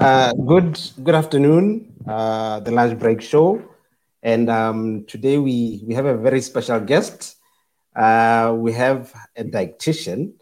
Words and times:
Uh, 0.00 0.32
good 0.46 0.78
good 1.02 1.14
afternoon, 1.14 1.92
uh, 2.08 2.60
the 2.60 2.70
lunch 2.70 2.98
break 2.98 3.20
show, 3.20 3.60
and 4.22 4.48
um, 4.50 5.04
today 5.06 5.38
we 5.38 5.82
we 5.86 5.94
have 5.94 6.06
a 6.06 6.16
very 6.16 6.40
special 6.40 6.80
guest. 6.80 7.36
Uh, 7.94 8.54
we 8.56 8.72
have 8.72 9.12
a 9.36 9.44
dietitian, 9.44 10.32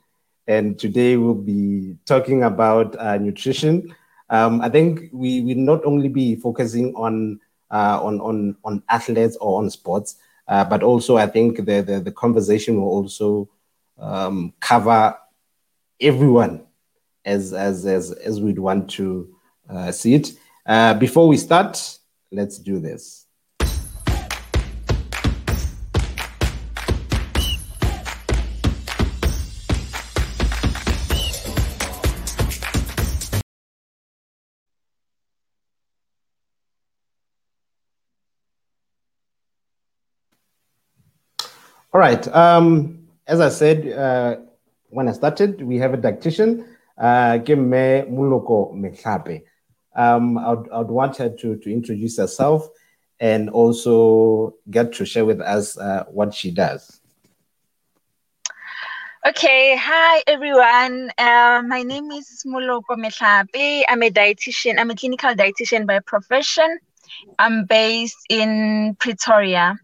and 0.47 0.79
today 0.79 1.17
we'll 1.17 1.35
be 1.35 1.97
talking 2.05 2.43
about 2.43 2.97
uh, 2.99 3.17
nutrition. 3.19 3.95
Um, 4.31 4.61
I 4.61 4.69
think 4.69 5.11
we 5.13 5.41
will 5.43 5.57
not 5.63 5.85
only 5.85 6.09
be 6.09 6.37
focusing 6.37 6.95
on 6.95 7.41
uh, 7.71 7.99
on 8.03 8.21
on 8.21 8.57
on 8.65 8.83
athletes 8.89 9.37
or 9.41 9.59
on 9.59 9.71
sports, 9.71 10.17
uh, 10.49 10.65
but 10.65 10.83
also 10.83 11.17
I 11.17 11.27
think 11.27 11.57
the, 11.65 11.81
the 11.83 12.01
the 12.01 12.13
conversation 12.13 12.81
will 12.81 12.89
also 12.91 13.49
um, 13.99 14.53
cover 14.61 15.17
everyone 16.01 16.67
as 17.25 17.53
as 17.53 17.87
as 17.87 18.13
as 18.13 18.41
we'd 18.41 18.59
want 18.59 18.91
to 18.91 19.35
uh, 19.69 19.93
see 19.93 20.15
it. 20.15 20.33
Uh, 20.67 20.95
before 20.95 21.29
we 21.29 21.37
start, 21.37 21.99
let's 22.31 22.59
do 22.59 22.79
this. 22.79 23.27
All 41.95 42.01
right. 42.01 42.27
Um, 42.35 43.04
as 43.27 43.41
I 43.41 43.49
said 43.49 43.89
uh, 43.93 44.37
when 44.89 45.09
I 45.09 45.13
started, 45.13 45.63
we 45.63 45.79
have 45.79 45.95
a 45.95 45.99
dietitian, 45.99 46.67
uh, 46.99 47.39
Moloko 47.39 48.75
Mehlape. 48.75 49.43
Um, 49.97 50.39
I'd, 50.39 50.69
I'd 50.73 50.87
want 50.87 51.17
her 51.19 51.29
to, 51.29 51.57
to 51.57 51.73
introduce 51.73 52.19
herself 52.19 52.69
and 53.21 53.49
also 53.51 54.55
get 54.71 54.93
to 54.95 55.07
share 55.07 55.25
with 55.25 55.41
us 55.41 55.79
uh, 55.79 56.05
what 56.09 56.35
she 56.35 56.51
does. 56.51 57.01
Okay, 59.27 59.75
hi 59.77 60.23
everyone. 60.27 61.11
Uh, 61.17 61.63
my 61.67 61.83
name 61.83 62.11
is 62.11 62.43
Moloko 62.47 62.97
Mehlape. 62.97 63.83
I'm 63.89 64.03
a 64.03 64.11
dietitian. 64.11 64.79
I'm 64.79 64.91
a 64.91 64.95
clinical 64.95 65.31
dietitian 65.35 65.87
by 65.87 66.01
profession. 66.01 66.79
I'm 67.39 67.65
based 67.65 68.19
in 68.29 68.97
Pretoria. 69.01 69.77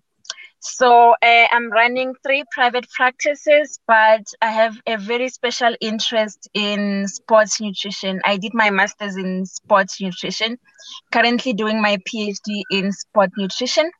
So 0.61 1.12
uh, 1.22 1.47
I'm 1.50 1.70
running 1.70 2.14
three 2.22 2.44
private 2.53 2.86
practices, 2.91 3.80
but 3.89 4.27
I 4.42 4.50
have 4.50 4.77
a 4.86 4.98
very 4.98 5.30
special 5.30 5.75
interest 5.80 6.50
in 6.53 7.08
sports 7.08 7.62
nutrition. 7.62 8.20
I 8.27 8.36
did 8.36 8.53
my 8.53 8.69
master's 8.69 9.16
in 9.16 9.47
sports 9.47 10.03
nutrition, 10.03 10.58
currently 11.12 11.55
doing 11.55 11.81
my 11.81 11.97
PhD 12.06 12.61
in 12.70 12.92
sport 12.92 13.31
nutrition. 13.38 13.91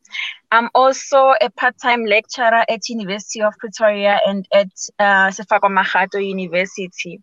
I'm 0.51 0.69
also 0.75 1.33
a 1.41 1.49
part-time 1.49 2.05
lecturer 2.05 2.65
at 2.69 2.89
University 2.91 3.41
of 3.41 3.55
Pretoria 3.59 4.21
and 4.27 4.47
at 4.53 4.69
uh, 4.99 5.31
Sefako 5.31 5.71
Makgatho 5.71 6.23
University. 6.23 7.23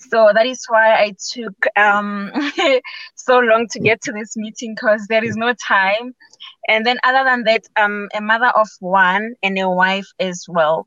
So 0.00 0.30
that 0.34 0.46
is 0.46 0.64
why 0.68 0.94
I 0.94 1.14
took 1.32 1.54
um, 1.76 2.30
so 3.16 3.38
long 3.38 3.66
to 3.72 3.80
get 3.80 4.02
to 4.02 4.12
this 4.12 4.36
meeting 4.36 4.74
because 4.74 5.06
there 5.08 5.24
is 5.24 5.36
no 5.36 5.52
time. 5.54 6.14
And 6.68 6.86
then, 6.86 6.98
other 7.04 7.24
than 7.24 7.44
that, 7.44 7.62
I'm 7.76 8.08
a 8.14 8.20
mother 8.20 8.48
of 8.54 8.68
one 8.80 9.34
and 9.42 9.58
a 9.58 9.68
wife 9.70 10.08
as 10.20 10.44
well. 10.48 10.86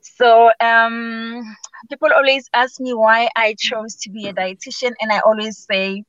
So 0.00 0.50
um, 0.60 1.42
people 1.90 2.08
always 2.14 2.48
ask 2.54 2.80
me 2.80 2.92
why 2.94 3.28
I 3.36 3.54
chose 3.58 3.96
to 4.02 4.10
be 4.10 4.28
a 4.28 4.32
dietitian, 4.34 4.92
and 5.00 5.12
I 5.12 5.20
always 5.20 5.58
say 5.70 6.04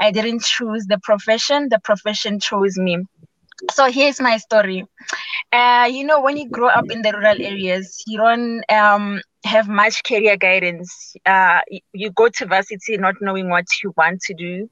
I 0.00 0.10
didn't 0.10 0.42
choose 0.42 0.86
the 0.86 0.98
profession; 1.02 1.68
the 1.70 1.78
profession 1.80 2.40
chose 2.40 2.76
me. 2.78 2.98
So 3.70 3.90
here's 3.90 4.20
my 4.20 4.36
story. 4.38 4.84
Uh, 5.52 5.88
you 5.90 6.04
know, 6.04 6.20
when 6.20 6.36
you 6.36 6.48
grow 6.50 6.68
up 6.68 6.86
in 6.90 7.02
the 7.02 7.12
rural 7.12 7.38
areas, 7.40 8.02
you 8.06 8.18
don't 8.18 8.62
um, 8.72 9.20
have 9.46 9.68
much 9.68 10.02
career 10.04 10.36
guidance. 10.36 11.14
Uh, 11.24 11.60
you 11.92 12.10
go 12.10 12.28
to 12.28 12.46
varsity 12.46 12.96
not 12.98 13.14
knowing 13.20 13.48
what 13.48 13.66
you 13.82 13.92
want 13.96 14.20
to 14.22 14.34
do. 14.34 14.68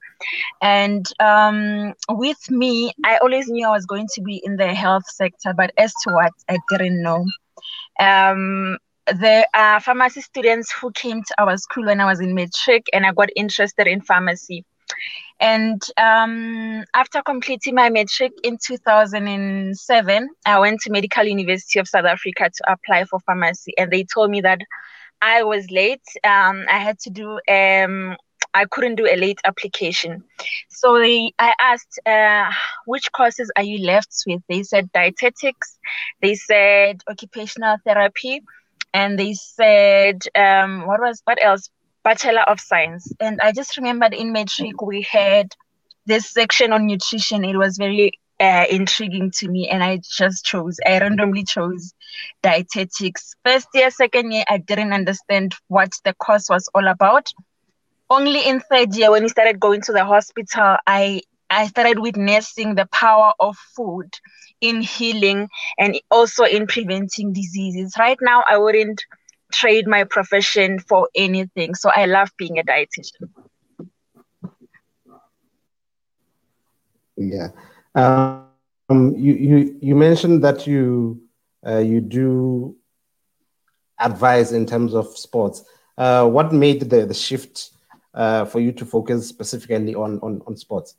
And 0.61 1.07
um, 1.21 1.95
with 2.11 2.51
me, 2.51 2.93
I 3.05 3.19
always 3.19 3.49
knew 3.49 3.67
I 3.67 3.71
was 3.71 3.87
going 3.87 4.09
to 4.15 4.23
be 4.23 4.43
in 4.45 4.57
the 4.57 4.75
health 4.75 5.05
sector, 5.07 5.55
but 5.57 5.73
as 5.79 5.93
to 6.05 6.13
what, 6.13 6.33
I 6.49 6.59
didn't 6.71 7.03
know. 7.03 7.25
Um, 7.99 8.79
there 9.07 9.45
are 9.55 9.81
pharmacy 9.81 10.23
students 10.23 10.73
who 10.73 10.91
came 10.93 11.23
to 11.23 11.43
our 11.43 11.57
school 11.57 11.85
when 11.87 12.01
I 12.01 12.07
was 12.07 12.21
in 12.21 12.35
matric, 12.35 12.87
and 12.93 13.05
I 13.07 13.13
got 13.13 13.29
interested 13.37 13.87
in 13.87 14.01
pharmacy. 14.01 14.65
And 15.41 15.83
um, 15.99 16.85
after 16.95 17.23
completing 17.23 17.75
my 17.75 17.91
matric 17.91 18.33
in 18.43 18.59
2007, 18.65 20.29
I 20.47 20.59
went 20.59 20.81
to 20.81 20.91
Medical 20.91 21.25
University 21.25 21.79
of 21.79 21.89
South 21.89 22.05
Africa 22.05 22.51
to 22.55 22.73
apply 22.73 23.05
for 23.05 23.21
pharmacy, 23.21 23.73
and 23.77 23.91
they 23.91 24.05
told 24.05 24.31
me 24.31 24.41
that 24.43 24.61
I 25.21 25.43
was 25.43 25.67
late. 25.71 26.05
Um, 26.23 26.65
I 26.69 26.79
had 26.79 26.99
to 27.01 27.11
do 27.11 27.41
um, 27.49 28.17
I 28.55 28.67
couldn't 28.67 28.95
do 28.95 29.07
a 29.07 29.17
late 29.17 29.41
application. 29.45 30.23
So 30.71 30.99
they, 30.99 31.33
I 31.39 31.55
asked, 31.61 31.99
uh, 32.07 32.53
which 32.87 33.11
courses 33.13 33.51
are 33.57 33.65
you 33.65 33.85
left 33.85 34.15
with? 34.27 34.43
They 34.49 34.63
said 34.63 34.93
dietetics, 34.93 35.79
they 36.23 36.37
said 36.37 37.01
occupational 37.11 37.77
therapy, 37.85 38.43
and 38.93 39.19
they 39.19 39.35
said, 39.35 40.23
um, 40.37 40.87
what 40.87 41.01
was, 41.01 41.21
what 41.25 41.43
else? 41.43 41.69
Bachelor 42.05 42.43
of 42.43 42.61
Science. 42.61 43.11
And 43.19 43.41
I 43.43 43.53
just 43.53 43.77
remembered 43.77 44.15
in 44.15 44.33
matric 44.33 44.81
we 44.83 45.03
had 45.03 45.49
this 46.07 46.31
section 46.31 46.73
on 46.73 46.87
nutrition. 46.87 47.45
It 47.45 47.57
was 47.57 47.79
very 47.79 48.13
uh, 48.39 48.67
intriguing 48.71 49.31
to 49.31 49.49
me, 49.49 49.69
and 49.69 49.83
I 49.83 50.01
just 50.03 50.45
chose. 50.45 50.79
I 50.87 50.99
randomly 50.99 51.45
chose 51.45 51.95
dietetics. 52.43 53.35
First 53.45 53.69
year, 53.75 53.91
second 53.91 54.33
year, 54.33 54.45
I 54.49 54.59
didn't 54.59 54.93
understand 54.93 55.55
what 55.69 55.93
the 56.05 56.15
course 56.15 56.49
was 56.49 56.69
all 56.75 56.87
about. 56.87 57.33
Only 58.11 58.47
in 58.47 58.61
third 58.61 58.95
year, 58.95 59.11
when 59.11 59.23
we 59.23 59.29
started 59.29 59.59
going 59.59 59.81
to 59.83 59.93
the 59.93 60.05
hospital, 60.05 60.77
I 60.87 61.23
I 61.51 61.69
started 61.69 62.01
witnessing 62.01 62.75
the 62.75 62.87
power 62.87 63.33
of 63.39 63.57
food 63.77 64.11
in 64.61 64.81
healing 64.81 65.49
and 65.79 66.01
also 66.11 66.45
in 66.45 66.67
preventing 66.67 67.33
diseases. 67.33 67.95
Right 67.99 68.19
now, 68.21 68.43
I 68.49 68.59
wouldn't 68.59 69.03
trade 69.55 69.87
my 69.87 70.05
profession 70.05 70.79
for 70.79 71.09
anything. 71.15 71.75
So 71.75 71.91
I 71.95 72.07
love 72.07 72.31
being 72.37 72.59
a 72.59 72.63
dietitian. 72.63 73.29
Yeah. 77.17 77.49
Um, 77.95 79.15
you, 79.17 79.35
you, 79.35 79.79
you 79.81 79.95
mentioned 79.95 80.43
that 80.45 80.67
you, 80.67 81.23
uh, 81.67 81.79
you 81.79 82.01
do 82.01 82.77
advise 83.99 84.53
in 84.53 84.67
terms 84.67 84.95
of 84.95 85.17
sports. 85.17 85.65
Uh, 85.97 86.27
what 86.27 86.53
made 86.53 86.81
the, 86.91 87.07
the 87.07 87.15
shift 87.15 87.71
uh, 88.15 88.45
for 88.45 88.61
you 88.61 88.73
to 88.73 88.85
focus 88.85 89.29
specifically 89.29 89.95
on, 89.95 90.19
on, 90.21 90.43
on 90.47 90.57
sports? 90.57 90.97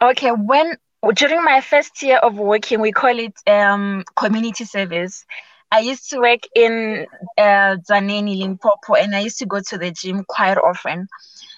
Okay, 0.00 0.30
when 0.30 0.76
during 1.14 1.42
my 1.44 1.60
first 1.60 2.02
year 2.02 2.18
of 2.18 2.38
working, 2.38 2.80
we 2.80 2.92
call 2.92 3.18
it 3.18 3.34
um, 3.46 4.04
community 4.16 4.64
service. 4.64 5.24
I 5.70 5.80
used 5.80 6.10
to 6.10 6.18
work 6.20 6.40
in 6.54 7.06
uh, 7.38 7.76
Tzaneen, 7.88 8.38
Limpopo, 8.38 8.94
and 8.94 9.14
I 9.14 9.20
used 9.20 9.38
to 9.38 9.46
go 9.46 9.60
to 9.60 9.78
the 9.78 9.90
gym 9.90 10.24
quite 10.28 10.56
often. 10.58 11.06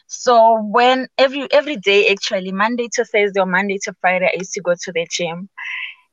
So 0.06 0.60
when 0.62 1.06
every 1.18 1.46
every 1.52 1.76
day, 1.76 2.08
actually 2.10 2.52
Monday 2.52 2.88
to 2.94 3.04
Thursday 3.04 3.40
or 3.40 3.46
Monday 3.46 3.78
to 3.84 3.94
Friday, 4.00 4.26
I 4.32 4.38
used 4.38 4.52
to 4.54 4.62
go 4.62 4.74
to 4.74 4.92
the 4.92 5.06
gym. 5.10 5.48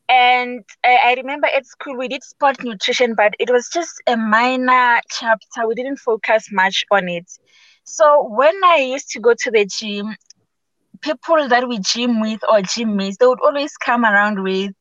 And 0.10 0.64
I, 0.84 0.98
I 1.06 1.14
remember 1.16 1.48
at 1.48 1.66
school 1.66 1.98
we 1.98 2.08
did 2.08 2.24
sport 2.24 2.58
nutrition, 2.64 3.16
but 3.16 3.34
it 3.40 3.50
was 3.52 3.70
just 3.74 3.92
a 4.08 4.16
minor 4.18 5.00
chapter. 5.10 5.68
We 5.68 5.76
didn't 5.76 5.98
focus 5.98 6.48
much 6.52 6.84
on 6.92 7.08
it. 7.10 7.30
So 7.84 8.28
when 8.30 8.56
I 8.64 8.78
used 8.78 9.10
to 9.12 9.20
go 9.20 9.34
to 9.38 9.52
the 9.52 9.66
gym, 9.66 10.16
people 11.02 11.48
that 11.48 11.68
we 11.68 11.80
gym 11.80 12.22
with 12.22 12.40
or 12.52 12.62
gym 12.62 12.96
mates, 12.96 13.18
they 13.18 13.26
would 13.28 13.42
always 13.44 13.76
come 13.78 14.06
around 14.06 14.42
with 14.44 14.72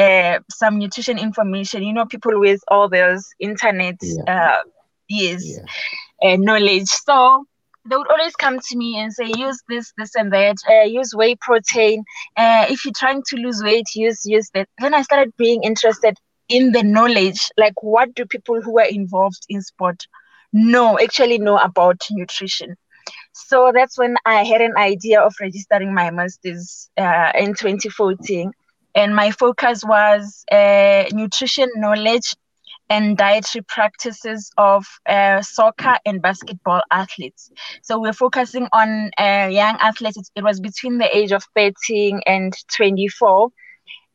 uh, 0.00 0.40
some 0.50 0.78
nutrition 0.78 1.18
information. 1.18 1.82
You 1.82 1.92
know, 1.92 2.06
people 2.06 2.38
with 2.40 2.60
all 2.68 2.88
those 2.88 3.28
internet 3.38 3.96
yeah. 4.02 4.22
uh, 4.34 4.62
yes, 5.08 5.44
yeah. 5.44 6.32
uh, 6.32 6.36
knowledge. 6.36 6.88
So 6.88 7.44
they 7.88 7.96
would 7.96 8.10
always 8.10 8.34
come 8.36 8.58
to 8.58 8.76
me 8.76 8.98
and 8.98 9.12
say, 9.12 9.30
use 9.36 9.60
this, 9.68 9.92
this, 9.98 10.14
and 10.14 10.32
that. 10.32 10.56
Uh, 10.68 10.84
use 10.84 11.14
whey 11.14 11.34
protein. 11.36 12.04
Uh, 12.36 12.66
if 12.68 12.84
you're 12.84 12.94
trying 12.96 13.22
to 13.28 13.36
lose 13.36 13.62
weight, 13.62 13.86
use 13.94 14.24
use 14.24 14.50
that. 14.54 14.68
Then 14.78 14.94
I 14.94 15.02
started 15.02 15.34
being 15.36 15.62
interested 15.62 16.16
in 16.48 16.72
the 16.72 16.82
knowledge. 16.82 17.40
Like, 17.56 17.82
what 17.82 18.14
do 18.14 18.24
people 18.24 18.60
who 18.62 18.78
are 18.78 18.88
involved 18.88 19.44
in 19.48 19.62
sport 19.62 20.06
know 20.52 20.98
actually 20.98 21.38
know 21.38 21.58
about 21.58 22.00
nutrition? 22.10 22.76
So 23.32 23.72
that's 23.74 23.98
when 23.98 24.16
I 24.26 24.44
had 24.44 24.60
an 24.60 24.76
idea 24.76 25.20
of 25.20 25.34
registering 25.40 25.94
my 25.94 26.10
master's 26.10 26.90
uh, 26.96 27.32
in 27.34 27.54
2014 27.54 28.52
and 28.94 29.14
my 29.14 29.30
focus 29.30 29.84
was 29.84 30.44
uh, 30.50 31.04
nutrition 31.12 31.68
knowledge 31.76 32.34
and 32.88 33.16
dietary 33.16 33.62
practices 33.68 34.50
of 34.58 34.84
uh, 35.08 35.40
soccer 35.42 35.94
and 36.04 36.20
basketball 36.22 36.82
athletes. 36.90 37.50
So 37.82 38.00
we're 38.00 38.12
focusing 38.12 38.68
on 38.72 39.10
uh, 39.18 39.48
young 39.50 39.76
athletes. 39.80 40.30
It 40.34 40.42
was 40.42 40.60
between 40.60 40.98
the 40.98 41.16
age 41.16 41.32
of 41.32 41.44
13 41.56 42.20
and 42.26 42.52
24 42.76 43.50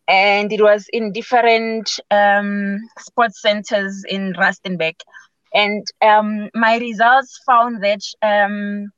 and 0.08 0.52
it 0.52 0.62
was 0.62 0.88
in 0.94 1.12
different 1.12 1.90
um, 2.12 2.78
sports 3.00 3.42
centers 3.42 4.04
in 4.10 4.34
Rustenburg. 4.34 4.96
And 5.54 5.86
um, 6.02 6.50
my 6.54 6.78
results 6.78 7.40
found 7.46 7.84
that 7.84 8.02
um, 8.22 8.92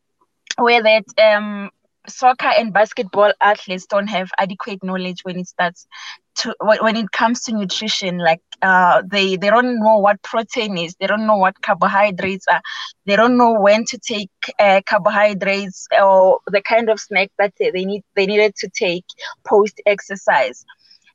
where 0.58 0.82
that 0.84 1.06
um, 1.22 1.70
soccer 2.08 2.48
and 2.58 2.74
basketball 2.74 3.34
athletes 3.42 3.86
don't 3.86 4.08
have 4.08 4.30
adequate 4.38 4.84
knowledge 4.84 5.22
when 5.24 5.38
it 5.38 5.48
starts 5.48 5.88
to 6.36 6.56
when 6.60 6.96
it 6.96 7.12
comes 7.12 7.42
to 7.42 7.54
nutrition 7.54 8.18
like 8.20 8.42
uh, 8.62 9.02
they 9.10 9.36
they 9.38 9.50
don't 9.50 9.80
know 9.80 9.98
what 9.98 10.22
protein 10.22 10.78
is 10.78 10.96
they 11.00 11.08
don't 11.08 11.26
know 11.28 11.38
what 11.38 11.62
carbohydrates 11.62 12.48
are 12.48 12.62
they 13.06 13.16
don't 13.16 13.38
know 13.38 13.54
when 13.60 13.84
to 13.86 13.98
take 13.98 14.30
uh, 14.60 14.82
carbohydrates 14.86 15.88
or 16.00 16.40
the 16.48 16.62
kind 16.62 16.90
of 16.90 17.00
snack 17.00 17.30
that 17.38 17.54
they 17.60 17.86
need 17.86 18.04
they 18.16 18.26
needed 18.26 18.54
to 18.56 18.70
take 18.70 19.06
post 19.48 19.82
exercise 19.86 20.64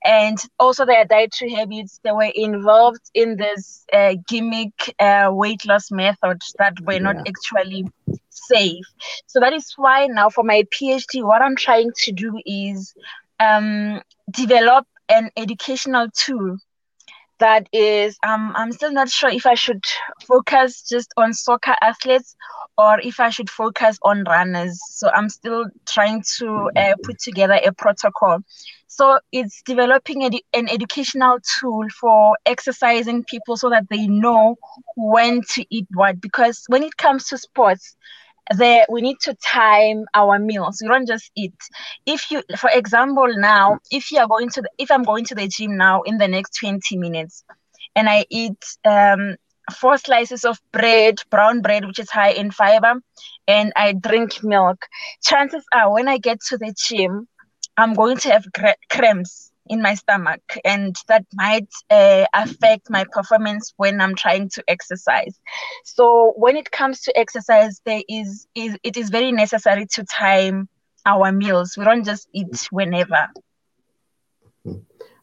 and 0.04 0.38
also 0.58 0.84
their 0.84 1.04
dietary 1.04 1.52
habits 1.52 2.00
they 2.02 2.12
were 2.12 2.32
involved 2.34 3.10
in 3.14 3.36
this 3.36 3.84
uh, 3.92 4.14
gimmick 4.26 4.94
uh, 4.98 5.28
weight 5.30 5.64
loss 5.66 5.90
methods 5.90 6.54
that 6.58 6.74
were 6.80 6.94
yeah. 6.94 6.98
not 6.98 7.16
actually 7.26 7.86
safe 8.30 8.84
so 9.26 9.40
that 9.40 9.52
is 9.52 9.72
why 9.76 10.06
now 10.06 10.28
for 10.28 10.44
my 10.44 10.62
phd 10.74 11.22
what 11.22 11.42
i'm 11.42 11.56
trying 11.56 11.90
to 11.96 12.12
do 12.12 12.38
is 12.44 12.94
um, 13.40 14.00
develop 14.30 14.86
an 15.08 15.30
educational 15.36 16.08
tool 16.14 16.56
that 17.38 17.68
is 17.72 18.16
um, 18.24 18.52
i'm 18.56 18.72
still 18.72 18.92
not 18.92 19.08
sure 19.08 19.30
if 19.30 19.46
i 19.46 19.54
should 19.54 19.84
focus 20.26 20.82
just 20.88 21.12
on 21.16 21.32
soccer 21.32 21.74
athletes 21.82 22.36
or 22.78 23.00
if 23.00 23.20
i 23.20 23.30
should 23.30 23.50
focus 23.50 23.98
on 24.02 24.24
runners 24.24 24.80
so 24.88 25.10
i'm 25.10 25.28
still 25.28 25.66
trying 25.86 26.22
to 26.38 26.70
uh, 26.76 26.94
put 27.02 27.18
together 27.18 27.58
a 27.64 27.72
protocol 27.72 28.38
so 28.96 29.18
it's 29.32 29.62
developing 29.64 30.24
ed- 30.24 30.40
an 30.52 30.68
educational 30.68 31.38
tool 31.58 31.86
for 32.00 32.36
exercising 32.46 33.24
people 33.24 33.56
so 33.56 33.70
that 33.70 33.88
they 33.90 34.06
know 34.06 34.56
when 34.96 35.40
to 35.54 35.64
eat 35.70 35.86
what. 35.94 36.20
Because 36.20 36.64
when 36.68 36.82
it 36.82 36.96
comes 36.96 37.28
to 37.28 37.38
sports, 37.38 37.96
there 38.56 38.84
we 38.90 39.00
need 39.02 39.16
to 39.22 39.34
time 39.34 40.04
our 40.14 40.38
meals. 40.38 40.80
We 40.82 40.88
don't 40.88 41.06
just 41.06 41.30
eat. 41.36 41.54
If 42.06 42.30
you, 42.30 42.42
for 42.58 42.70
example, 42.70 43.28
now 43.36 43.78
if 43.90 44.10
you 44.12 44.18
are 44.18 44.28
going 44.28 44.50
to, 44.50 44.62
the, 44.62 44.70
if 44.78 44.90
I'm 44.90 45.04
going 45.04 45.24
to 45.26 45.34
the 45.34 45.48
gym 45.48 45.76
now 45.76 46.02
in 46.02 46.18
the 46.18 46.28
next 46.28 46.58
20 46.60 46.96
minutes, 46.96 47.44
and 47.94 48.08
I 48.08 48.24
eat 48.30 48.62
um, 48.84 49.36
four 49.72 49.96
slices 49.98 50.44
of 50.44 50.58
bread, 50.72 51.16
brown 51.30 51.60
bread, 51.62 51.86
which 51.86 51.98
is 51.98 52.10
high 52.10 52.30
in 52.30 52.50
fiber, 52.50 52.94
and 53.46 53.72
I 53.76 53.92
drink 53.92 54.42
milk, 54.42 54.86
chances 55.22 55.64
are 55.74 55.92
when 55.92 56.08
I 56.08 56.18
get 56.18 56.38
to 56.48 56.58
the 56.58 56.74
gym, 56.76 57.28
I'm 57.82 57.94
going 57.94 58.16
to 58.18 58.30
have 58.30 58.46
cramps 58.88 59.50
in 59.66 59.82
my 59.82 59.94
stomach, 59.94 60.42
and 60.64 60.94
that 61.08 61.24
might 61.34 61.68
uh, 61.90 62.26
affect 62.32 62.90
my 62.90 63.04
performance 63.10 63.74
when 63.76 64.00
I'm 64.00 64.14
trying 64.14 64.50
to 64.50 64.64
exercise. 64.68 65.34
So 65.84 66.32
when 66.36 66.56
it 66.56 66.70
comes 66.70 67.00
to 67.02 67.18
exercise, 67.18 67.80
there 67.84 68.02
is, 68.08 68.46
is 68.54 68.76
it 68.82 68.96
is 68.96 69.10
very 69.10 69.32
necessary 69.32 69.86
to 69.94 70.04
time 70.04 70.68
our 71.06 71.32
meals. 71.32 71.76
We 71.76 71.84
don't 71.84 72.04
just 72.04 72.28
eat 72.32 72.68
whenever. 72.70 73.28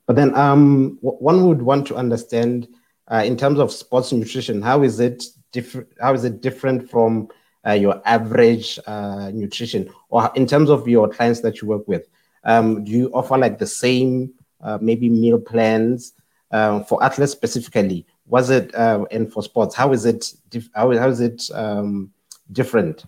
But 0.06 0.16
then, 0.16 0.36
um, 0.36 0.98
one 1.02 1.48
would 1.48 1.62
want 1.62 1.88
to 1.88 1.96
understand, 1.96 2.68
uh, 3.10 3.24
in 3.26 3.38
terms 3.38 3.60
of 3.60 3.72
sports 3.72 4.12
nutrition, 4.12 4.62
how 4.62 4.84
is 4.84 5.00
it 5.00 5.24
different? 5.54 5.88
How 6.02 6.14
is 6.14 6.24
it 6.26 6.42
different 6.42 6.90
from 6.90 7.30
uh, 7.66 7.74
your 7.74 8.02
average 8.06 8.80
uh, 8.86 9.32
nutrition, 9.34 9.90
or 10.10 10.30
in 10.36 10.46
terms 10.46 10.70
of 10.70 10.88
your 10.90 11.08
clients 11.08 11.42
that 11.42 11.62
you 11.62 11.68
work 11.70 11.88
with? 11.88 12.06
Um, 12.44 12.84
do 12.84 12.92
you 12.92 13.12
offer 13.14 13.38
like 13.38 13.60
the 13.60 13.68
same 13.68 14.32
uh, 14.62 14.78
maybe 14.82 15.10
meal 15.10 15.40
plans 15.40 16.14
uh, 16.52 16.82
for 16.84 17.04
athletes 17.04 17.32
specifically? 17.32 18.06
Was 18.26 18.50
it 18.50 18.74
uh, 18.76 19.06
and 19.12 19.32
for 19.32 19.44
sports? 19.44 19.76
How 19.76 19.92
is 19.92 20.06
it? 20.06 20.34
Dif- 20.50 20.70
how, 20.74 20.96
how 20.98 21.10
is 21.10 21.20
it 21.20 21.50
um, 21.54 22.12
different? 22.52 23.06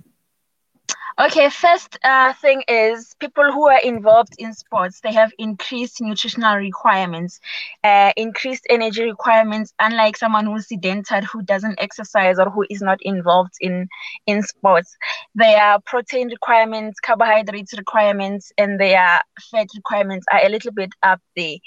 Okay, 1.20 1.50
first 1.50 1.98
uh, 2.04 2.34
thing 2.34 2.64
is 2.68 3.16
people 3.20 3.52
who 3.52 3.68
are 3.68 3.80
involved 3.82 4.34
in 4.38 4.54
sports, 4.54 5.00
they 5.02 5.14
have 5.14 5.32
increased 5.38 6.02
nutritional 6.02 6.56
requirements, 6.58 7.40
uh, 7.84 8.12
increased 8.18 8.66
energy 8.70 9.04
requirements, 9.04 9.74
unlike 9.80 10.18
someone 10.18 10.46
who's 10.46 10.68
sedentary, 10.68 11.26
who 11.26 11.42
doesn't 11.44 11.80
exercise 11.80 12.40
or 12.40 12.50
who 12.50 12.66
is 12.70 12.82
not 12.82 13.00
involved 13.02 13.54
in, 13.62 13.88
in 14.26 14.42
sports. 14.44 14.96
Their 15.36 15.78
protein 15.86 16.30
requirements, 16.30 17.00
carbohydrates 17.00 17.78
requirements, 17.78 18.52
and 18.58 18.80
their 18.80 19.22
fat 19.52 19.68
requirements 19.76 20.26
are 20.32 20.46
a 20.46 20.50
little 20.50 20.72
bit 20.74 20.92
up 21.04 21.20
there 21.36 21.58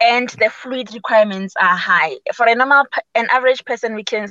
and 0.00 0.28
the 0.30 0.50
fluid 0.50 0.92
requirements 0.94 1.54
are 1.60 1.76
high. 1.76 2.16
For 2.34 2.46
a 2.46 2.54
normal, 2.54 2.84
an 3.14 3.28
average 3.30 3.64
person, 3.64 3.94
we 3.94 4.04
can 4.04 4.26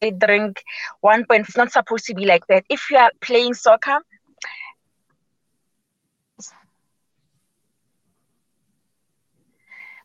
drink 0.00 0.62
one 1.00 1.24
point. 1.26 1.48
It's 1.48 1.56
not 1.56 1.72
supposed 1.72 2.06
to 2.06 2.14
be 2.14 2.26
like 2.26 2.46
that. 2.48 2.64
If 2.68 2.90
you 2.90 2.98
are 2.98 3.10
playing 3.20 3.54
soccer, 3.54 3.98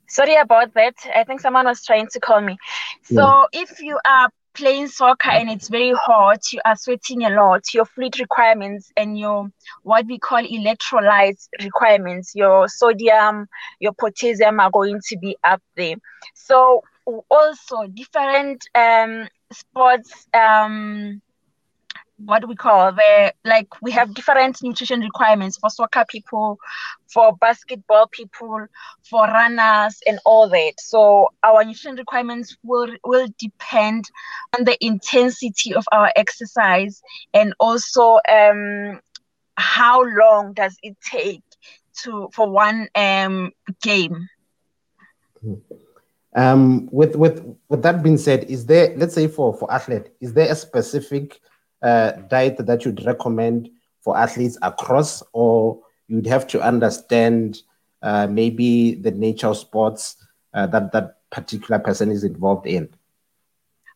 sorry 0.08 0.36
about 0.36 0.74
that. 0.74 0.96
I 1.16 1.24
think 1.24 1.42
someone 1.42 1.66
was 1.66 1.84
trying 1.84 2.08
to 2.08 2.20
call 2.20 2.42
me. 2.42 2.58
So 3.04 3.46
yeah. 3.54 3.62
if 3.62 3.82
you 3.82 4.00
are 4.06 4.30
playing 4.54 4.88
soccer 4.88 5.32
and 5.32 5.50
it's 5.50 5.70
very 5.70 5.94
hot, 5.94 6.40
you 6.52 6.60
are 6.66 6.76
sweating 6.76 7.24
a 7.24 7.30
lot, 7.30 7.74
your 7.74 7.86
fluid 7.86 8.20
requirements 8.20 8.92
and 8.96 9.18
your 9.18 9.50
what 9.84 10.06
we 10.06 10.20
call 10.20 10.44
electrolytes 10.44 11.48
requirements, 11.62 12.34
your 12.36 12.68
sodium, 12.68 13.48
your 13.80 13.94
potassium 13.94 14.60
are 14.60 14.72
going 14.72 15.00
to 15.08 15.18
be 15.18 15.36
up 15.44 15.62
there. 15.76 15.96
So 16.36 16.84
also 17.30 17.88
different 17.94 18.66
um, 18.76 19.28
sports 19.54 20.28
um 20.34 21.22
what 22.26 22.42
do 22.42 22.48
we 22.48 22.56
call 22.56 22.92
the 22.94 23.34
like 23.44 23.68
we 23.82 23.92
have 23.92 24.14
different 24.14 24.58
nutrition 24.62 25.00
requirements 25.02 25.58
for 25.58 25.70
soccer 25.70 26.06
people 26.08 26.58
for 27.12 27.36
basketball 27.38 28.08
people 28.08 28.68
for 29.10 29.26
runners 29.28 30.00
and 30.08 30.20
all 30.26 30.48
that. 30.50 30.74
So 30.80 31.30
our 31.44 31.64
nutrition 31.64 31.96
requirements 31.96 32.56
will 32.64 32.90
will 33.04 33.28
depend 33.40 34.06
on 34.58 34.66
the 34.66 34.78
intensity 34.84 35.74
of 35.74 35.86
our 35.92 36.12
exercise 36.16 37.02
and 37.34 37.54
also 37.60 38.20
um 38.30 39.00
how 39.58 40.02
long 40.04 40.54
does 40.54 40.78
it 40.84 40.96
take 41.12 41.44
to 42.04 42.30
for 42.34 42.50
one 42.50 42.88
um 42.96 43.52
game. 43.82 44.28
Mm-hmm. 45.46 45.83
Um, 46.36 46.90
with 46.92 47.16
with 47.16 47.46
with 47.70 47.84
that 47.84 48.02
being 48.02 48.18
said, 48.18 48.46
is 48.46 48.66
there 48.66 48.96
let's 48.98 49.14
say 49.14 49.28
for 49.28 49.54
for 49.56 49.72
athlete, 49.72 50.10
is 50.20 50.34
there 50.34 50.52
a 50.52 50.56
specific 50.56 51.40
uh, 51.82 52.12
diet 52.30 52.58
that 52.66 52.86
you'd 52.86 53.06
recommend 53.06 53.70
for 54.02 54.18
athletes 54.18 54.58
across, 54.62 55.22
or 55.34 55.80
you'd 56.08 56.26
have 56.28 56.48
to 56.48 56.62
understand 56.62 57.62
uh, 58.02 58.28
maybe 58.28 58.96
the 58.96 59.12
nature 59.12 59.48
of 59.48 59.58
sports 59.58 60.16
uh, 60.54 60.66
that 60.68 60.92
that 60.92 61.18
particular 61.30 61.80
person 61.80 62.12
is 62.12 62.24
involved 62.24 62.66
in? 62.66 62.90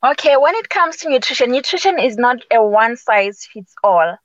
Okay, 0.05 0.37
when 0.37 0.53
it 0.55 0.69
comes 0.69 0.97
to 0.97 1.09
nutrition, 1.09 1.51
nutrition 1.51 1.97
is 1.99 2.17
not 2.17 2.37
a 2.51 2.63
one 2.63 2.97
size 2.97 3.47
fits 3.51 3.73
all. 3.83 4.15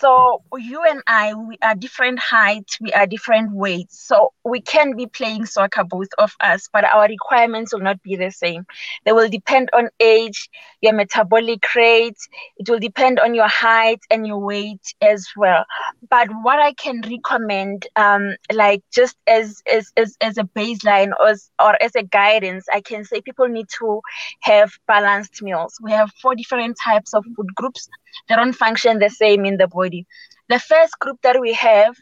So 0.00 0.42
you 0.56 0.82
and 0.88 1.02
I, 1.06 1.34
we 1.34 1.58
are 1.62 1.74
different 1.74 2.18
heights, 2.18 2.78
we 2.80 2.92
are 2.92 3.06
different 3.06 3.52
weights. 3.52 4.00
So 4.06 4.32
we 4.44 4.60
can 4.60 4.96
be 4.96 5.06
playing 5.06 5.46
soccer, 5.46 5.84
both 5.84 6.08
of 6.18 6.34
us, 6.40 6.68
but 6.72 6.84
our 6.84 7.06
requirements 7.06 7.72
will 7.72 7.80
not 7.82 8.02
be 8.02 8.16
the 8.16 8.30
same. 8.30 8.66
They 9.04 9.12
will 9.12 9.28
depend 9.28 9.70
on 9.74 9.90
age, 10.00 10.48
your 10.80 10.94
metabolic 10.94 11.74
rate. 11.74 12.16
It 12.56 12.68
will 12.70 12.78
depend 12.80 13.20
on 13.20 13.34
your 13.34 13.48
height 13.48 14.00
and 14.10 14.26
your 14.26 14.38
weight 14.38 14.94
as 15.02 15.26
well. 15.36 15.64
But 16.08 16.28
what 16.42 16.58
I 16.60 16.72
can 16.74 17.02
recommend, 17.02 17.86
um, 17.96 18.36
like 18.52 18.82
just 18.92 19.16
as 19.26 19.62
as 19.66 19.92
as, 19.96 20.16
as 20.20 20.38
a 20.38 20.44
baseline 20.44 21.10
or 21.18 21.28
as, 21.28 21.50
or 21.60 21.80
as 21.82 21.94
a 21.94 22.02
guidance, 22.02 22.66
I 22.72 22.80
can 22.80 23.04
say 23.04 23.20
people 23.20 23.48
need 23.48 23.66
to 23.78 24.00
have 24.40 24.72
balanced 24.86 25.42
meals. 25.42 25.76
We 25.82 25.92
have 25.92 26.10
four 26.22 26.34
different 26.34 26.76
types 26.82 27.14
of 27.14 27.24
food 27.36 27.54
groups. 27.54 27.88
They 28.28 28.34
don't 28.36 28.52
function 28.52 28.98
the 28.98 29.10
same 29.10 29.44
in 29.44 29.56
the 29.56 29.68
body. 29.68 30.06
The 30.48 30.58
first 30.58 30.98
group 30.98 31.18
that 31.22 31.40
we 31.40 31.52
have 31.54 31.94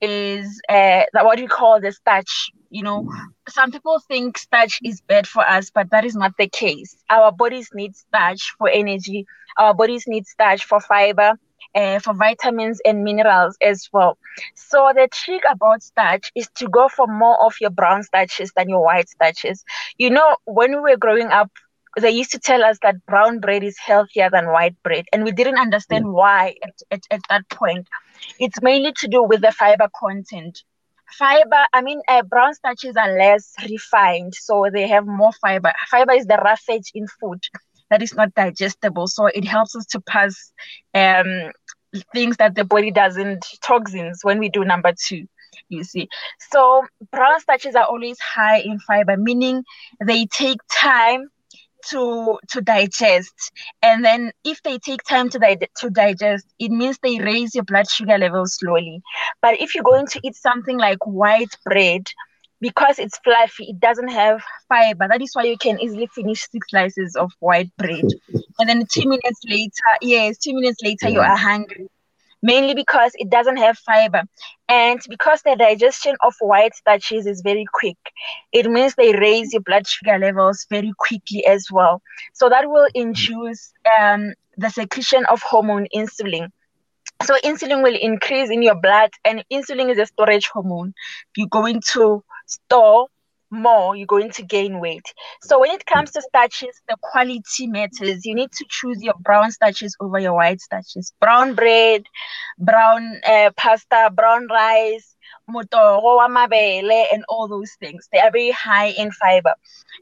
is 0.00 0.60
uh, 0.68 1.02
what 1.12 1.38
we 1.38 1.46
call 1.46 1.80
the 1.80 1.92
starch. 1.92 2.50
You 2.70 2.82
know, 2.82 3.06
some 3.48 3.70
people 3.70 4.00
think 4.08 4.38
starch 4.38 4.78
is 4.84 5.00
bad 5.00 5.26
for 5.26 5.46
us, 5.46 5.70
but 5.70 5.90
that 5.90 6.04
is 6.04 6.14
not 6.16 6.32
the 6.38 6.48
case. 6.48 6.96
Our 7.10 7.32
bodies 7.32 7.68
need 7.74 7.94
starch 7.96 8.54
for 8.58 8.68
energy. 8.68 9.26
Our 9.58 9.74
bodies 9.74 10.04
need 10.06 10.26
starch 10.26 10.64
for 10.64 10.80
fiber, 10.80 11.32
uh, 11.74 11.98
for 12.00 12.14
vitamins 12.14 12.80
and 12.84 13.04
minerals 13.04 13.56
as 13.62 13.88
well. 13.92 14.18
So 14.54 14.92
the 14.94 15.08
trick 15.12 15.42
about 15.50 15.82
starch 15.82 16.30
is 16.34 16.48
to 16.56 16.68
go 16.68 16.88
for 16.88 17.06
more 17.06 17.44
of 17.44 17.54
your 17.60 17.70
brown 17.70 18.02
starches 18.02 18.52
than 18.56 18.68
your 18.68 18.84
white 18.84 19.08
starches. 19.08 19.64
You 19.98 20.10
know, 20.10 20.36
when 20.44 20.70
we 20.72 20.80
were 20.92 20.96
growing 20.96 21.28
up, 21.28 21.50
they 22.00 22.10
used 22.10 22.32
to 22.32 22.38
tell 22.38 22.64
us 22.64 22.78
that 22.82 23.04
brown 23.06 23.40
bread 23.40 23.62
is 23.62 23.78
healthier 23.78 24.30
than 24.30 24.50
white 24.52 24.80
bread, 24.82 25.06
and 25.12 25.24
we 25.24 25.32
didn't 25.32 25.58
understand 25.58 26.06
mm. 26.06 26.12
why 26.12 26.54
at, 26.62 26.74
at, 26.90 27.02
at 27.10 27.20
that 27.28 27.48
point. 27.50 27.88
It's 28.38 28.62
mainly 28.62 28.92
to 28.98 29.08
do 29.08 29.22
with 29.22 29.40
the 29.40 29.52
fiber 29.52 29.88
content 29.98 30.62
fiber 31.18 31.66
i 31.74 31.82
mean 31.82 32.00
uh, 32.08 32.22
brown 32.22 32.54
starches 32.54 32.96
are 32.96 33.18
less 33.18 33.52
refined 33.68 34.34
so 34.34 34.70
they 34.72 34.88
have 34.88 35.06
more 35.06 35.32
fiber 35.42 35.70
fiber 35.90 36.12
is 36.14 36.24
the 36.24 36.38
roughage 36.38 36.90
in 36.94 37.06
food 37.20 37.38
that 37.92 38.02
is 38.02 38.14
not 38.14 38.34
digestible. 38.34 39.06
So 39.06 39.26
it 39.26 39.44
helps 39.44 39.76
us 39.76 39.84
to 39.86 40.00
pass 40.00 40.52
um, 40.94 41.52
things 42.14 42.38
that 42.38 42.54
the 42.54 42.64
body 42.64 42.90
doesn't, 42.90 43.44
toxins, 43.62 44.20
when 44.22 44.38
we 44.38 44.48
do 44.48 44.64
number 44.64 44.92
two 44.98 45.26
you 45.68 45.84
see. 45.84 46.08
So 46.50 46.82
brown 47.10 47.38
starches 47.40 47.74
are 47.74 47.84
always 47.84 48.18
high 48.18 48.60
in 48.60 48.78
fiber, 48.80 49.18
meaning 49.18 49.64
they 50.04 50.24
take 50.26 50.58
time 50.70 51.28
to 51.90 52.38
to 52.50 52.60
digest. 52.60 53.52
And 53.82 54.04
then 54.04 54.32
if 54.44 54.62
they 54.62 54.78
take 54.78 55.02
time 55.04 55.28
to 55.30 55.38
di- 55.38 55.68
to 55.78 55.90
digest, 55.90 56.46
it 56.58 56.70
means 56.70 56.98
they 57.02 57.18
raise 57.18 57.54
your 57.54 57.64
blood 57.64 57.88
sugar 57.88 58.18
level 58.18 58.44
slowly. 58.46 59.00
But 59.42 59.60
if 59.60 59.74
you're 59.74 59.84
going 59.84 60.06
to 60.08 60.20
eat 60.24 60.34
something 60.34 60.78
like 60.78 60.98
white 61.06 61.54
bread, 61.64 62.02
because 62.60 62.98
it's 62.98 63.18
fluffy, 63.18 63.66
it 63.70 63.80
doesn't 63.80 64.08
have 64.08 64.42
fiber. 64.68 65.06
That 65.08 65.22
is 65.22 65.30
why 65.34 65.44
you 65.44 65.56
can 65.58 65.80
easily 65.80 66.06
finish 66.14 66.42
six 66.50 66.68
slices 66.70 67.16
of 67.16 67.30
white 67.40 67.70
bread. 67.76 68.06
and 68.58 68.68
then 68.68 68.84
two 68.90 69.08
minutes 69.08 69.40
later, 69.48 69.98
yes, 70.00 70.38
two 70.38 70.54
minutes 70.54 70.78
later, 70.82 71.08
you 71.08 71.20
are 71.20 71.36
hungry. 71.36 71.88
Mainly 72.42 72.74
because 72.74 73.12
it 73.14 73.30
doesn't 73.30 73.58
have 73.58 73.78
fiber. 73.78 74.22
And 74.68 75.00
because 75.08 75.42
the 75.42 75.54
digestion 75.56 76.16
of 76.22 76.34
white 76.40 76.74
starches 76.74 77.26
is 77.26 77.40
very 77.42 77.64
quick, 77.72 77.98
it 78.52 78.68
means 78.68 78.94
they 78.94 79.14
raise 79.14 79.52
your 79.52 79.62
blood 79.62 79.86
sugar 79.86 80.18
levels 80.18 80.66
very 80.68 80.92
quickly 80.98 81.46
as 81.46 81.66
well. 81.70 82.02
So 82.32 82.48
that 82.48 82.68
will 82.68 82.88
induce 82.94 83.72
um, 83.98 84.32
the 84.56 84.70
secretion 84.70 85.24
of 85.26 85.40
hormone 85.42 85.86
insulin. 85.94 86.48
So 87.22 87.36
insulin 87.44 87.82
will 87.82 87.96
increase 87.96 88.50
in 88.50 88.62
your 88.62 88.74
blood, 88.74 89.10
and 89.24 89.44
insulin 89.52 89.90
is 89.90 89.98
a 89.98 90.06
storage 90.06 90.48
hormone. 90.48 90.94
You're 91.36 91.46
going 91.46 91.80
to 91.92 92.24
store 92.46 93.06
more, 93.52 93.94
you're 93.94 94.06
going 94.06 94.30
to 94.32 94.42
gain 94.42 94.80
weight. 94.80 95.04
So 95.42 95.60
when 95.60 95.70
it 95.70 95.86
comes 95.86 96.10
to 96.12 96.22
starches, 96.22 96.80
the 96.88 96.96
quality 97.02 97.66
matters. 97.68 98.24
You 98.24 98.34
need 98.34 98.52
to 98.52 98.64
choose 98.68 99.02
your 99.02 99.14
brown 99.20 99.52
starches 99.52 99.96
over 100.00 100.18
your 100.18 100.34
white 100.34 100.60
starches. 100.60 101.12
Brown 101.20 101.54
bread, 101.54 102.04
brown 102.58 103.20
uh, 103.26 103.50
pasta, 103.56 104.10
brown 104.14 104.48
rice, 104.50 105.11
motogo 105.50 106.16
wa 106.16 106.28
mabele 106.28 107.04
and 107.12 107.24
all 107.28 107.48
those 107.48 107.72
things. 107.80 108.08
They 108.12 108.20
are 108.20 108.30
very 108.30 108.50
high 108.50 108.88
in 108.98 109.10
fiber. 109.12 109.54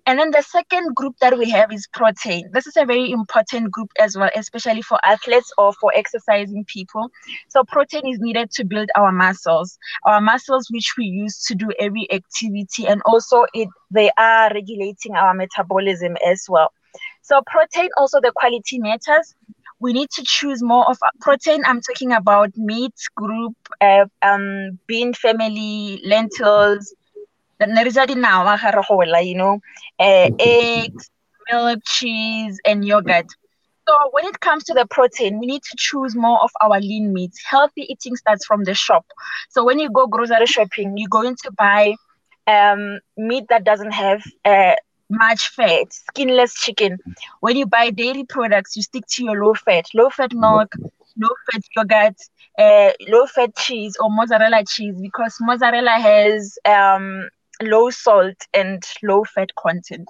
And 0.07 0.19
then 0.19 0.31
the 0.31 0.43
second 0.43 0.95
group 0.95 1.17
that 1.21 1.37
we 1.37 1.51
have 1.51 1.73
is 1.73 1.87
protein. 1.93 2.51
This 2.53 2.67
is 2.67 2.77
a 2.77 2.85
very 2.85 3.11
important 3.11 3.71
group 3.71 3.91
as 3.99 4.17
well, 4.17 4.31
especially 4.35 4.83
for 4.83 4.99
athletes 5.05 5.53
or 5.59 5.73
for 5.75 5.93
exercising 5.95 6.65
people. 6.67 7.11
So 7.49 7.65
protein 7.65 8.07
is 8.07 8.19
needed 8.21 8.51
to 8.53 8.65
build 8.65 8.89
our 8.97 9.13
muscles, 9.13 9.79
our 10.07 10.21
muscles 10.21 10.69
which 10.71 10.95
we 10.97 11.05
use 11.05 11.45
to 11.45 11.55
do 11.55 11.71
every 11.79 12.11
activity, 12.13 12.87
and 12.87 13.03
also 13.07 13.45
it 13.55 13.69
they 13.91 14.11
are 14.17 14.53
regulating 14.55 15.17
our 15.17 15.35
metabolism 15.35 16.17
as 16.27 16.47
well. 16.49 16.73
So 17.23 17.43
protein 17.47 17.89
also 17.97 18.21
the 18.21 18.33
quality 18.35 18.79
matters 18.79 19.35
we 19.81 19.93
need 19.93 20.11
to 20.11 20.23
choose 20.25 20.63
more 20.63 20.89
of 20.89 20.99
protein. 21.21 21.63
I'm 21.67 21.81
talking 21.81 22.13
about 22.13 22.51
meat 22.57 22.95
group, 23.17 23.55
uh, 23.81 24.07
um, 24.23 24.79
bean 24.87 25.15
family, 25.15 26.01
lentils, 26.05 26.95
you 27.61 29.37
know, 29.37 29.61
uh, 29.99 30.29
eggs, 30.39 31.11
milk, 31.51 31.81
cheese, 31.87 32.61
and 32.67 32.85
yogurt. 32.85 33.27
So 33.89 33.95
when 34.13 34.25
it 34.27 34.41
comes 34.41 34.65
to 34.65 34.75
the 34.75 34.87
protein, 34.91 35.39
we 35.41 35.47
need 35.47 35.63
to 35.63 35.77
choose 35.77 36.15
more 36.17 36.41
of 36.43 36.51
our 36.61 36.81
lean 36.81 37.13
meats. 37.13 37.43
Healthy 37.49 37.87
eating 37.89 38.17
starts 38.17 38.45
from 38.47 38.65
the 38.65 38.75
shop. 38.75 39.05
So 39.51 39.65
when 39.65 39.79
you 39.79 39.91
go 39.91 40.07
grocery 40.07 40.47
shopping, 40.47 40.95
you're 40.97 41.09
going 41.11 41.37
to 41.43 41.51
buy 41.57 41.95
um, 42.47 43.01
meat 43.17 43.45
that 43.51 43.65
doesn't 43.65 43.93
have 43.93 44.23
uh, 44.45 44.75
much 45.11 45.49
fat, 45.49 45.93
skinless 45.93 46.55
chicken. 46.55 46.99
When 47.41 47.57
you 47.57 47.67
buy 47.67 47.91
dairy 47.91 48.25
products, 48.25 48.77
you 48.77 48.83
stick 48.83 49.05
to 49.11 49.25
your 49.25 49.45
low 49.45 49.55
fat, 49.55 49.87
low 49.95 50.11
fat 50.11 50.33
milk, 50.33 50.73
low 51.19 51.35
fat 51.51 51.63
yogurt, 51.77 52.17
uh, 52.59 52.93
low 53.09 53.27
fat 53.27 53.57
cheese 53.57 53.97
or 54.01 54.11
mozzarella 54.11 54.65
cheese 54.65 54.95
because 55.01 55.37
mozzarella 55.41 55.99
has 55.99 56.59
um, 56.65 57.29
low 57.63 57.91
salt 57.91 58.37
and 58.55 58.83
low 59.03 59.25
fat 59.25 59.55
content. 59.57 60.09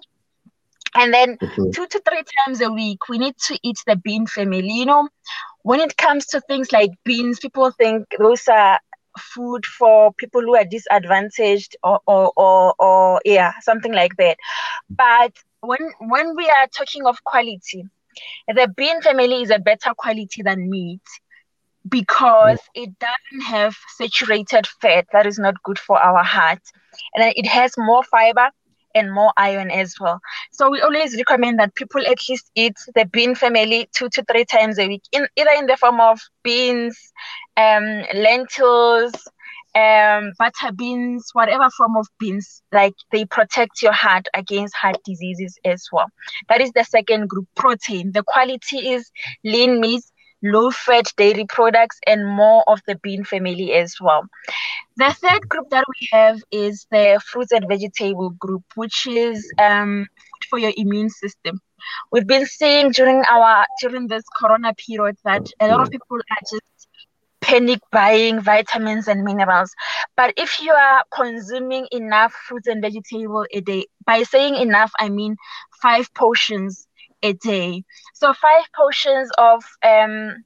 And 0.95 1.15
then 1.15 1.37
mm-hmm. 1.37 1.71
two 1.71 1.87
to 1.87 2.03
three 2.09 2.23
times 2.45 2.61
a 2.61 2.71
week, 2.71 3.09
we 3.09 3.19
need 3.19 3.37
to 3.47 3.59
eat 3.63 3.79
the 3.87 3.97
bean 3.97 4.27
family. 4.27 4.73
You 4.73 4.87
know, 4.87 5.09
when 5.63 5.81
it 5.81 5.97
comes 5.97 6.27
to 6.27 6.41
things 6.41 6.73
like 6.73 6.91
beans, 7.05 7.39
people 7.39 7.71
think 7.71 8.07
those 8.19 8.49
are 8.49 8.81
food 9.19 9.65
for 9.67 10.13
people 10.15 10.41
who 10.41 10.57
are 10.57 10.65
disadvantaged 10.65 11.77
or, 11.83 12.01
or, 12.07 12.33
or, 12.37 12.75
or 12.79 13.21
yeah, 13.25 13.53
something 13.61 13.93
like 13.93 14.17
that. 14.17 14.37
But 14.89 15.33
when 15.61 15.91
when 16.01 16.37
we 16.37 16.47
are 16.49 16.67
talking 16.77 17.07
of 17.07 17.23
quality, 17.25 17.85
the 18.49 18.73
bean 18.77 19.01
family 19.03 19.43
is 19.43 19.51
a 19.51 19.59
better 19.59 19.93
quality 19.97 20.43
than 20.43 20.71
meat 20.71 21.01
because 21.89 22.61
it 22.75 22.91
doesn't 22.99 23.45
have 23.47 23.77
saturated 23.97 24.67
fat 24.81 25.07
that 25.13 25.27
is 25.27 25.39
not 25.39 25.63
good 25.63 25.79
for 25.79 25.99
our 25.99 26.23
heart 26.23 26.61
and 27.15 27.33
it 27.37 27.47
has 27.47 27.75
more 27.79 28.03
fiber 28.05 28.51
and 28.95 29.13
more 29.13 29.33
iron 29.37 29.71
as 29.71 29.95
well. 30.01 30.21
So 30.53 30.71
we 30.71 30.81
always 30.81 31.17
recommend 31.17 31.59
that 31.59 31.75
people 31.75 32.01
at 32.07 32.19
least 32.29 32.51
eat 32.55 32.77
the 32.95 33.05
bean 33.05 33.35
family 33.35 33.89
two 33.95 34.09
to 34.11 34.25
three 34.25 34.45
times 34.45 34.79
a 34.79 34.89
week, 34.89 35.03
in 35.13 35.27
either 35.37 35.51
in 35.59 35.67
the 35.67 35.77
form 35.77 36.01
of 36.01 36.21
beans, 36.43 36.99
um, 37.57 38.05
lentils, 38.15 39.13
um, 39.75 40.33
butter 40.39 40.73
beans, 40.75 41.31
whatever 41.33 41.69
form 41.77 41.97
of 41.97 42.07
beans, 42.19 42.63
like 42.73 42.95
they 43.13 43.25
protect 43.25 43.83
your 43.83 43.93
heart 43.93 44.27
against 44.35 44.75
heart 44.75 44.97
diseases 45.05 45.57
as 45.65 45.87
well. 45.93 46.07
That 46.49 46.61
is 46.61 46.73
the 46.73 46.85
second 46.85 47.29
group, 47.29 47.47
protein. 47.57 48.13
The 48.13 48.25
quality 48.25 48.91
is 48.91 49.11
lean 49.45 49.81
meat, 49.81 50.03
low 50.43 50.71
fat 50.71 51.13
dairy 51.17 51.45
products, 51.47 51.99
and 52.07 52.27
more 52.27 52.65
of 52.67 52.81
the 52.87 52.97
bean 53.03 53.25
family 53.25 53.73
as 53.73 53.97
well. 54.01 54.23
The 54.97 55.13
third 55.13 55.49
group 55.49 55.71
that 55.71 55.85
we 55.89 56.09
have 56.13 56.39
is 56.51 56.87
the 56.91 57.21
fruits 57.25 57.53
and 57.53 57.67
vegetable 57.69 58.31
group, 58.31 58.63
which 58.75 59.07
is 59.07 59.51
um, 59.59 60.07
food 60.07 60.45
for 60.49 60.59
your 60.59 60.73
immune 60.77 61.11
system. 61.11 61.61
We've 62.13 62.27
been 62.27 62.47
seeing 62.47 62.91
during 62.93 63.23
our 63.31 63.67
during 63.81 64.09
this 64.09 64.25
corona 64.39 64.75
period 64.75 65.17
that 65.25 65.47
a 65.61 65.69
lot 65.69 65.81
of 65.83 65.91
people 65.91 66.17
are 66.19 66.43
just 66.51 66.89
panic 67.41 67.81
buying 67.91 68.41
vitamins 68.41 69.09
and 69.09 69.23
minerals. 69.25 69.73
But 70.17 70.35
if 70.37 70.61
you 70.61 70.73
are 70.73 71.05
consuming 71.13 71.87
enough 71.91 72.33
fruits 72.33 72.67
and 72.69 72.83
vegetables 72.83 73.47
a 73.53 73.61
day, 73.61 73.87
by 74.05 74.23
saying 74.23 74.57
enough, 74.57 74.93
I 74.99 75.09
mean 75.09 75.37
five 75.83 76.13
portions 76.15 76.87
a 77.23 77.33
day. 77.35 77.85
So 78.15 78.33
five 78.33 78.65
portions 78.75 79.31
of 79.39 79.65
um, 79.83 80.45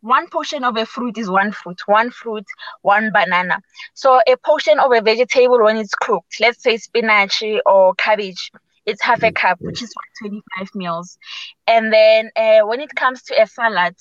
one 0.00 0.28
portion 0.28 0.64
of 0.64 0.76
a 0.76 0.86
fruit 0.86 1.18
is 1.18 1.30
one 1.30 1.52
fruit, 1.52 1.80
one 1.86 2.10
fruit, 2.10 2.44
one 2.82 3.10
banana. 3.12 3.60
So 3.94 4.20
a 4.26 4.36
portion 4.36 4.78
of 4.78 4.92
a 4.92 5.00
vegetable 5.00 5.62
when 5.62 5.76
it's 5.76 5.94
cooked, 5.94 6.40
let's 6.40 6.62
say 6.62 6.76
spinach 6.76 7.42
or 7.66 7.94
cabbage, 7.94 8.50
it's 8.86 9.02
half 9.02 9.22
a 9.22 9.32
cup, 9.32 9.58
which 9.60 9.82
is 9.82 9.92
25 10.20 10.68
meals. 10.74 11.18
And 11.66 11.92
then 11.92 12.30
uh, 12.34 12.66
when 12.66 12.80
it 12.80 12.94
comes 12.94 13.22
to 13.24 13.40
a 13.40 13.46
salad, 13.46 13.94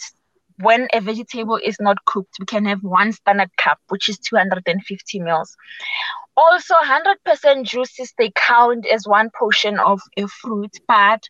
when 0.62 0.88
a 0.94 1.00
vegetable 1.02 1.60
is 1.64 1.78
not 1.80 2.04
cooked, 2.06 2.36
we 2.40 2.46
can 2.46 2.66
have 2.66 2.84
one 2.84 3.12
standard 3.12 3.56
cup, 3.58 3.80
which 3.90 4.10
is 4.10 4.20
250 4.20 5.20
mils. 5.20 5.56
Also, 6.36 6.74
100% 6.76 7.64
juices, 7.64 8.14
they 8.18 8.32
count 8.36 8.86
as 8.88 9.06
one 9.06 9.30
portion 9.38 9.80
of 9.80 10.02
a 10.18 10.28
fruit, 10.28 10.72
but 10.88 11.28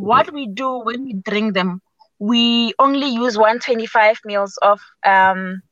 what 0.00 0.32
we 0.32 0.46
do 0.48 0.78
when 0.84 1.04
we 1.04 1.14
drink 1.14 1.54
them, 1.54 1.80
we 2.18 2.72
only 2.78 3.08
use 3.08 3.36
125 3.38 4.18
mils 4.24 4.58
of 4.62 4.80
um, 5.04 5.62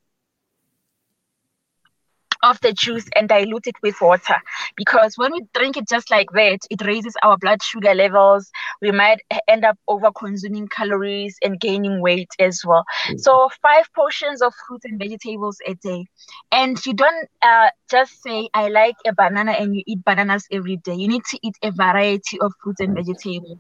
of 2.43 2.61
the 2.61 2.73
juice 2.73 3.07
and 3.17 3.29
dilute 3.29 3.67
it 3.67 3.75
with 3.83 4.01
water. 4.01 4.37
Because 4.77 5.15
when 5.17 5.33
we 5.33 5.43
drink 5.55 5.77
it 5.77 5.89
just 5.89 6.11
like 6.11 6.31
that 6.33 6.59
it 6.71 6.85
raises 6.85 7.15
our 7.23 7.37
blood 7.39 7.63
sugar 7.63 7.95
levels. 7.95 8.51
We 8.81 8.91
might 8.93 9.19
end 9.49 9.65
up 9.65 9.79
over 9.89 10.11
consuming 10.13 10.69
calories 10.69 11.37
and 11.43 11.59
gaining 11.61 12.01
weight 12.01 12.29
as 12.39 12.63
well. 12.65 12.85
Mm-hmm. 13.07 13.19
so 13.19 13.49
five 13.63 13.87
portions 13.95 14.43
of 14.43 14.53
fruits 14.67 14.85
and 14.85 14.99
vegetables 14.99 15.59
a 15.67 15.75
day. 15.75 16.07
And 16.53 16.77
you 16.85 16.95
don't 16.95 17.29
uh, 17.43 17.71
just 17.91 18.23
say 18.23 18.49
i 18.55 18.69
like 18.69 18.97
a 19.07 19.15
banana 19.15 19.53
and 19.53 19.75
you 19.75 19.83
eat 19.87 20.05
bananas 20.05 20.47
every 20.53 20.77
day. 20.77 20.95
You 20.95 21.09
need 21.09 21.25
to 21.31 21.39
eat 21.43 21.57
a 21.63 21.71
variety 21.71 22.39
of 22.41 22.53
fruits 22.63 22.81
and 22.81 22.95
vegetables 22.95 23.59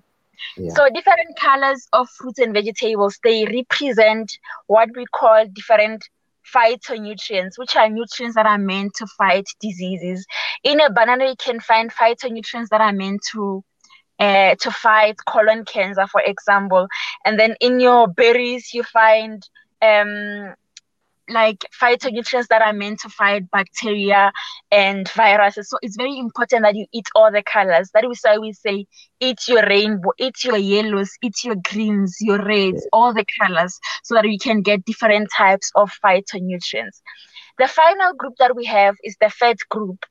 So 0.68 0.88
different 0.88 1.38
colors 1.38 1.86
of 1.92 2.08
fruits 2.10 2.38
and 2.38 2.52
vegetables, 2.52 3.18
they 3.22 3.44
represent 3.44 4.30
what 4.66 4.88
we 4.96 5.04
call 5.06 5.46
different 5.52 6.04
phytonutrients, 6.54 7.58
which 7.58 7.76
are 7.76 7.88
nutrients 7.88 8.36
that 8.36 8.46
are 8.46 8.58
meant 8.58 8.94
to 8.96 9.06
fight 9.18 9.46
diseases. 9.60 10.26
In 10.62 10.80
a 10.80 10.92
banana, 10.92 11.26
you 11.26 11.36
can 11.38 11.60
find 11.60 11.92
phytonutrients 11.92 12.68
that 12.70 12.80
are 12.80 12.92
meant 12.92 13.20
to 13.32 13.64
uh, 14.18 14.54
to 14.60 14.70
fight 14.70 15.16
colon 15.26 15.64
cancer, 15.64 16.06
for 16.06 16.20
example. 16.20 16.86
And 17.24 17.38
then 17.38 17.56
in 17.60 17.80
your 17.80 18.06
berries, 18.06 18.72
you 18.72 18.84
find 18.84 19.42
um, 19.82 20.54
like 21.28 21.64
phytonutrients 21.80 22.48
that 22.48 22.62
are 22.62 22.72
meant 22.72 23.00
to 23.00 23.08
fight 23.08 23.50
bacteria 23.50 24.32
and 24.70 25.08
viruses. 25.10 25.68
So 25.70 25.78
it's 25.82 25.96
very 25.96 26.18
important 26.18 26.62
that 26.62 26.76
you 26.76 26.86
eat 26.92 27.08
all 27.14 27.32
the 27.32 27.42
colors. 27.42 27.90
That 27.94 28.04
is 28.04 28.20
why 28.22 28.38
we 28.38 28.52
say 28.52 28.86
eat 29.20 29.48
your 29.48 29.66
rainbow, 29.66 30.10
eat 30.18 30.44
your 30.44 30.58
yellows, 30.58 31.10
eat 31.22 31.44
your 31.44 31.56
greens, 31.56 32.16
your 32.20 32.44
reds, 32.44 32.86
all 32.92 33.14
the 33.14 33.24
colors, 33.40 33.78
so 34.02 34.14
that 34.14 34.28
you 34.28 34.38
can 34.38 34.62
get 34.62 34.84
different 34.84 35.28
types 35.36 35.70
of 35.74 35.90
phytonutrients. 36.04 37.00
The 37.58 37.68
final 37.68 38.14
group 38.14 38.34
that 38.38 38.56
we 38.56 38.64
have 38.66 38.96
is 39.04 39.16
the 39.20 39.30
fat 39.30 39.56
group. 39.70 40.04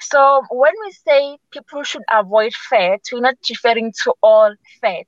So 0.00 0.42
when 0.50 0.72
we 0.84 0.92
say 0.92 1.38
people 1.50 1.82
should 1.82 2.02
avoid 2.10 2.54
fat, 2.54 3.00
we're 3.12 3.20
not 3.20 3.36
referring 3.48 3.92
to 4.04 4.14
all 4.22 4.54
fat. 4.80 5.06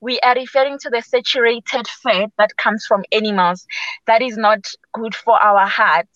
We 0.00 0.20
are 0.20 0.34
referring 0.34 0.78
to 0.80 0.90
the 0.90 1.00
saturated 1.00 1.88
fat 1.88 2.30
that 2.38 2.56
comes 2.56 2.84
from 2.86 3.04
animals 3.12 3.66
that 4.06 4.20
is 4.22 4.36
not 4.36 4.66
good 4.92 5.14
for 5.14 5.42
our 5.42 5.66
heart. 5.66 6.08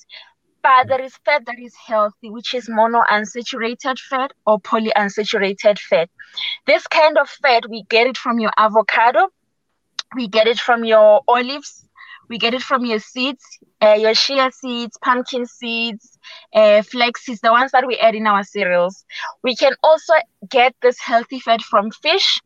But 0.62 0.88
there 0.88 1.00
is 1.00 1.16
fat 1.24 1.46
that 1.46 1.58
is 1.58 1.74
healthy, 1.74 2.30
which 2.30 2.52
is 2.52 2.68
monounsaturated 2.68 3.98
fat 3.98 4.32
or 4.46 4.60
polyunsaturated 4.60 5.78
fat. 5.78 6.10
This 6.66 6.86
kind 6.86 7.16
of 7.16 7.28
fat, 7.30 7.62
we 7.70 7.84
get 7.84 8.06
it 8.06 8.18
from 8.18 8.38
your 8.40 8.50
avocado, 8.58 9.28
we 10.16 10.28
get 10.28 10.46
it 10.46 10.58
from 10.58 10.84
your 10.84 11.22
olives, 11.28 11.87
we 12.28 12.38
get 12.38 12.54
it 12.54 12.62
from 12.62 12.84
your 12.84 12.98
seeds, 12.98 13.44
uh, 13.82 13.94
your 13.94 14.14
chia 14.14 14.50
seeds, 14.52 14.96
pumpkin 15.02 15.46
seeds, 15.46 16.18
uh, 16.54 16.82
flax 16.82 17.24
seeds, 17.24 17.40
the 17.40 17.50
ones 17.52 17.70
that 17.72 17.86
we 17.86 17.96
add 17.98 18.14
in 18.14 18.26
our 18.26 18.42
cereals. 18.44 19.04
We 19.42 19.56
can 19.56 19.74
also 19.82 20.14
get 20.48 20.74
this 20.82 20.98
healthy 21.00 21.40
fat 21.40 21.62
from 21.62 21.90
fish. 21.90 22.40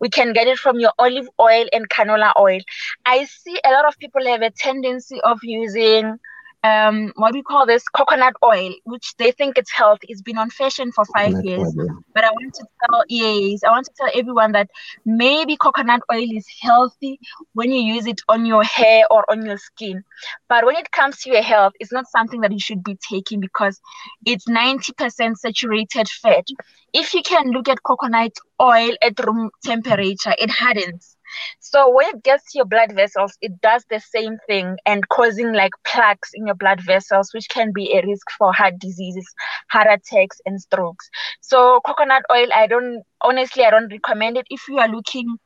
We 0.00 0.08
can 0.08 0.32
get 0.32 0.46
it 0.46 0.58
from 0.58 0.78
your 0.78 0.92
olive 0.98 1.28
oil 1.40 1.66
and 1.72 1.88
canola 1.88 2.32
oil. 2.38 2.60
I 3.04 3.24
see 3.24 3.58
a 3.64 3.70
lot 3.70 3.86
of 3.86 3.98
people 3.98 4.24
have 4.26 4.42
a 4.42 4.50
tendency 4.50 5.20
of 5.22 5.38
using 5.42 6.18
um, 6.64 7.12
what 7.16 7.34
we 7.34 7.42
call 7.42 7.66
this 7.66 7.84
coconut 7.88 8.34
oil, 8.44 8.72
which 8.84 9.14
they 9.18 9.30
think 9.30 9.58
it's 9.58 9.70
health. 9.72 9.98
It's 10.02 10.22
been 10.22 10.38
on 10.38 10.50
fashion 10.50 10.92
for 10.92 11.04
five 11.04 11.34
coconut 11.34 11.44
years. 11.44 11.74
Oil, 11.78 11.84
yeah. 11.86 11.94
But 12.14 12.24
I 12.24 12.30
want 12.30 12.54
to 12.54 12.64
tell 12.80 13.04
yes, 13.08 13.60
I 13.64 13.70
want 13.70 13.86
to 13.86 13.92
tell 13.96 14.10
everyone 14.14 14.52
that 14.52 14.68
maybe 15.04 15.56
coconut 15.56 16.00
oil 16.12 16.26
is 16.32 16.46
healthy 16.60 17.18
when 17.52 17.70
you 17.70 17.94
use 17.94 18.06
it 18.06 18.20
on 18.28 18.44
your 18.46 18.64
hair 18.64 19.04
or 19.10 19.24
on 19.30 19.44
your 19.44 19.58
skin. 19.58 20.02
But 20.48 20.64
when 20.64 20.76
it 20.76 20.90
comes 20.90 21.20
to 21.22 21.30
your 21.30 21.42
health, 21.42 21.74
it's 21.80 21.92
not 21.92 22.08
something 22.08 22.40
that 22.40 22.52
you 22.52 22.60
should 22.60 22.82
be 22.82 22.96
taking 23.08 23.40
because 23.40 23.80
it's 24.24 24.48
90% 24.48 25.36
saturated 25.36 26.08
fat. 26.08 26.44
If 26.92 27.14
you 27.14 27.22
can 27.22 27.50
look 27.50 27.68
at 27.68 27.82
coconut 27.82 28.32
oil 28.60 28.92
at 29.02 29.18
room 29.24 29.50
temperature, 29.62 30.34
it 30.38 30.50
hardens 30.50 31.16
so 31.60 31.90
when 31.92 32.08
it 32.08 32.22
gets 32.22 32.44
to 32.52 32.58
your 32.58 32.66
blood 32.66 32.92
vessels, 32.94 33.36
it 33.40 33.60
does 33.60 33.84
the 33.90 34.00
same 34.00 34.36
thing 34.46 34.76
and 34.86 35.08
causing 35.08 35.52
like 35.52 35.72
plaques 35.84 36.30
in 36.34 36.46
your 36.46 36.54
blood 36.56 36.80
vessels, 36.80 37.30
which 37.34 37.48
can 37.48 37.72
be 37.72 37.92
a 37.92 38.06
risk 38.06 38.26
for 38.36 38.52
heart 38.52 38.78
diseases, 38.78 39.26
heart 39.70 39.86
attacks, 39.90 40.40
and 40.46 40.60
strokes. 40.60 41.08
So 41.40 41.80
coconut 41.84 42.22
oil, 42.32 42.48
I 42.54 42.66
don't 42.66 43.02
honestly, 43.22 43.64
I 43.64 43.70
don't 43.70 43.90
recommend 43.90 44.36
it. 44.36 44.46
If 44.50 44.62
you 44.68 44.78
are 44.78 44.88
looking 44.88 45.36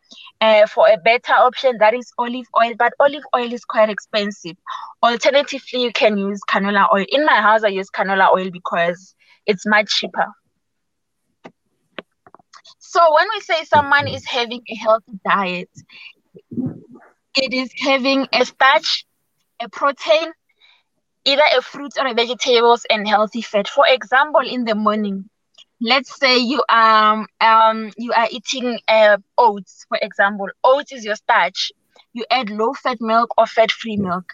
uh, 0.41 0.67
for 0.67 0.87
a 0.89 0.97
better 0.99 1.33
option, 1.33 1.79
that 1.79 1.95
is 1.95 2.13
olive 2.19 2.47
oil, 2.61 2.73
but 2.79 2.93
olive 3.01 3.25
oil 3.35 3.53
is 3.53 3.65
quite 3.65 3.91
expensive. 3.91 4.57
Alternatively, 5.03 5.83
you 5.83 5.93
can 5.93 6.17
use 6.19 6.41
canola 6.49 6.87
oil. 6.95 7.05
In 7.09 7.25
my 7.25 7.41
house, 7.41 7.65
I 7.65 7.69
use 7.69 7.89
canola 7.91 8.33
oil 8.33 8.51
because 8.51 9.15
it's 9.47 9.67
much 9.67 9.89
cheaper. 9.89 10.27
So 12.93 13.01
when 13.15 13.27
we 13.35 13.41
say 13.41 13.65
someone 13.65 14.09
is 14.09 14.25
having 14.27 14.63
a 14.71 14.75
healthy 14.77 15.19
diet, 15.25 15.71
it 17.37 17.53
is 17.53 17.71
having 17.83 18.27
a 18.33 18.45
starch, 18.45 19.05
a 19.61 19.69
protein, 19.69 20.33
either 21.25 21.43
a 21.57 21.63
fruit 21.63 21.93
or 21.99 22.07
a 22.09 22.15
vegetables, 22.15 22.85
and 22.91 23.07
healthy 23.09 23.43
fat. 23.43 23.69
For 23.69 23.85
example, 23.89 24.43
in 24.47 24.65
the 24.65 24.75
morning, 24.75 25.29
let's 25.81 26.19
say 26.19 26.39
you 26.39 26.63
um 26.69 27.27
um 27.41 27.91
you 27.97 28.13
are 28.13 28.29
eating 28.31 28.79
uh, 28.89 29.19
oats, 29.39 29.85
for 29.89 29.99
example. 30.03 30.49
Oats 30.65 30.93
is 30.93 31.05
your 31.05 31.17
starch. 31.17 31.73
You 32.13 32.25
add 32.31 32.51
low 32.51 32.73
fat 32.75 32.99
milk 33.01 33.31
or 33.39 33.47
fat 33.47 33.71
free 33.71 33.97
milk. 33.97 34.25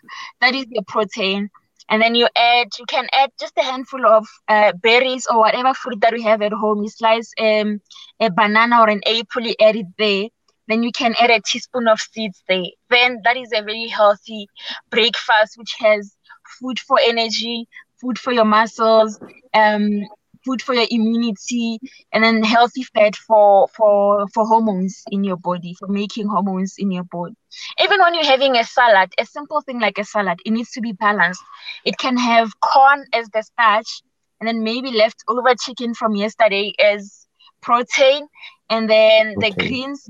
That 0.41 0.55
is 0.55 0.67
your 0.71 0.85
protein 0.87 1.51
and 1.89 2.03
then 2.03 2.15
you 2.15 2.29
add 2.37 2.69
you 2.79 2.85
can 2.87 3.07
add 3.13 3.31
just 3.39 3.57
a 3.59 3.63
handful 3.63 4.07
of 4.07 4.27
uh, 4.49 4.73
berries 4.73 5.27
or 5.31 5.39
whatever 5.39 5.75
fruit 5.75 6.01
that 6.01 6.13
we 6.13 6.23
have 6.23 6.43
at 6.43 6.53
home. 6.53 6.83
You 6.83 6.89
slice 6.89 7.33
um, 7.41 7.81
a 8.21 8.31
banana 8.31 8.81
or 8.81 8.89
an 8.89 9.01
apple 9.07 9.43
you 9.43 9.55
add 9.61 9.77
it 9.77 9.87
there. 9.99 10.29
Then 10.69 10.83
you 10.83 10.93
can 10.93 11.15
add 11.21 11.31
a 11.31 11.41
teaspoon 11.41 11.89
of 11.89 11.99
seeds 12.01 12.43
there. 12.49 12.65
Then 12.91 13.21
that 13.25 13.37
is 13.37 13.53
a 13.55 13.63
very 13.63 13.87
healthy 13.89 14.49
breakfast 14.91 15.57
which 15.57 15.75
has 15.79 16.17
food 16.61 16.79
for 16.79 16.99
energy 17.01 17.67
food 18.01 18.19
for 18.19 18.33
your 18.33 18.45
muscles 18.45 19.19
um, 19.55 20.01
food 20.49 20.63
for 20.63 20.75
your 20.75 20.87
immunity 20.91 21.79
and 22.13 22.25
then 22.25 22.43
healthy 22.43 22.83
fat 22.83 23.15
for 23.17 23.69
for 23.77 24.27
for 24.29 24.47
hormones 24.47 25.03
in 25.11 25.25
your 25.25 25.37
body 25.37 25.75
for 25.79 25.89
making 25.89 26.27
hormones 26.27 26.75
in 26.79 26.91
your 26.91 27.05
body. 27.05 27.35
Even 27.83 28.01
when 28.01 28.15
you're 28.15 28.25
having 28.25 28.57
a 28.57 28.65
salad 28.65 29.13
a 29.19 29.27
simple 29.27 29.61
thing 29.61 29.81
like 29.81 29.99
a 29.99 30.05
salad 30.05 30.41
it 30.45 30.51
needs 30.51 30.71
to 30.73 30.81
be 30.81 30.93
balanced. 30.93 31.43
It 31.85 31.99
can 31.99 32.17
have 32.17 32.59
corn 32.61 33.05
as 33.13 33.29
the 33.29 33.43
starch 33.43 34.03
and 34.41 34.49
then 34.49 34.63
maybe 34.63 34.91
leftover 34.91 35.55
chicken 35.61 35.95
from 35.95 36.15
yesterday 36.15 36.73
as 36.83 37.27
protein 37.61 38.27
and 38.71 38.89
then 38.89 39.35
okay. 39.37 39.51
the 39.51 39.57
greens 39.57 40.09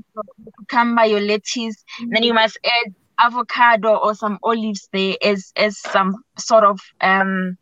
come 0.67 0.95
by 0.95 1.05
your 1.05 1.21
lettuce. 1.21 1.83
And 1.99 2.11
then 2.11 2.23
you 2.23 2.33
must 2.33 2.59
add 2.63 2.93
avocado 3.19 3.95
or 3.95 4.15
some 4.15 4.39
olives 4.43 4.87
there 4.93 5.15
as 5.21 5.51
as 5.57 5.77
some 5.77 6.23
sort 6.37 6.63
of 6.63 6.79
um 7.01 7.57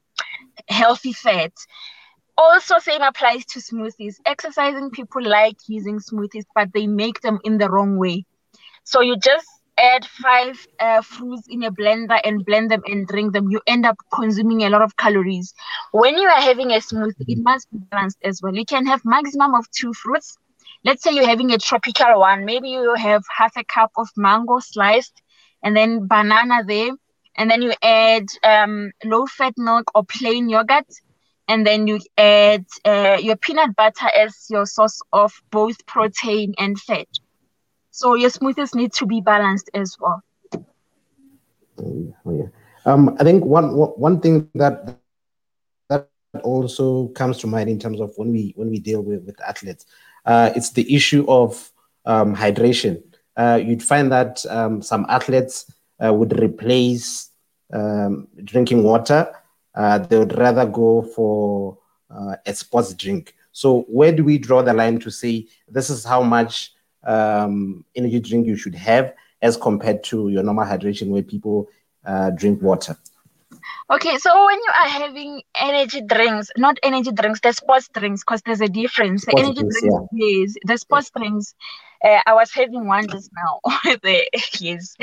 healthy 0.70 1.14
fat 1.14 1.52
also 2.38 2.80
same 2.80 3.02
applies 3.02 3.46
to 3.48 3.60
smoothies. 3.60 4.16
Exercising 4.26 4.92
people 4.92 5.24
like 5.24 5.58
using 5.68 6.00
smoothies 6.00 6.46
but 6.56 6.74
they 6.74 6.88
make 6.88 7.22
them 7.22 7.40
in 7.44 7.58
the 7.58 7.70
wrong 7.70 7.98
way. 7.98 8.26
So 8.84 9.02
you 9.02 9.18
just 9.18 9.48
add 9.78 10.06
five 10.06 10.66
uh, 10.80 11.02
fruits 11.02 11.48
in 11.50 11.64
a 11.64 11.72
blender 11.72 12.20
and 12.24 12.46
blend 12.46 12.72
them 12.72 12.82
and 12.86 13.08
drink 13.08 13.34
them. 13.34 13.50
You 13.50 13.62
end 13.68 13.86
up 13.86 13.98
consuming 14.14 14.64
a 14.64 14.70
lot 14.70 14.82
of 14.82 14.96
calories. 14.98 15.54
When 15.92 16.18
you 16.18 16.28
are 16.28 16.42
having 16.42 16.72
a 16.72 16.78
smoothie 16.78 17.26
it 17.28 17.40
must 17.40 17.70
be 17.72 17.80
balanced 17.80 18.18
as 18.24 18.42
well. 18.42 18.56
You 18.56 18.66
can 18.66 18.86
have 18.88 19.02
maximum 19.06 19.56
of 19.56 19.66
two 19.72 19.94
fruits. 19.94 20.38
Let's 20.84 21.04
say 21.04 21.12
you're 21.14 21.28
having 21.28 21.52
a 21.52 21.58
tropical 21.58 22.20
one. 22.20 22.46
Maybe 22.46 22.70
you 22.70 22.94
have 22.96 23.24
half 23.38 23.56
a 23.58 23.64
cup 23.64 23.92
of 23.98 24.10
mango 24.18 24.60
sliced 24.60 25.22
and 25.64 25.76
then 25.76 26.08
banana 26.08 26.64
there. 26.66 26.92
And 27.36 27.50
then 27.52 27.62
you 27.62 27.74
add 27.84 28.26
um, 28.44 28.92
low 29.04 29.26
fat 29.26 29.54
milk 29.58 29.92
or 29.96 30.04
plain 30.04 30.50
yogurt 30.50 30.86
and 31.48 31.66
then 31.66 31.88
you 31.88 32.00
add 32.18 32.66
uh, 32.86 33.18
your 33.20 33.36
peanut 33.36 33.76
butter 33.76 34.08
as 34.16 34.48
your 34.50 34.66
source 34.66 35.02
of 35.14 35.32
both 35.52 35.86
protein 35.86 36.54
and 36.58 36.80
fat. 36.80 37.08
So 37.92 38.16
your 38.16 38.30
smoothies 38.30 38.76
need 38.76 38.94
to 38.94 39.06
be 39.06 39.22
balanced 39.22 39.70
as 39.74 39.98
well. 40.00 40.22
Oh, 41.80 42.14
yeah. 42.26 42.48
Um, 42.86 43.16
I 43.20 43.24
think 43.24 43.44
one 43.46 43.76
one 43.76 44.20
thing 44.20 44.50
that 44.56 44.98
that 45.90 46.10
also 46.44 47.08
comes 47.10 47.38
to 47.40 47.48
mind 47.48 47.70
in 47.70 47.80
terms 47.80 48.00
of 48.00 48.14
when 48.16 48.32
we 48.32 48.54
when 48.56 48.70
we 48.70 48.80
deal 48.80 49.02
with, 49.02 49.24
with 49.26 49.42
athletes, 49.42 49.86
uh, 50.26 50.52
it's 50.56 50.72
the 50.72 50.94
issue 50.94 51.26
of 51.28 51.72
um, 52.06 52.36
hydration. 52.36 53.02
Uh, 53.36 53.60
you'd 53.64 53.84
find 53.84 54.12
that 54.12 54.44
um, 54.50 54.82
some 54.82 55.06
athletes 55.10 55.72
uh, 56.04 56.14
would 56.14 56.40
replace 56.40 57.30
um, 57.74 58.28
drinking 58.44 58.84
water 58.84 59.28
uh, 59.78 60.00
they 60.00 60.18
would 60.18 60.36
rather 60.36 60.66
go 60.66 61.04
for 61.04 61.78
uh, 62.10 62.36
a 62.46 62.54
sports 62.54 62.94
drink. 62.96 63.36
So 63.52 63.82
where 63.84 64.12
do 64.12 64.24
we 64.24 64.40
draw 64.40 64.64
the 64.64 64.74
line 64.74 65.00
to 65.00 65.12
say 65.12 65.46
this 65.68 65.92
is 65.92 66.04
how 66.04 66.24
much 66.24 66.74
um, 67.04 67.86
energy 67.96 68.20
drink 68.20 68.48
you 68.48 68.56
should 68.56 68.74
have 68.74 69.14
as 69.42 69.56
compared 69.56 70.04
to 70.06 70.30
your 70.30 70.42
normal 70.42 70.66
hydration 70.66 71.10
where 71.10 71.22
people 71.22 71.70
uh, 72.06 72.32
drink 72.32 72.60
water? 72.62 72.98
Okay, 73.92 74.18
so 74.18 74.46
when 74.46 74.58
you 74.58 74.72
are 74.82 74.90
having 74.90 75.42
energy 75.56 76.02
drinks, 76.02 76.50
not 76.58 76.78
energy 76.82 77.12
drinks, 77.12 77.40
the 77.42 77.54
sports 77.54 77.88
drinks, 77.94 78.22
because 78.24 78.42
there's 78.46 78.62
a 78.62 78.68
difference. 78.68 79.26
The 79.26 79.38
energy 79.38 79.62
drinks, 79.62 79.84
yeah. 79.84 80.00
yes, 80.12 80.56
the 80.66 80.78
sports 80.78 81.12
drinks. 81.16 81.54
Uh, 82.04 82.20
I 82.26 82.34
was 82.34 82.52
having 82.52 82.88
one 82.88 83.08
just 83.08 83.30
now. 83.36 83.94
yes. 84.60 84.96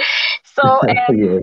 So 0.44 0.62
um, 0.82 1.16
yes 1.16 1.42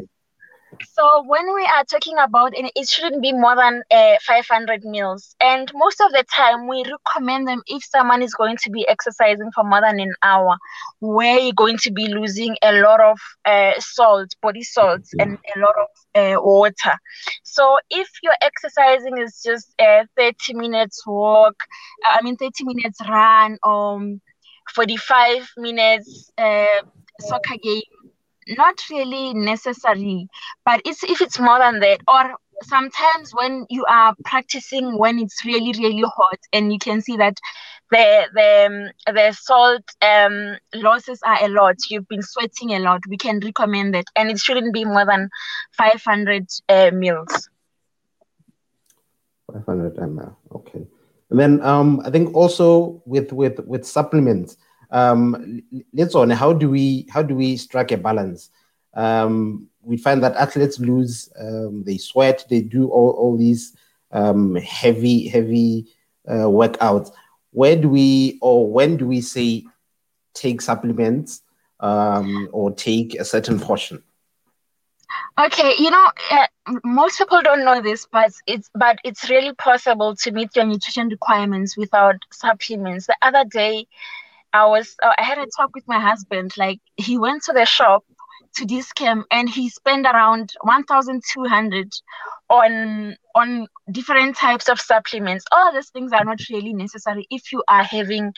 So 0.80 1.24
when 1.26 1.54
we 1.54 1.64
are 1.64 1.84
talking 1.84 2.18
about, 2.18 2.56
and 2.58 2.72
it 2.76 2.88
shouldn't 2.88 3.22
be 3.22 3.34
more 3.34 3.56
than 3.56 3.84
uh, 3.92 4.16
500 4.26 4.84
meals. 4.84 5.36
And 5.42 5.72
most 5.76 6.00
of 6.02 6.12
the 6.12 6.24
time, 6.34 6.68
we 6.68 6.84
recommend 6.84 7.48
them 7.48 7.62
if 7.68 7.84
someone 7.84 8.22
is 8.22 8.34
going 8.34 8.58
to 8.64 8.70
be 8.70 8.88
exercising 8.88 9.52
for 9.54 9.64
more 9.64 9.82
than 9.82 10.00
an 10.00 10.14
hour, 10.24 10.58
where 11.00 11.40
you're 11.40 11.54
going 11.54 11.78
to 11.80 11.92
be 11.92 12.08
losing 12.08 12.56
a 12.62 12.74
lot 12.82 13.00
of 13.02 13.20
uh, 13.46 13.74
salt, 13.80 14.30
body 14.42 14.64
salt, 14.64 15.02
and 15.20 15.38
a 15.56 15.60
lot 15.60 15.76
of 15.82 15.88
uh, 16.16 16.42
water. 16.42 16.98
So 17.44 17.78
if 17.90 18.10
your 18.24 18.34
exercising 18.42 19.18
is 19.18 19.42
just 19.44 19.74
a 19.80 20.08
30 20.18 20.54
minutes 20.54 21.06
walk, 21.06 21.56
I 22.10 22.22
mean 22.22 22.38
30 22.38 22.64
minutes 22.64 23.00
run, 23.08 23.58
um, 23.64 24.22
45 24.74 25.50
minutes 25.58 26.32
uh, 26.38 26.82
soccer 27.20 27.58
game 27.62 27.82
not 28.58 28.82
really 28.90 29.34
necessary 29.34 30.28
but 30.66 30.82
it's 30.86 31.04
if 31.04 31.22
it's 31.22 31.40
more 31.40 31.60
than 31.60 31.80
that 31.80 32.00
or 32.08 32.36
sometimes 32.64 33.32
when 33.34 33.66
you 33.70 33.86
are 33.90 34.16
practicing 34.26 34.98
when 34.98 35.20
it's 35.20 35.46
really 35.46 35.74
really 35.80 36.04
hot 36.04 36.40
and 36.54 36.72
you 36.72 36.80
can 36.80 37.02
see 37.02 37.18
that 37.18 37.38
the 37.92 38.28
the 38.34 38.66
um, 38.66 39.16
the 39.16 39.32
salt 39.34 39.84
um, 40.02 40.58
losses 40.74 41.20
are 41.26 41.44
a 41.44 41.50
lot 41.50 41.76
you've 41.90 42.08
been 42.08 42.22
sweating 42.22 42.72
a 42.72 42.80
lot 42.80 43.02
we 43.08 43.18
can 43.18 43.40
recommend 43.40 43.94
that 43.94 44.06
and 44.16 44.30
it 44.30 44.40
shouldn't 44.40 44.74
be 44.74 44.86
more 44.86 45.06
than 45.06 45.30
500 45.74 46.48
uh, 46.70 46.92
mils. 46.94 47.50
500 49.52 49.96
ml 49.96 50.36
okay. 50.54 50.88
And 51.30 51.40
then 51.40 51.62
um, 51.62 52.02
i 52.06 52.10
think 52.10 52.34
also 52.36 53.02
with 53.06 53.32
with 53.32 53.60
with 53.66 53.86
supplements 53.86 54.58
um, 54.92 55.62
let's 55.94 56.16
on 56.16 56.30
how 56.30 56.54
do 56.54 56.70
we 56.70 57.08
how 57.10 57.24
do 57.24 57.36
we 57.36 57.58
strike 57.58 57.92
a 57.92 57.98
balance? 57.98 58.50
Um, 58.94 59.68
we 59.82 59.98
find 59.98 60.22
that 60.24 60.36
athletes 60.36 60.80
lose, 60.80 61.30
um, 61.40 61.84
they 61.86 61.98
sweat, 61.98 62.46
they 62.50 62.62
do 62.62 62.90
all, 62.90 63.12
all 63.12 63.38
these 63.38 63.76
um, 64.12 64.56
heavy 64.56 65.28
heavy 65.28 65.88
uh, 66.28 66.48
workouts. 66.48 67.12
Where 67.52 67.76
do 67.76 67.90
we 67.90 68.38
or 68.42 68.70
when 68.72 68.98
do 68.98 69.08
we 69.08 69.22
say 69.22 69.66
take 70.34 70.62
supplements 70.62 71.42
um, 71.80 72.50
or 72.52 72.72
take 72.72 73.16
a 73.16 73.26
certain 73.26 73.60
portion? 73.60 74.04
Okay, 75.40 75.74
you 75.78 75.90
know, 75.90 76.08
uh, 76.32 76.46
most 76.84 77.18
people 77.18 77.42
don't 77.42 77.66
know 77.66 77.82
this, 77.82 78.08
but 78.12 78.32
it's 78.48 78.70
but 78.76 79.00
it's 79.04 79.30
really 79.30 79.54
possible 79.54 80.16
to 80.18 80.32
meet 80.32 80.56
your 80.56 80.66
nutrition 80.66 81.08
requirements 81.10 81.78
without 81.78 82.18
supplements. 82.32 83.08
The 83.08 83.16
other 83.22 83.44
day, 83.46 83.88
I 84.54 84.66
was 84.66 84.96
uh, 85.02 85.14
I 85.18 85.24
had 85.24 85.38
a 85.38 85.48
talk 85.58 85.72
with 85.74 85.88
my 85.88 86.00
husband. 86.00 86.54
Like 86.58 86.80
he 86.96 87.18
went 87.18 87.44
to 87.44 87.54
the 87.54 87.66
shop 87.66 88.04
to 88.56 88.66
Dis-Chem 88.66 89.24
and 89.32 89.50
he 89.50 89.70
spent 89.70 90.06
around 90.06 90.52
1,200 90.62 91.92
on 92.50 93.16
on 93.36 93.68
different 93.92 94.36
types 94.36 94.68
of 94.68 94.80
supplements. 94.80 95.46
All 95.52 95.74
these 95.74 95.90
things 95.90 96.12
are 96.12 96.26
not 96.26 96.40
really 96.50 96.74
necessary 96.74 97.28
if 97.30 97.52
you 97.52 97.64
are 97.68 97.84
having 97.84 98.34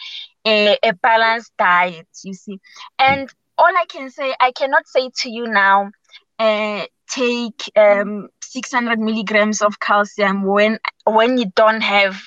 a, 0.45 0.77
a 0.83 0.93
balanced 0.93 1.51
diet. 1.57 2.07
You 2.23 2.33
see, 2.33 2.59
and 2.99 3.29
all 3.57 3.65
I 3.75 3.85
can 3.87 4.09
say, 4.09 4.35
I 4.39 4.51
cannot 4.51 4.87
say 4.87 5.09
to 5.21 5.29
you 5.29 5.47
now. 5.47 5.91
Uh, 6.39 6.85
take 7.09 7.71
um, 7.75 8.27
600 8.41 8.99
milligrams 8.99 9.61
of 9.61 9.79
calcium 9.79 10.43
when 10.43 10.79
when 11.05 11.37
you 11.37 11.45
don't 11.55 11.81
have 11.81 12.19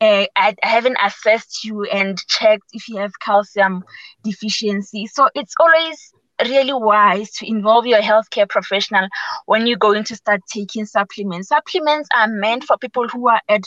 uh, 0.00 0.26
I 0.36 0.54
haven't 0.62 0.96
assessed 1.04 1.64
you 1.64 1.84
and 1.84 2.18
checked 2.26 2.68
if 2.72 2.88
you 2.88 2.98
have 2.98 3.18
calcium 3.20 3.82
deficiency. 4.22 5.06
So 5.06 5.28
it's 5.34 5.54
always 5.58 6.12
really 6.46 6.72
wise 6.72 7.30
to 7.32 7.48
involve 7.48 7.86
your 7.86 8.00
healthcare 8.00 8.48
professional 8.48 9.08
when 9.46 9.66
you're 9.66 9.78
going 9.78 10.04
to 10.04 10.16
start 10.16 10.40
taking 10.52 10.86
supplements. 10.86 11.48
Supplements 11.48 12.08
are 12.16 12.28
meant 12.28 12.64
for 12.64 12.78
people 12.78 13.08
who 13.08 13.28
are 13.28 13.40
at 13.48 13.62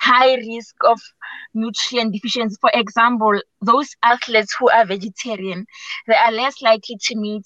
high 0.00 0.34
risk 0.34 0.74
of 0.84 1.00
nutrient 1.54 2.12
deficiency. 2.12 2.56
For 2.60 2.70
example, 2.72 3.40
those 3.60 3.88
athletes 4.02 4.54
who 4.58 4.70
are 4.70 4.86
vegetarian, 4.86 5.66
they 6.06 6.14
are 6.14 6.32
less 6.32 6.60
likely 6.62 6.96
to 7.02 7.16
meet 7.16 7.44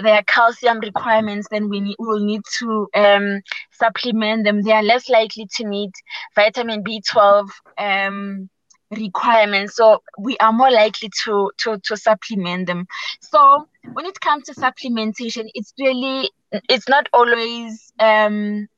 their 0.00 0.22
calcium 0.22 0.80
requirements, 0.80 1.48
then 1.50 1.68
we, 1.68 1.80
we 1.80 1.96
will 1.98 2.24
need 2.24 2.42
to 2.58 2.88
um, 2.94 3.40
supplement 3.72 4.44
them. 4.44 4.62
They 4.62 4.72
are 4.72 4.82
less 4.82 5.08
likely 5.08 5.46
to 5.56 5.66
meet 5.66 5.92
vitamin 6.34 6.82
B12 6.84 7.48
um, 7.78 8.48
requirements, 8.90 9.76
so 9.76 10.02
we 10.18 10.36
are 10.38 10.52
more 10.52 10.70
likely 10.70 11.10
to, 11.24 11.50
to, 11.58 11.78
to 11.84 11.96
supplement 11.96 12.66
them. 12.66 12.86
So 13.20 13.68
when 13.92 14.06
it 14.06 14.20
comes 14.20 14.44
to 14.44 14.54
supplementation, 14.54 15.48
it's 15.54 15.72
really, 15.78 16.30
it's 16.68 16.88
not 16.88 17.08
always 17.12 17.92
um, 17.98 18.68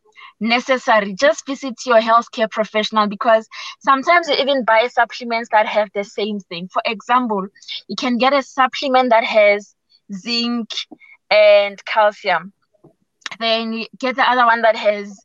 necessary. 0.43 1.15
Just 1.15 1.47
visit 1.47 1.75
your 1.87 2.01
healthcare 2.01 2.51
professional 2.51 3.07
because 3.07 3.49
sometimes 3.79 4.29
you 4.29 4.35
even 4.35 4.65
buy 4.65 4.89
supplements 4.89 5.49
that 5.53 5.67
have 5.67 5.89
the 5.95 6.05
same 6.05 6.41
thing. 6.41 6.69
For 6.69 6.83
example, 6.85 7.47
you 7.89 7.97
can 7.97 8.19
get 8.19 8.35
a 8.35 8.43
supplement 8.43 9.11
that 9.11 9.25
has 9.25 9.75
zinc 10.13 10.69
and 11.33 11.83
calcium. 11.87 12.53
Then 13.41 13.73
you 13.73 13.87
get 13.99 14.17
the 14.17 14.31
other 14.31 14.45
one 14.47 14.63
that 14.63 14.77
has 14.77 15.19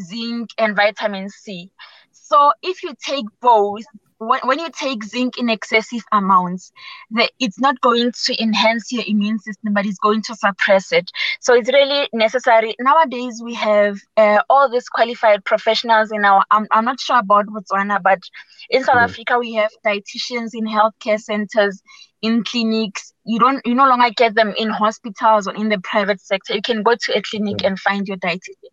zinc 0.00 0.50
and 0.58 0.76
vitamin 0.76 1.30
C. 1.30 1.70
So 2.12 2.52
if 2.62 2.82
you 2.82 2.94
take 3.04 3.24
both, 3.40 3.82
when, 4.18 4.40
when 4.44 4.58
you 4.58 4.68
take 4.70 5.04
zinc 5.04 5.38
in 5.38 5.48
excessive 5.48 6.02
amounts, 6.12 6.72
the, 7.10 7.28
it's 7.38 7.58
not 7.58 7.80
going 7.80 8.12
to 8.24 8.42
enhance 8.42 8.92
your 8.92 9.04
immune 9.06 9.38
system, 9.38 9.74
but 9.74 9.86
it's 9.86 9.98
going 9.98 10.22
to 10.22 10.34
suppress 10.34 10.92
it. 10.92 11.10
So 11.40 11.54
it's 11.54 11.70
really 11.72 12.08
necessary. 12.12 12.74
Nowadays, 12.80 13.40
we 13.44 13.54
have 13.54 13.98
uh, 14.16 14.40
all 14.48 14.70
these 14.70 14.88
qualified 14.88 15.44
professionals 15.44 16.12
in 16.12 16.24
our, 16.24 16.44
I'm, 16.50 16.66
I'm 16.70 16.84
not 16.84 17.00
sure 17.00 17.18
about 17.18 17.46
Botswana, 17.46 18.02
but 18.02 18.20
in 18.70 18.84
South 18.84 18.96
mm-hmm. 18.96 19.04
Africa, 19.04 19.38
we 19.38 19.54
have 19.54 19.70
dietitians 19.84 20.50
in 20.54 20.66
healthcare 20.66 21.20
centers, 21.20 21.82
in 22.22 22.44
clinics. 22.44 23.12
You 23.24 23.38
don't, 23.38 23.64
you 23.66 23.74
no 23.74 23.88
longer 23.88 24.10
get 24.16 24.34
them 24.34 24.54
in 24.56 24.70
hospitals 24.70 25.46
or 25.46 25.54
in 25.54 25.68
the 25.68 25.78
private 25.80 26.20
sector. 26.20 26.54
You 26.54 26.62
can 26.62 26.82
go 26.82 26.94
to 26.94 27.16
a 27.16 27.22
clinic 27.22 27.58
mm-hmm. 27.58 27.66
and 27.66 27.78
find 27.78 28.06
your 28.08 28.16
dietitian. 28.18 28.70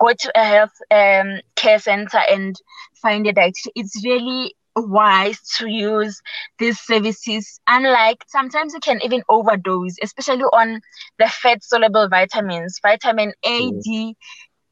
Go 0.00 0.12
to 0.12 0.32
a 0.38 0.44
health 0.44 0.72
um, 0.90 1.40
care 1.54 1.78
center 1.78 2.18
and 2.28 2.56
find 3.00 3.26
a 3.26 3.32
dietitian. 3.32 3.72
It's 3.76 4.04
really 4.04 4.54
wise 4.76 5.40
to 5.58 5.68
use 5.68 6.20
these 6.58 6.78
services. 6.80 7.60
Unlike 7.68 8.24
sometimes 8.28 8.72
you 8.74 8.80
can 8.80 9.00
even 9.02 9.22
overdose 9.28 9.96
especially 10.02 10.42
on 10.44 10.80
the 11.18 11.28
fat 11.28 11.62
soluble 11.62 12.08
vitamins 12.08 12.78
vitamin 12.82 13.32
a 13.44 13.70
d 13.82 14.16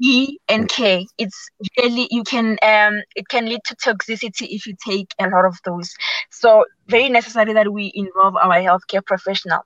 e 0.01 0.37
and 0.49 0.69
k. 0.69 1.07
It's 1.19 1.49
really 1.79 2.09
you 2.11 2.23
can 2.25 2.59
um 2.62 3.03
it 3.17 3.29
can 3.29 3.47
lead 3.47 3.61
to 3.67 3.77
toxicity 3.77 4.47
if 4.51 4.67
you 4.67 4.75
take 4.87 5.11
a 5.19 5.29
lot 5.29 5.45
of 5.45 5.59
those. 5.65 5.95
So 6.31 6.65
very 6.88 7.09
necessary 7.09 7.53
that 7.55 7.73
we 7.73 7.91
involve 7.95 8.37
our 8.37 8.57
healthcare 8.57 9.05
professional. 9.05 9.62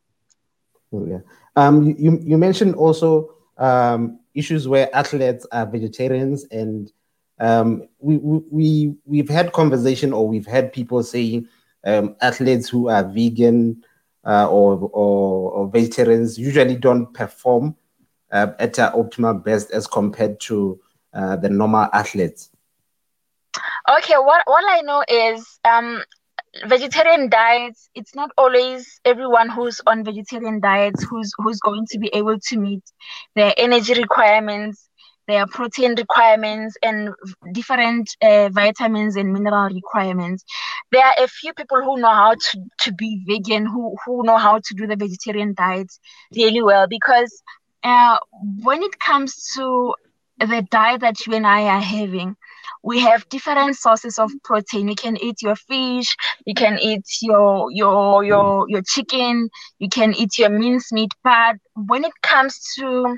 Oh, 0.92 1.06
yeah. 1.06 1.20
Um 1.56 1.82
you 1.98 2.18
you 2.22 2.38
mentioned 2.38 2.74
also 2.74 3.30
um 3.58 4.18
issues 4.34 4.68
where 4.68 4.94
athletes 4.94 5.46
are 5.52 5.66
vegetarians 5.66 6.44
and 6.50 6.90
um, 7.38 7.88
we, 7.98 8.16
we, 8.16 8.94
we've 9.04 9.28
had 9.28 9.52
conversation 9.52 10.12
or 10.12 10.26
we've 10.26 10.46
had 10.46 10.72
people 10.72 11.02
saying 11.02 11.48
um, 11.84 12.16
athletes 12.20 12.68
who 12.68 12.88
are 12.88 13.04
vegan 13.04 13.84
uh, 14.24 14.48
or, 14.48 14.90
or, 14.92 15.52
or, 15.52 15.68
vegetarians 15.68 16.36
usually 16.36 16.74
don't 16.74 17.12
perform 17.14 17.76
uh, 18.32 18.48
at 18.58 18.74
their 18.74 18.90
optimal 18.90 19.44
best 19.44 19.70
as 19.70 19.86
compared 19.86 20.40
to 20.40 20.80
uh, 21.14 21.36
the 21.36 21.48
normal 21.48 21.88
athletes. 21.92 22.50
Okay, 23.98 24.16
what, 24.16 24.42
what 24.46 24.64
I 24.66 24.80
know 24.80 25.04
is 25.08 25.60
um, 25.64 26.02
vegetarian 26.66 27.28
diets 27.28 27.90
it's 27.94 28.14
not 28.14 28.30
always 28.38 29.00
everyone 29.04 29.48
who's 29.48 29.80
on 29.86 30.04
vegetarian 30.04 30.60
diets 30.60 31.04
who's 31.04 31.32
who's 31.38 31.60
going 31.60 31.84
to 31.86 31.98
be 31.98 32.08
able 32.14 32.38
to 32.38 32.58
meet 32.58 32.82
their 33.34 33.52
energy 33.56 33.94
requirements 33.94 34.88
their 35.26 35.46
protein 35.46 35.94
requirements 35.96 36.76
and 36.82 37.10
different 37.52 38.08
uh, 38.22 38.48
vitamins 38.50 39.16
and 39.16 39.32
mineral 39.32 39.68
requirements. 39.68 40.44
There 40.92 41.04
are 41.04 41.14
a 41.18 41.28
few 41.28 41.52
people 41.54 41.82
who 41.82 41.98
know 42.00 42.12
how 42.12 42.34
to, 42.34 42.58
to 42.80 42.92
be 42.92 43.22
vegan, 43.26 43.66
who, 43.66 43.96
who 44.04 44.22
know 44.24 44.36
how 44.36 44.58
to 44.58 44.74
do 44.74 44.86
the 44.86 44.96
vegetarian 44.96 45.54
diet 45.56 45.92
really 46.34 46.62
well 46.62 46.86
because 46.88 47.42
uh, 47.84 48.18
when 48.62 48.82
it 48.82 48.98
comes 48.98 49.52
to 49.56 49.94
the 50.38 50.66
diet 50.70 51.00
that 51.00 51.26
you 51.26 51.34
and 51.34 51.46
I 51.46 51.62
are 51.64 51.80
having, 51.80 52.36
we 52.82 53.00
have 53.00 53.28
different 53.28 53.76
sources 53.76 54.18
of 54.18 54.30
protein. 54.44 54.88
You 54.88 54.94
can 54.94 55.16
eat 55.16 55.42
your 55.42 55.56
fish, 55.56 56.16
you 56.44 56.54
can 56.54 56.78
eat 56.80 57.04
your 57.22 57.70
your 57.72 58.24
your 58.24 58.68
your 58.68 58.82
chicken, 58.82 59.48
you 59.78 59.88
can 59.88 60.14
eat 60.14 60.38
your 60.38 60.50
mincemeat. 60.50 61.10
But 61.22 61.56
when 61.74 62.04
it 62.04 62.12
comes 62.22 62.58
to 62.78 63.16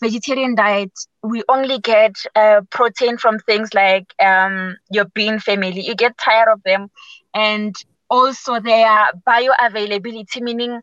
vegetarian 0.00 0.54
diet, 0.54 0.92
we 1.22 1.42
only 1.48 1.78
get 1.78 2.14
uh, 2.34 2.60
protein 2.70 3.16
from 3.18 3.38
things 3.38 3.74
like 3.74 4.06
um, 4.22 4.76
your 4.90 5.06
bean 5.14 5.38
family. 5.38 5.80
You 5.80 5.94
get 5.94 6.16
tired 6.18 6.48
of 6.52 6.62
them, 6.64 6.88
and 7.34 7.74
also 8.10 8.60
their 8.60 9.10
bioavailability, 9.26 10.40
meaning 10.40 10.80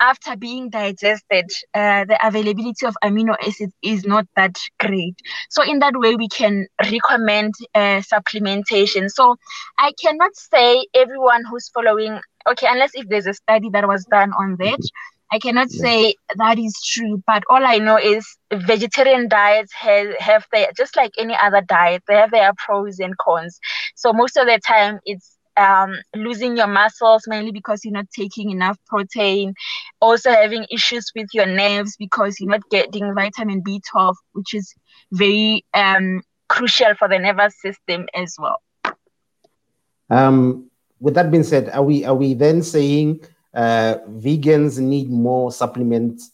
after 0.00 0.36
being 0.36 0.70
digested, 0.70 1.46
uh, 1.74 2.04
the 2.04 2.18
availability 2.26 2.86
of 2.86 2.96
amino 3.04 3.34
acids 3.46 3.72
is 3.82 4.04
not 4.04 4.26
that 4.36 4.56
great. 4.78 5.14
So 5.50 5.62
in 5.62 5.78
that 5.80 5.92
way, 5.96 6.14
we 6.16 6.28
can 6.28 6.66
recommend 6.82 7.54
uh, 7.74 8.00
supplementation. 8.12 9.08
So 9.10 9.36
I 9.78 9.92
cannot 10.02 10.34
say 10.36 10.86
everyone 10.94 11.42
who's 11.50 11.68
following, 11.70 12.18
okay, 12.50 12.66
unless 12.70 12.90
if 12.94 13.08
there's 13.08 13.26
a 13.26 13.34
study 13.34 13.68
that 13.72 13.86
was 13.88 14.04
done 14.06 14.32
on 14.32 14.56
that. 14.58 14.80
I 15.32 15.38
cannot 15.38 15.68
yeah. 15.70 15.82
say 15.82 16.14
that 16.36 16.58
is 16.58 16.74
true, 16.84 17.22
but 17.26 17.44
all 17.48 17.64
I 17.64 17.78
know 17.78 17.96
is 17.96 18.26
vegetarian 18.52 19.28
diets 19.28 19.72
have, 19.74 20.14
have 20.18 20.46
their, 20.52 20.68
just 20.76 20.96
like 20.96 21.12
any 21.18 21.36
other 21.40 21.60
diet, 21.60 22.02
they 22.08 22.14
have 22.14 22.32
their 22.32 22.52
pros 22.58 22.98
and 22.98 23.16
cons. 23.18 23.58
So 23.94 24.12
most 24.12 24.36
of 24.36 24.46
the 24.46 24.58
time 24.66 24.98
it's 25.04 25.36
um, 25.56 25.94
losing 26.16 26.56
your 26.56 26.66
muscles 26.66 27.24
mainly 27.26 27.52
because 27.52 27.84
you're 27.84 27.92
not 27.92 28.10
taking 28.16 28.50
enough 28.50 28.78
protein, 28.86 29.54
also 30.00 30.30
having 30.30 30.66
issues 30.70 31.12
with 31.14 31.28
your 31.32 31.46
nerves 31.46 31.96
because 31.96 32.40
you're 32.40 32.50
not 32.50 32.68
getting 32.70 33.14
vitamin 33.14 33.62
B12, 33.62 34.14
which 34.32 34.54
is 34.54 34.74
very 35.12 35.64
um, 35.74 36.22
crucial 36.48 36.94
for 36.98 37.08
the 37.08 37.18
nervous 37.18 37.54
system 37.60 38.06
as 38.14 38.36
well. 38.38 38.60
Um, 40.08 40.70
with 40.98 41.14
that 41.14 41.30
being 41.30 41.44
said, 41.44 41.70
are 41.70 41.82
we 41.82 42.04
are 42.04 42.14
we 42.14 42.34
then 42.34 42.62
saying 42.62 43.20
uh, 43.54 43.96
vegans 44.08 44.78
need 44.78 45.10
more 45.10 45.50
supplements, 45.52 46.32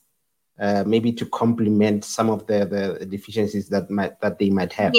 uh, 0.59 0.85
maybe 0.87 1.13
to 1.13 1.27
complement 1.27 2.05
some 2.05 2.31
of 2.31 2.47
the, 2.47 2.99
the 2.99 3.07
deficiencies 3.07 3.69
that 3.69 3.91
might 3.91 4.21
that 4.21 4.39
they 4.39 4.51
might 4.51 4.73
have? 4.73 4.93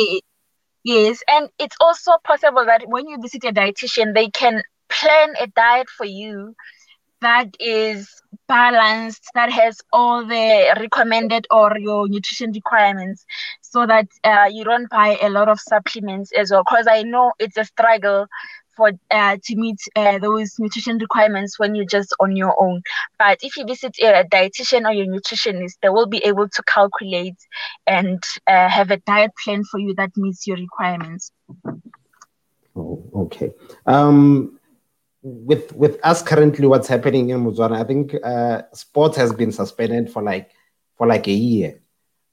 Yes, 0.84 1.22
and 1.28 1.50
it's 1.60 1.76
also 1.82 2.14
possible 2.24 2.66
that 2.66 2.88
when 2.88 3.08
you 3.08 3.20
visit 3.22 3.44
a 3.44 3.52
dietitian, 3.52 4.14
they 4.14 4.30
can 4.30 4.64
plan 4.90 5.34
a 5.40 5.48
diet 5.48 5.90
for 5.90 6.06
you 6.06 6.56
that 7.22 7.50
is 7.60 8.10
balanced, 8.48 9.26
that 9.34 9.52
has 9.52 9.82
all 9.92 10.26
the 10.26 10.76
recommended 10.80 11.48
or 11.50 11.78
your 11.78 12.08
nutrition 12.08 12.52
requirements, 12.52 13.26
so 13.62 13.86
that 13.86 14.08
uh, 14.24 14.46
you 14.50 14.64
don't 14.64 14.90
buy 14.90 15.18
a 15.22 15.30
lot 15.30 15.50
of 15.50 15.60
supplements 15.60 16.32
as 16.38 16.52
well. 16.52 16.64
Because 16.64 16.88
I 16.88 17.04
know 17.04 17.34
it's 17.40 17.58
a 17.58 17.66
struggle 17.66 18.28
for 18.78 18.92
uh, 19.12 19.38
to 19.44 19.56
meet 19.56 19.80
uh, 19.96 20.20
those 20.20 20.58
nutrition 20.60 21.00
requirements 21.00 21.60
when 21.60 21.76
you're 21.76 21.86
just 21.86 22.16
on 22.20 22.36
your 22.36 22.56
own. 22.62 22.82
But 23.18 23.40
if 23.42 23.58
you 23.58 23.66
visit 23.66 23.96
a 24.02 24.24
dietitian 24.24 24.86
or 24.86 24.94
your 24.94 25.08
nutritionist, 25.08 25.74
they 25.82 25.90
will 25.90 26.06
be 26.06 26.24
able 26.24 26.48
to 26.48 26.64
calculate 26.64 27.36
and 27.88 28.24
uh, 28.46 28.70
have 28.70 28.92
a 28.92 28.98
diet 28.98 29.32
plan 29.44 29.64
for 29.66 29.80
you 29.80 29.96
that 29.96 30.12
meets 30.16 30.46
your 30.48 30.58
requirements. 30.58 31.32
Oh, 32.76 33.04
okay. 33.16 33.52
Um, 33.88 34.60
with 35.24 35.74
with 35.74 36.00
us 36.04 36.22
currently, 36.22 36.68
what's 36.68 36.88
happening 36.88 37.30
in 37.30 37.44
Botswana? 37.44 37.82
I 37.82 37.84
think 37.84 38.16
uh, 38.24 38.62
sports 38.74 39.18
has 39.18 39.34
been 39.34 39.52
suspended 39.52 40.12
for 40.12 40.22
like 40.22 40.52
for 40.96 41.08
like 41.08 41.28
a 41.28 41.32
year. 41.32 41.82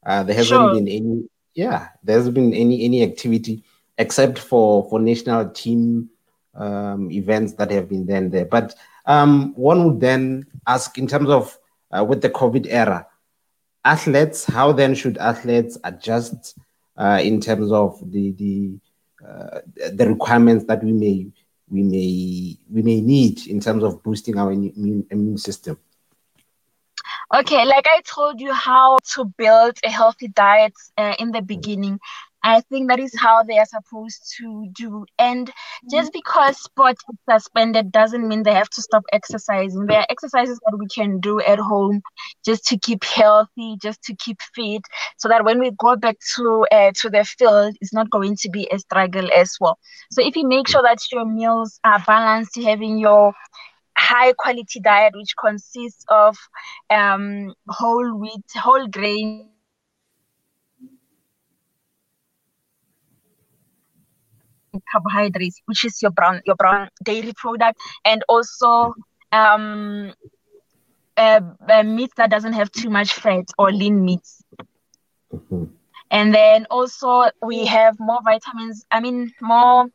Uh, 0.05 0.23
there 0.23 0.37
hasn't 0.37 0.61
sure. 0.61 0.75
been 0.75 0.89
any. 0.89 1.29
Yeah, 1.55 1.89
there 2.03 2.17
hasn't 2.17 2.35
been 2.35 2.53
any 2.53 2.85
any 2.85 3.03
activity 3.03 3.65
except 3.97 4.39
for 4.39 4.89
for 4.91 5.01
national 5.01 5.51
team 5.51 6.11
um, 6.55 7.11
events 7.11 7.55
that 7.55 7.71
have 7.71 7.89
been 7.89 8.07
then 8.07 8.31
there. 8.31 8.45
But 8.45 8.75
um, 9.07 9.55
one 9.55 9.85
would 9.85 10.01
then 10.01 10.47
ask, 10.67 10.99
in 10.99 11.07
terms 11.07 11.29
of 11.29 11.59
uh, 11.97 12.05
with 12.05 12.23
the 12.23 12.31
COVID 12.31 12.67
era, 12.69 13.07
athletes, 13.85 14.45
how 14.45 14.73
then 14.73 14.95
should 14.95 15.19
athletes 15.19 15.79
adjust 15.85 16.59
uh, 16.97 17.21
in 17.23 17.41
terms 17.41 17.73
of 17.73 18.01
the 18.11 18.33
the 18.33 18.79
uh, 19.27 19.61
the 19.93 20.07
requirements 20.09 20.65
that 20.67 20.83
we 20.83 20.93
may 20.93 21.27
we 21.69 21.83
may 21.83 22.57
we 22.71 22.83
may 22.83 23.01
need 23.01 23.47
in 23.47 23.61
terms 23.61 23.83
of 23.83 24.03
boosting 24.03 24.39
our 24.39 24.53
immune, 24.53 25.07
immune 25.11 25.39
system? 25.39 25.79
Okay, 27.35 27.65
like 27.65 27.87
I 27.89 28.01
told 28.03 28.41
you 28.41 28.53
how 28.53 28.99
to 29.15 29.25
build 29.25 29.79
a 29.83 29.91
healthy 29.91 30.29
diet 30.29 30.75
uh, 30.97 31.15
in 31.19 31.33
the 31.33 31.43
beginning. 31.43 31.99
I 32.45 32.61
think 32.61 32.91
that 32.91 33.01
is 33.01 33.15
how 33.19 33.43
they 33.43 33.59
are 33.59 33.67
supposed 33.67 34.35
to 34.39 34.69
do. 34.75 35.07
And 35.19 35.51
just 35.91 36.13
because 36.13 36.59
sport 36.63 36.97
is 37.11 37.19
suspended 37.29 37.93
doesn't 37.93 38.29
mean 38.29 38.45
they 38.45 38.55
have 38.55 38.71
to 38.71 38.83
stop 38.83 39.05
exercising. 39.13 39.87
There 39.87 40.01
are 40.01 40.07
exercises 40.11 40.61
that 40.67 40.79
we 40.79 40.87
can 40.89 41.21
do 41.21 41.41
at 41.41 41.59
home 41.59 42.03
just 42.45 42.67
to 42.67 42.79
keep 42.79 43.05
healthy, 43.05 43.77
just 43.83 44.03
to 44.05 44.15
keep 44.17 44.41
fit, 44.55 44.83
so 45.19 45.29
that 45.29 45.45
when 45.45 45.59
we 45.61 45.73
go 45.79 45.97
back 45.97 46.17
to 46.37 46.67
uh, 46.71 46.93
to 46.97 47.11
the 47.11 47.25
field, 47.25 47.77
it's 47.81 47.95
not 47.95 48.11
going 48.11 48.37
to 48.37 48.51
be 48.51 48.69
a 48.71 48.79
struggle 48.79 49.29
as 49.37 49.57
well. 49.61 49.79
So 50.11 50.25
if 50.27 50.37
you 50.37 50.47
make 50.47 50.69
sure 50.69 50.83
that 50.83 50.99
your 51.13 51.25
meals 51.27 51.81
are 51.85 52.03
balanced, 52.07 52.59
having 52.63 52.99
your 52.99 53.33
high 53.97 54.33
quality 54.33 54.81
diet 54.81 55.15
which 55.17 55.35
consists 55.41 56.05
of 56.11 56.37
um, 56.91 57.55
whole 57.69 58.19
wheat, 58.19 58.45
whole 58.57 58.87
grain 58.89 59.54
carbohydrates, 64.91 65.61
which 65.67 65.85
is 65.85 66.01
your 66.03 66.11
brown 66.11 66.43
your 66.47 66.57
brown 66.57 66.89
dairy 67.03 67.33
product, 67.37 67.79
and 68.05 68.23
also 68.29 68.95
um, 69.33 70.13
uh, 71.17 71.41
meat 71.85 72.11
that 72.17 72.31
doesn't 72.31 72.53
have 72.53 72.71
too 72.71 72.91
much 72.91 73.13
fat 73.13 73.45
or 73.59 73.73
lean 73.73 74.05
meats. 74.05 74.43
Mm-hmm. 75.33 75.65
And 76.11 76.35
then 76.35 76.67
also 76.71 77.31
we 77.43 77.67
have 77.67 77.99
more 77.99 78.21
vitamins. 78.25 78.85
I 78.91 79.01
mean 79.01 79.33
more 79.41 79.87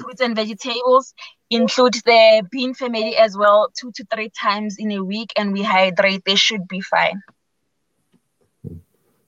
fruits 0.00 0.20
and 0.20 0.36
vegetables. 0.36 1.14
Include 1.50 1.94
the 2.06 2.46
bean 2.50 2.72
family 2.72 3.14
as 3.16 3.36
well, 3.36 3.70
two 3.78 3.92
to 3.96 4.06
three 4.12 4.30
times 4.30 4.76
in 4.78 4.90
a 4.92 5.04
week, 5.04 5.32
and 5.36 5.52
we 5.52 5.62
hydrate. 5.62 6.22
They 6.24 6.36
should 6.36 6.66
be 6.66 6.80
fine. 6.80 7.20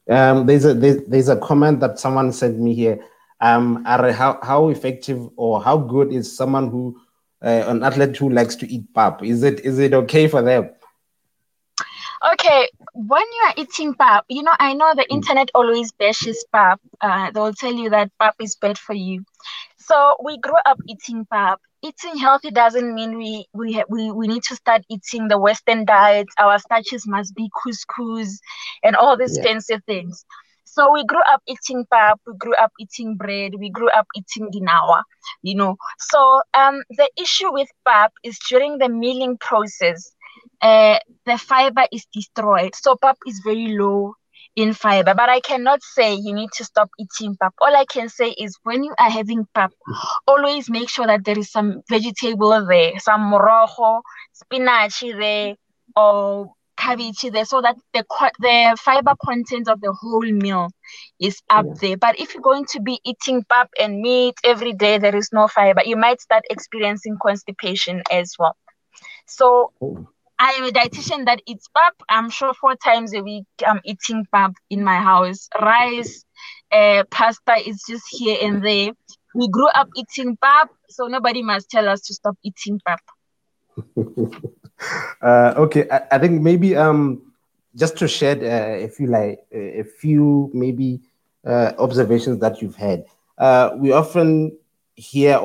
Um, 0.08 0.46
there's 0.46 0.64
a 0.64 0.74
there's, 0.74 1.02
there's 1.06 1.28
a 1.28 1.36
comment 1.36 1.80
that 1.80 1.98
someone 1.98 2.32
sent 2.32 2.58
me 2.58 2.74
here 2.74 3.04
um, 3.40 3.82
are 3.86 4.12
how, 4.12 4.38
how 4.42 4.68
effective 4.68 5.28
or 5.36 5.62
how 5.62 5.76
good 5.76 6.12
is 6.12 6.34
someone 6.34 6.70
who 6.70 6.98
uh, 7.42 7.64
an 7.66 7.82
athlete 7.82 8.16
who 8.16 8.30
likes 8.30 8.56
to 8.56 8.66
eat 8.70 8.92
pap? 8.94 9.22
Is 9.22 9.42
it 9.42 9.60
is 9.60 9.78
it 9.78 9.92
okay 9.92 10.28
for 10.28 10.42
them? 10.42 10.70
Okay, 12.32 12.68
when 12.94 13.20
you 13.20 13.42
are 13.48 13.54
eating 13.58 13.94
pap, 13.94 14.24
you 14.28 14.42
know 14.42 14.54
I 14.58 14.72
know 14.72 14.94
the 14.94 15.02
mm. 15.02 15.16
internet 15.16 15.50
always 15.54 15.92
bashes 15.92 16.44
pap. 16.52 16.80
Uh, 17.00 17.30
they'll 17.32 17.52
tell 17.52 17.74
you 17.74 17.90
that 17.90 18.10
pap 18.18 18.36
is 18.40 18.56
bad 18.56 18.78
for 18.78 18.94
you. 18.94 19.24
So 19.76 20.16
we 20.24 20.38
grew 20.38 20.56
up 20.64 20.78
eating 20.88 21.26
pap. 21.30 21.60
Eating 21.82 22.16
healthy 22.16 22.50
doesn't 22.50 22.94
mean 22.94 23.18
we 23.18 23.46
we 23.52 23.84
we, 23.90 24.10
we 24.10 24.26
need 24.26 24.42
to 24.44 24.56
start 24.56 24.82
eating 24.88 25.28
the 25.28 25.36
Western 25.36 25.84
diet. 25.84 26.28
Our 26.38 26.58
starches 26.58 27.06
must 27.06 27.34
be 27.34 27.50
couscous 27.62 28.38
and 28.82 28.96
all 28.96 29.18
these 29.18 29.36
yeah. 29.36 29.44
fancy 29.44 29.76
things. 29.86 30.24
So 30.74 30.92
we 30.92 31.04
grew 31.04 31.22
up 31.32 31.40
eating 31.46 31.84
pap, 31.92 32.20
we 32.26 32.34
grew 32.36 32.54
up 32.54 32.72
eating 32.80 33.16
bread, 33.16 33.52
we 33.58 33.70
grew 33.70 33.88
up 33.90 34.06
eating 34.16 34.50
dinawa, 34.50 35.02
you 35.42 35.54
know. 35.54 35.76
So 35.98 36.40
um, 36.52 36.82
the 36.90 37.08
issue 37.16 37.52
with 37.52 37.68
pap 37.86 38.12
is 38.24 38.36
during 38.48 38.78
the 38.78 38.88
milling 38.88 39.38
process, 39.38 40.12
uh, 40.60 40.98
the 41.26 41.38
fiber 41.38 41.84
is 41.92 42.06
destroyed. 42.12 42.74
So 42.74 42.96
pap 43.00 43.18
is 43.26 43.40
very 43.44 43.76
low 43.78 44.14
in 44.56 44.72
fiber, 44.74 45.14
but 45.14 45.28
I 45.28 45.40
cannot 45.40 45.82
say 45.82 46.14
you 46.14 46.34
need 46.34 46.50
to 46.54 46.64
stop 46.64 46.90
eating 46.98 47.36
pap. 47.40 47.54
All 47.60 47.74
I 47.74 47.84
can 47.84 48.08
say 48.08 48.30
is 48.30 48.58
when 48.64 48.82
you 48.82 48.94
are 48.98 49.10
having 49.10 49.46
pap, 49.54 49.72
always 50.26 50.68
make 50.68 50.88
sure 50.88 51.06
that 51.06 51.24
there 51.24 51.38
is 51.38 51.50
some 51.52 51.82
vegetable 51.88 52.66
there, 52.66 52.98
some 52.98 53.32
morojo, 53.32 54.02
spinach 54.32 55.00
there, 55.00 55.54
or 55.96 56.52
cabbage 56.76 57.20
there 57.32 57.44
so 57.44 57.60
that 57.60 57.76
the 57.92 58.04
the 58.40 58.76
fiber 58.80 59.14
content 59.24 59.68
of 59.68 59.80
the 59.80 59.92
whole 59.92 60.22
meal 60.22 60.68
is 61.20 61.40
up 61.50 61.66
yeah. 61.66 61.74
there 61.80 61.96
but 61.96 62.18
if 62.18 62.34
you're 62.34 62.42
going 62.42 62.64
to 62.66 62.80
be 62.80 63.00
eating 63.04 63.44
pap 63.50 63.70
and 63.80 64.00
meat 64.00 64.34
every 64.44 64.72
day 64.72 64.98
there 64.98 65.16
is 65.16 65.30
no 65.32 65.48
fiber 65.48 65.82
you 65.84 65.96
might 65.96 66.20
start 66.20 66.42
experiencing 66.50 67.16
constipation 67.20 68.02
as 68.10 68.34
well 68.38 68.56
so 69.26 69.72
oh. 69.80 70.08
I 70.38 70.50
am 70.52 70.64
a 70.64 70.70
dietitian 70.70 71.26
that 71.26 71.40
eats 71.46 71.68
pap. 71.76 71.94
I'm 72.08 72.28
sure 72.28 72.52
four 72.54 72.74
times 72.74 73.14
a 73.14 73.22
week 73.22 73.44
I'm 73.64 73.80
eating 73.84 74.26
pap 74.32 74.52
in 74.68 74.82
my 74.82 74.96
house. 74.96 75.48
Rice, 75.60 76.24
uh, 76.72 77.04
pasta 77.10 77.54
is 77.64 77.82
just 77.88 78.04
here 78.10 78.38
and 78.42 78.64
there. 78.64 78.90
We 79.34 79.48
grew 79.48 79.68
up 79.68 79.88
eating 79.96 80.36
pap, 80.36 80.70
so 80.88 81.06
nobody 81.06 81.42
must 81.42 81.70
tell 81.70 81.88
us 81.88 82.00
to 82.02 82.14
stop 82.14 82.36
eating 82.42 82.80
pap. 82.84 83.00
uh, 85.22 85.54
okay, 85.56 85.88
I, 85.90 86.02
I, 86.12 86.18
think 86.18 86.42
maybe 86.42 86.76
um, 86.76 87.22
just 87.76 87.96
to 87.98 88.08
shed 88.08 88.42
uh, 88.42 88.84
a 88.84 88.88
few 88.88 89.06
like 89.06 89.40
a 89.52 89.82
few 89.82 90.50
maybe 90.52 91.00
uh, 91.46 91.72
observations 91.78 92.40
that 92.40 92.60
you've 92.62 92.76
had. 92.76 93.04
Uh, 93.38 93.70
we 93.76 93.92
often 93.92 94.56
hear 94.96 95.36
or, 95.36 95.40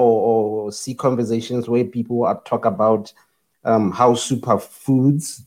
or, 0.66 0.72
see 0.72 0.94
conversations 0.94 1.68
where 1.68 1.84
people 1.84 2.24
are 2.24 2.40
talk 2.42 2.66
about 2.66 3.12
um, 3.66 3.92
how 3.92 4.14
superfoods 4.14 5.42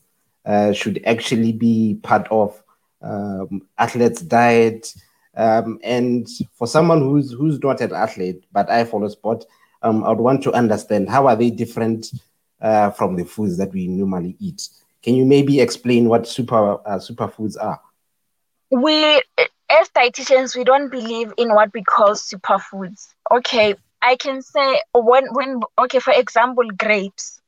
uh, 0.45 0.73
should 0.73 1.01
actually 1.05 1.53
be 1.53 1.97
part 2.03 2.27
of 2.29 2.61
um, 3.01 3.61
athletes' 3.77 4.21
diet. 4.21 4.93
Um, 5.35 5.79
and 5.83 6.27
for 6.53 6.67
someone 6.67 7.01
who's 7.01 7.31
who's 7.31 7.59
not 7.63 7.81
an 7.81 7.93
athlete 7.93 8.43
but 8.51 8.69
I 8.69 8.83
follow 8.83 9.07
sport, 9.07 9.45
um, 9.81 10.03
I 10.03 10.09
would 10.09 10.19
want 10.19 10.43
to 10.43 10.53
understand 10.53 11.09
how 11.09 11.27
are 11.27 11.35
they 11.35 11.49
different 11.49 12.11
uh, 12.63 12.89
from 12.91 13.15
the 13.15 13.25
foods 13.25 13.57
that 13.57 13.71
we 13.73 13.87
normally 13.87 14.35
eat. 14.39 14.69
can 15.03 15.15
you 15.15 15.25
maybe 15.25 15.59
explain 15.59 16.07
what 16.07 16.25
super 16.25 16.75
uh, 16.87 16.97
superfoods 16.97 17.57
are? 17.61 17.79
We, 18.71 19.21
as 19.69 19.89
dietitians, 19.95 20.55
we 20.55 20.63
don't 20.63 20.89
believe 20.89 21.33
in 21.37 21.53
what 21.53 21.73
we 21.73 21.83
call 21.83 22.11
superfoods. 22.11 23.07
Okay, 23.29 23.75
I 24.01 24.15
can 24.15 24.41
say 24.41 24.81
when 24.95 25.25
when 25.33 25.61
okay, 25.77 25.99
for 25.99 26.13
example, 26.13 26.67
grapes. 26.71 27.39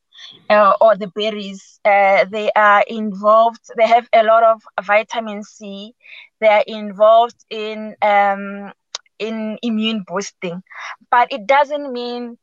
Uh, 0.48 0.72
or 0.80 0.96
the 0.96 1.08
berries, 1.08 1.78
uh, 1.84 2.24
they 2.24 2.50
are 2.56 2.82
involved. 2.88 3.60
They 3.76 3.86
have 3.86 4.08
a 4.12 4.22
lot 4.22 4.42
of 4.42 4.62
vitamin 4.84 5.42
C. 5.42 5.94
They 6.40 6.48
are 6.48 6.64
involved 6.66 7.44
in 7.50 7.94
um, 8.00 8.72
in 9.18 9.58
immune 9.62 10.04
boosting, 10.06 10.62
but 11.10 11.32
it 11.32 11.46
doesn't 11.46 11.92
mean 11.92 12.38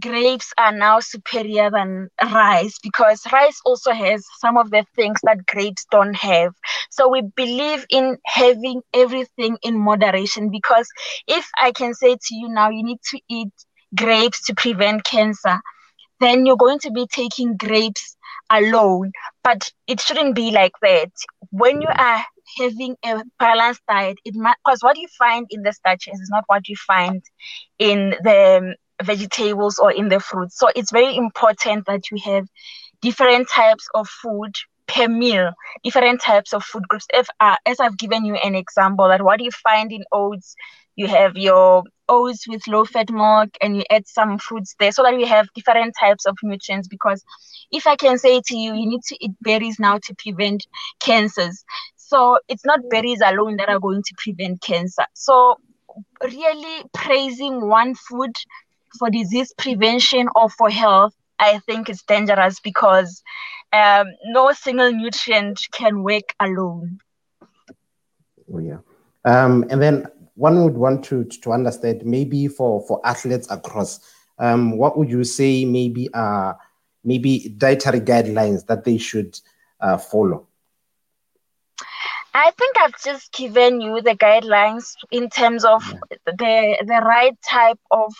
grapes 0.00 0.52
are 0.58 0.72
now 0.72 1.00
superior 1.00 1.70
than 1.70 2.08
rice 2.32 2.78
because 2.82 3.22
rice 3.32 3.60
also 3.64 3.92
has 3.92 4.24
some 4.38 4.56
of 4.56 4.70
the 4.70 4.84
things 4.94 5.18
that 5.24 5.46
grapes 5.46 5.86
don't 5.90 6.14
have. 6.16 6.52
So 6.90 7.08
we 7.08 7.22
believe 7.36 7.84
in 7.90 8.16
having 8.26 8.82
everything 8.94 9.58
in 9.62 9.78
moderation 9.78 10.50
because 10.50 10.88
if 11.26 11.48
I 11.60 11.72
can 11.72 11.94
say 11.94 12.14
to 12.14 12.34
you 12.34 12.48
now, 12.48 12.70
you 12.70 12.82
need 12.84 13.00
to 13.10 13.20
eat 13.28 13.52
grapes 13.94 14.44
to 14.46 14.54
prevent 14.54 15.04
cancer, 15.04 15.60
then 16.20 16.46
you're 16.46 16.56
going 16.56 16.78
to 16.80 16.90
be 16.90 17.06
taking 17.06 17.56
grapes 17.56 18.16
alone. 18.50 19.12
But 19.42 19.70
it 19.86 20.00
shouldn't 20.00 20.34
be 20.34 20.50
like 20.50 20.72
that. 20.82 21.10
When 21.50 21.80
you 21.82 21.88
are 21.96 22.24
having 22.58 22.96
a 23.04 23.22
balanced 23.38 23.82
diet, 23.88 24.18
it 24.24 24.34
because 24.34 24.80
what 24.82 24.96
you 24.98 25.08
find 25.18 25.46
in 25.50 25.62
the 25.62 25.72
starches 25.72 26.20
is 26.20 26.28
not 26.30 26.44
what 26.46 26.68
you 26.68 26.76
find 26.76 27.22
in 27.78 28.14
the 28.22 28.58
um, 28.62 28.74
vegetables 29.02 29.78
or 29.78 29.92
in 29.92 30.08
the 30.08 30.20
fruits. 30.20 30.58
So 30.58 30.68
it's 30.74 30.92
very 30.92 31.16
important 31.16 31.86
that 31.86 32.10
you 32.10 32.18
have 32.24 32.46
different 33.00 33.48
types 33.48 33.86
of 33.94 34.08
food 34.08 34.54
per 34.86 35.08
meal, 35.08 35.52
different 35.82 36.20
types 36.20 36.52
of 36.52 36.64
food 36.64 36.86
groups. 36.88 37.06
If 37.12 37.28
uh, 37.40 37.56
as 37.66 37.80
I've 37.80 37.98
given 37.98 38.24
you 38.24 38.34
an 38.34 38.54
example, 38.54 39.08
that 39.08 39.22
what 39.22 39.42
you 39.42 39.50
find 39.50 39.92
in 39.92 40.04
oats, 40.12 40.54
you 40.96 41.06
have 41.08 41.36
your 41.36 41.82
oats 42.08 42.48
with 42.48 42.66
low 42.66 42.84
fat 42.84 43.10
milk 43.10 43.50
and 43.60 43.76
you 43.76 43.82
add 43.90 44.06
some 44.06 44.38
fruits 44.38 44.74
there 44.78 44.92
so 44.92 45.02
that 45.02 45.14
we 45.16 45.26
have 45.26 45.48
different 45.54 45.94
types 45.98 46.24
of 46.26 46.36
nutrients 46.42 46.88
because 46.88 47.24
if 47.72 47.86
i 47.86 47.96
can 47.96 48.16
say 48.16 48.40
to 48.44 48.56
you 48.56 48.74
you 48.74 48.86
need 48.86 49.02
to 49.02 49.16
eat 49.20 49.32
berries 49.40 49.78
now 49.78 49.98
to 49.98 50.14
prevent 50.18 50.64
cancers 51.00 51.64
so 51.96 52.38
it's 52.48 52.64
not 52.64 52.78
berries 52.90 53.20
alone 53.24 53.56
that 53.56 53.68
are 53.68 53.80
going 53.80 54.02
to 54.02 54.14
prevent 54.18 54.60
cancer 54.62 55.04
so 55.14 55.56
really 56.22 56.84
praising 56.94 57.68
one 57.68 57.94
food 57.94 58.32
for 58.96 59.10
disease 59.10 59.52
prevention 59.56 60.28
or 60.34 60.48
for 60.48 60.70
health, 60.70 61.14
I 61.38 61.58
think 61.60 61.88
it's 61.88 62.02
dangerous 62.02 62.60
because 62.60 63.22
um, 63.72 64.06
no 64.24 64.52
single 64.52 64.92
nutrient 64.92 65.66
can 65.72 66.02
work 66.02 66.34
alone. 66.40 66.98
Oh, 68.52 68.58
yeah. 68.58 68.78
Um, 69.24 69.64
and 69.70 69.82
then 69.82 70.06
one 70.34 70.62
would 70.62 70.76
want 70.76 71.04
to, 71.06 71.24
to 71.24 71.52
understand 71.52 72.04
maybe 72.04 72.48
for, 72.48 72.80
for 72.86 73.00
athletes 73.04 73.50
across, 73.50 74.00
um, 74.38 74.76
what 74.76 74.96
would 74.96 75.10
you 75.10 75.24
say 75.24 75.64
maybe 75.64 76.08
uh, 76.14 76.52
maybe 77.04 77.54
dietary 77.56 78.00
guidelines 78.00 78.66
that 78.66 78.84
they 78.84 78.98
should 78.98 79.38
uh, 79.80 79.96
follow? 79.96 80.46
I 82.34 82.50
think 82.58 82.76
I've 82.78 83.00
just 83.02 83.32
given 83.32 83.80
you 83.80 84.02
the 84.02 84.14
guidelines 84.14 84.94
in 85.10 85.30
terms 85.30 85.64
of 85.64 85.82
yeah. 85.90 86.18
the 86.26 86.84
the 86.86 87.00
right 87.02 87.34
type 87.40 87.78
of 87.90 88.12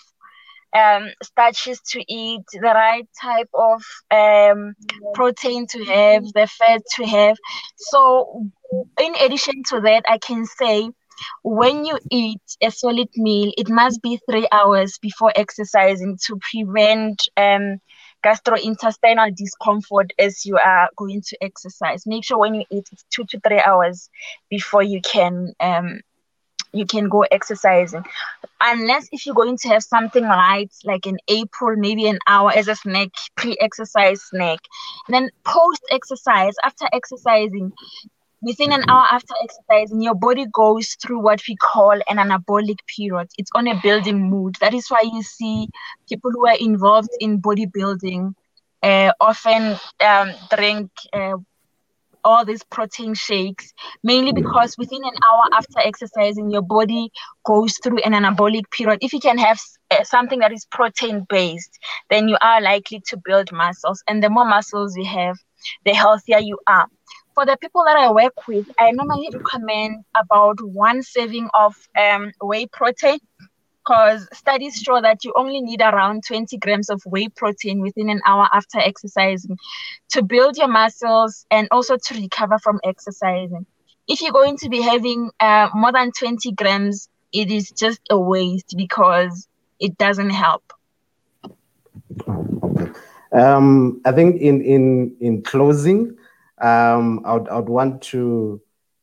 um, 0.77 1.11
starches 1.23 1.81
to 1.93 2.03
eat, 2.13 2.43
the 2.53 2.61
right 2.61 3.09
type 3.21 3.49
of 3.55 3.83
um, 4.11 4.75
protein 5.15 5.67
to 5.69 5.85
have, 5.85 6.25
the 6.35 6.47
fat 6.47 6.83
to 6.97 7.07
have. 7.07 7.37
So, 7.77 8.45
in 9.01 9.15
addition 9.17 9.63
to 9.71 9.81
that, 9.83 10.05
I 10.09 10.19
can 10.19 10.45
say 10.47 10.91
when 11.43 11.85
you 11.85 11.99
eat 12.11 12.43
a 12.63 12.71
solid 12.71 13.09
meal, 13.17 13.53
it 13.57 13.69
must 13.69 14.03
be 14.03 14.21
three 14.29 14.47
hours 14.53 14.99
before 15.01 15.33
exercising 15.35 16.19
to 16.27 16.39
prevent 16.51 17.23
um, 17.37 17.79
gastrointestinal 18.25 19.35
discomfort 19.35 20.13
as 20.19 20.45
you 20.45 20.59
are 20.59 20.89
going 20.97 21.23
to 21.23 21.37
exercise. 21.43 22.07
Make 22.07 22.25
sure 22.25 22.39
when 22.39 22.55
you 22.55 22.65
eat, 22.71 22.89
it's 22.93 23.05
two 23.11 23.25
to 23.31 23.41
three 23.41 23.61
hours 23.61 24.11
before 24.51 24.83
you 24.83 25.01
can 25.01 25.53
um, 25.61 26.01
you 26.73 26.87
can 26.87 27.09
go 27.09 27.23
exercising. 27.31 28.03
Unless 28.61 29.09
if 29.13 29.27
you're 29.27 29.35
going 29.35 29.57
to 29.59 29.69
have 29.69 29.83
something 29.83 30.23
light, 30.25 30.73
like 30.85 31.07
in 31.07 31.17
april 31.29 31.77
maybe 31.77 32.07
an 32.09 32.19
hour 32.27 32.53
as 32.55 32.69
a 32.69 32.75
snack, 32.75 33.09
pre-exercise 33.37 34.23
snack. 34.23 34.59
And 35.07 35.15
then 35.15 35.31
post-exercise, 35.45 36.55
after 36.65 36.87
exercising, 36.93 37.73
within 38.43 38.73
an 38.73 38.83
hour 38.89 39.07
after 39.11 39.35
exercising, 39.43 40.03
your 40.03 40.15
body 40.15 40.47
goes 40.53 40.97
through 41.01 41.21
what 41.23 41.41
we 41.49 41.57
call 41.57 41.93
an 41.93 42.17
anabolic 42.19 42.79
period. 42.97 43.29
It's 43.39 43.51
on 43.55 43.67
a 43.69 43.81
building 43.83 44.31
mood. 44.31 44.57
That 44.61 44.75
is 44.75 44.89
why 44.89 45.03
you 45.05 45.23
see 45.23 45.69
people 46.09 46.31
who 46.33 46.47
are 46.47 46.57
involved 46.59 47.11
in 47.21 47.41
bodybuilding 47.41 48.35
uh, 48.83 49.13
often 49.21 49.79
um, 50.05 50.31
drink 50.55 50.91
uh, 51.13 51.37
all 52.27 52.45
these 52.45 52.65
protein 52.65 53.15
shakes, 53.15 53.73
mainly 54.03 54.33
because 54.33 54.77
within 54.77 55.03
an 55.05 55.15
hour 55.27 55.45
after 55.55 55.79
exercising, 55.79 56.51
your 56.51 56.63
body 56.63 57.11
goes 57.45 57.79
through 57.83 57.99
an 57.99 58.13
anabolic 58.13 58.71
period. 58.71 58.99
If 59.01 59.13
you 59.13 59.21
can 59.21 59.39
have 59.39 59.61
uh, 59.91 60.03
something 60.05 60.41
that 60.41 60.53
is 60.53 60.67
protein 60.67 61.25
based, 61.29 61.79
then 62.11 62.29
you 62.29 62.37
are 62.43 62.61
likely 62.61 63.01
to 63.09 63.17
build 63.25 63.53
muscles. 63.53 64.03
And 64.09 64.23
the 64.23 64.29
more 64.29 64.45
muscles 64.45 64.97
you 64.97 65.05
have, 65.07 65.37
the 65.85 65.95
healthier 65.95 66.39
you 66.39 66.59
are. 66.67 66.87
For 67.35 67.47
the 67.47 67.57
people 67.61 67.85
that 67.85 67.97
I 67.97 68.11
work 68.11 68.49
with, 68.49 68.67
I 68.79 68.91
normally 68.93 69.29
recommend 69.33 70.05
about 70.15 70.57
one 70.63 71.03
serving 71.03 71.49
of 71.55 71.75
um, 71.99 72.33
whey 72.41 72.67
protein 72.67 73.19
because 73.87 74.29
studies 74.33 74.77
show 74.77 75.01
that 75.01 75.25
you 75.25 75.33
only 75.37 75.61
need 75.61 75.81
around 75.81 76.25
20 76.27 76.57
grams 76.59 76.91
of 76.91 77.01
whey 77.07 77.29
protein 77.29 77.81
within 77.81 78.09
an 78.09 78.21
hour 78.27 78.49
after 78.53 78.79
exercising 78.79 79.57
to 80.09 80.23
build 80.23 80.57
your 80.57 80.69
muscles 80.69 81.47
and 81.51 81.69
also 81.71 81.97
to 81.97 82.15
recover 82.15 82.59
from 82.59 82.81
exercising. 82.85 83.65
If 84.09 84.21
you're 84.21 84.33
going 84.33 84.57
to 84.59 84.69
be 84.69 84.81
having 84.81 85.31
uh, 85.41 85.69
more 85.75 85.93
than 85.93 86.11
20 86.19 86.53
grams, 86.53 87.09
it 87.33 87.51
is 87.51 87.71
just 87.71 88.01
a 88.11 88.19
waste 88.19 88.75
because 88.77 89.49
it 89.79 89.99
doesn't 89.99 90.31
help. 90.31 90.73
Okay. 92.29 92.91
Um, 93.33 94.01
I 94.05 94.13
think 94.13 94.41
in 94.41 94.63
in 94.63 95.17
in 95.21 95.43
closing, 95.43 96.17
um, 96.61 97.23
I'd 97.27 97.49
I'd 97.49 97.69
want 97.69 98.01
to 98.03 98.61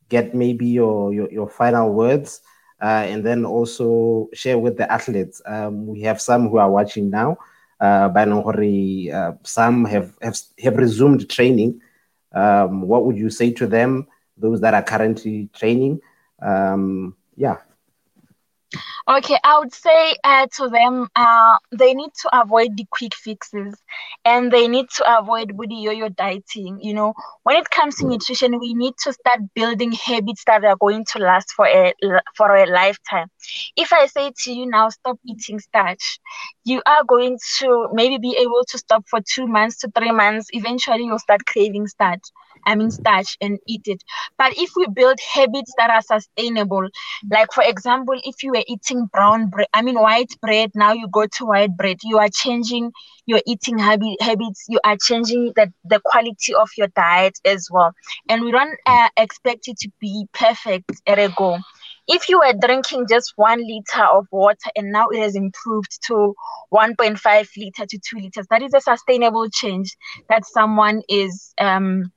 get 0.09 0.33
maybe 0.33 0.65
your 0.65 1.13
your, 1.13 1.31
your 1.31 1.49
final 1.49 1.93
words 1.93 2.41
uh, 2.83 3.05
and 3.07 3.25
then 3.25 3.45
also 3.45 4.29
share 4.33 4.59
with 4.59 4.75
the 4.77 4.91
athletes. 4.91 5.41
Um, 5.45 5.87
we 5.87 6.01
have 6.01 6.19
some 6.19 6.49
who 6.49 6.57
are 6.57 6.69
watching 6.69 7.09
now. 7.09 7.37
Uh, 7.79 8.09
uh, 8.13 9.31
some 9.43 9.85
have, 9.85 10.13
have 10.21 10.37
have 10.61 10.77
resumed 10.77 11.29
training. 11.29 11.81
Um, 12.33 12.81
what 12.81 13.05
would 13.05 13.17
you 13.17 13.29
say 13.29 13.51
to 13.53 13.67
them? 13.67 14.07
Those 14.37 14.59
that 14.61 14.73
are 14.73 14.83
currently 14.83 15.49
training, 15.53 16.01
um, 16.41 17.15
yeah. 17.37 17.57
Okay, 19.07 19.37
I 19.43 19.59
would 19.59 19.73
say 19.73 20.15
uh, 20.23 20.47
to 20.57 20.69
them, 20.69 21.07
uh, 21.15 21.57
they 21.77 21.93
need 21.93 22.11
to 22.21 22.41
avoid 22.41 22.75
the 22.77 22.85
quick 22.89 23.13
fixes 23.15 23.75
and 24.25 24.51
they 24.51 24.67
need 24.67 24.87
to 24.97 25.19
avoid 25.19 25.51
woody 25.53 25.75
yo-yo 25.75 26.09
dieting. 26.09 26.79
You 26.81 26.93
know, 26.93 27.13
when 27.43 27.57
it 27.57 27.69
comes 27.69 27.95
to 27.97 28.07
nutrition, 28.07 28.59
we 28.59 28.73
need 28.73 28.93
to 29.03 29.13
start 29.13 29.39
building 29.53 29.91
habits 29.91 30.43
that 30.47 30.63
are 30.63 30.75
going 30.77 31.05
to 31.11 31.19
last 31.19 31.51
for 31.53 31.67
a 31.67 31.93
for 32.35 32.55
a 32.55 32.65
lifetime. 32.65 33.27
If 33.75 33.91
I 33.93 34.05
say 34.07 34.31
to 34.43 34.51
you 34.53 34.65
now, 34.69 34.89
stop 34.89 35.17
eating 35.25 35.59
starch, 35.59 36.19
you 36.65 36.81
are 36.85 37.03
going 37.03 37.37
to 37.59 37.87
maybe 37.93 38.17
be 38.17 38.37
able 38.39 38.63
to 38.69 38.77
stop 38.77 39.03
for 39.09 39.19
two 39.21 39.47
months 39.47 39.77
to 39.79 39.91
three 39.95 40.11
months. 40.11 40.47
Eventually, 40.51 41.03
you'll 41.05 41.19
start 41.19 41.45
craving 41.45 41.87
starch. 41.87 42.21
I 42.65 42.75
mean, 42.75 42.91
starch 42.91 43.37
and 43.41 43.59
eat 43.67 43.83
it. 43.85 44.03
But 44.37 44.53
if 44.57 44.71
we 44.75 44.87
build 44.87 45.19
habits 45.33 45.73
that 45.77 45.89
are 45.89 46.01
sustainable, 46.01 46.87
like 47.29 47.51
for 47.51 47.63
example, 47.63 48.19
if 48.23 48.43
you 48.43 48.51
were 48.51 48.63
eating 48.67 49.05
brown 49.07 49.49
bread, 49.49 49.67
I 49.73 49.81
mean, 49.81 49.95
white 49.99 50.31
bread, 50.41 50.71
now 50.75 50.93
you 50.93 51.07
go 51.07 51.25
to 51.25 51.45
white 51.45 51.75
bread, 51.75 51.97
you 52.03 52.17
are 52.17 52.29
changing 52.29 52.91
your 53.25 53.41
eating 53.45 53.77
habit, 53.77 54.21
habits, 54.21 54.65
you 54.67 54.79
are 54.83 54.97
changing 54.97 55.53
the, 55.55 55.71
the 55.85 56.01
quality 56.03 56.53
of 56.53 56.69
your 56.77 56.87
diet 56.87 57.39
as 57.45 57.69
well. 57.71 57.93
And 58.29 58.43
we 58.43 58.51
don't 58.51 58.77
uh, 58.85 59.09
expect 59.17 59.67
it 59.67 59.77
to 59.79 59.89
be 59.99 60.27
perfect 60.33 60.91
at 61.07 61.19
a 61.19 61.33
go 61.35 61.59
if 62.07 62.27
you 62.27 62.39
were 62.39 62.53
drinking 62.59 63.05
just 63.09 63.33
one 63.35 63.59
liter 63.59 64.03
of 64.03 64.27
water 64.31 64.69
and 64.75 64.91
now 64.91 65.07
it 65.09 65.19
has 65.19 65.35
improved 65.35 65.99
to 66.05 66.35
1.5 66.73 67.49
liter 67.57 67.85
to 67.85 67.99
2 67.99 68.17
liters 68.17 68.47
that 68.49 68.61
is 68.61 68.73
a 68.73 68.81
sustainable 68.81 69.49
change 69.49 69.95
that 70.29 70.45
someone 70.45 71.01
is 71.07 71.53
um, 71.59 72.11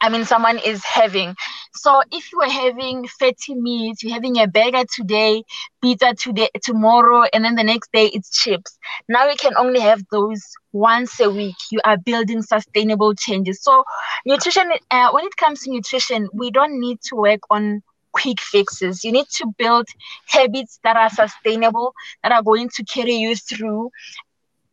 I 0.00 0.08
mean, 0.08 0.24
someone 0.24 0.58
is 0.58 0.84
having. 0.84 1.34
So 1.74 2.02
if 2.10 2.32
you 2.32 2.40
are 2.40 2.50
having 2.50 3.06
fatty 3.06 3.54
meat, 3.54 4.02
you're 4.02 4.12
having 4.12 4.38
a 4.38 4.46
burger 4.46 4.84
today, 4.94 5.42
pizza 5.82 6.14
today, 6.14 6.48
tomorrow, 6.62 7.24
and 7.32 7.44
then 7.44 7.54
the 7.54 7.64
next 7.64 7.92
day 7.92 8.06
it's 8.12 8.30
chips. 8.42 8.78
Now 9.08 9.26
you 9.28 9.36
can 9.36 9.56
only 9.56 9.80
have 9.80 10.02
those 10.10 10.42
once 10.72 11.18
a 11.20 11.30
week. 11.30 11.56
You 11.70 11.80
are 11.84 11.96
building 11.96 12.42
sustainable 12.42 13.14
changes. 13.14 13.62
So 13.62 13.84
nutrition, 14.24 14.70
uh, 14.90 15.10
when 15.12 15.24
it 15.24 15.36
comes 15.36 15.62
to 15.62 15.70
nutrition, 15.70 16.28
we 16.32 16.50
don't 16.50 16.78
need 16.80 16.98
to 17.08 17.16
work 17.16 17.40
on 17.50 17.82
quick 18.12 18.40
fixes. 18.40 19.04
You 19.04 19.12
need 19.12 19.26
to 19.38 19.46
build 19.58 19.86
habits 20.26 20.78
that 20.84 20.96
are 20.96 21.10
sustainable, 21.10 21.94
that 22.22 22.32
are 22.32 22.42
going 22.42 22.68
to 22.76 22.84
carry 22.84 23.14
you 23.14 23.34
through 23.36 23.90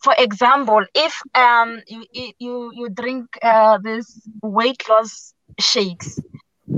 for 0.01 0.13
example, 0.17 0.83
if 0.95 1.13
um 1.35 1.81
you 1.87 2.03
you 2.39 2.71
you 2.73 2.89
drink 2.89 3.25
uh, 3.41 3.77
this 3.83 4.27
weight 4.41 4.83
loss 4.89 5.33
shakes, 5.59 6.19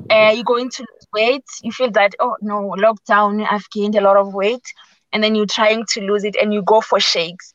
uh, 0.10 0.32
you're 0.34 0.44
going 0.44 0.70
to 0.70 0.82
lose 0.82 1.08
weight. 1.14 1.46
You 1.64 1.72
feel 1.72 1.92
that 1.92 2.16
oh 2.20 2.36
no, 2.42 2.76
lockdown, 2.78 3.46
I've 3.50 3.70
gained 3.72 3.96
a 3.96 4.02
lot 4.02 4.18
of 4.18 4.34
weight, 4.34 4.66
and 5.14 5.24
then 5.24 5.36
you're 5.36 5.46
trying 5.46 5.86
to 5.90 6.02
lose 6.02 6.24
it, 6.24 6.36
and 6.42 6.54
you 6.54 6.62
go 6.64 6.82
for 6.82 7.00
shakes. 7.00 7.54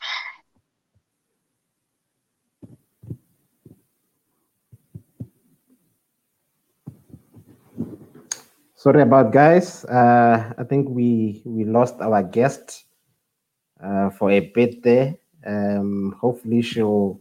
Sorry 8.74 9.02
about 9.02 9.32
guys. 9.32 9.84
Uh, 9.84 10.52
I 10.58 10.64
think 10.64 10.88
we 10.88 11.42
we 11.44 11.64
lost 11.64 12.00
our 12.00 12.22
guest 12.22 12.84
uh, 13.82 14.10
for 14.10 14.30
a 14.30 14.40
bit 14.40 14.82
there. 14.82 15.16
Um, 15.46 16.16
hopefully 16.20 16.62
she'll 16.62 17.20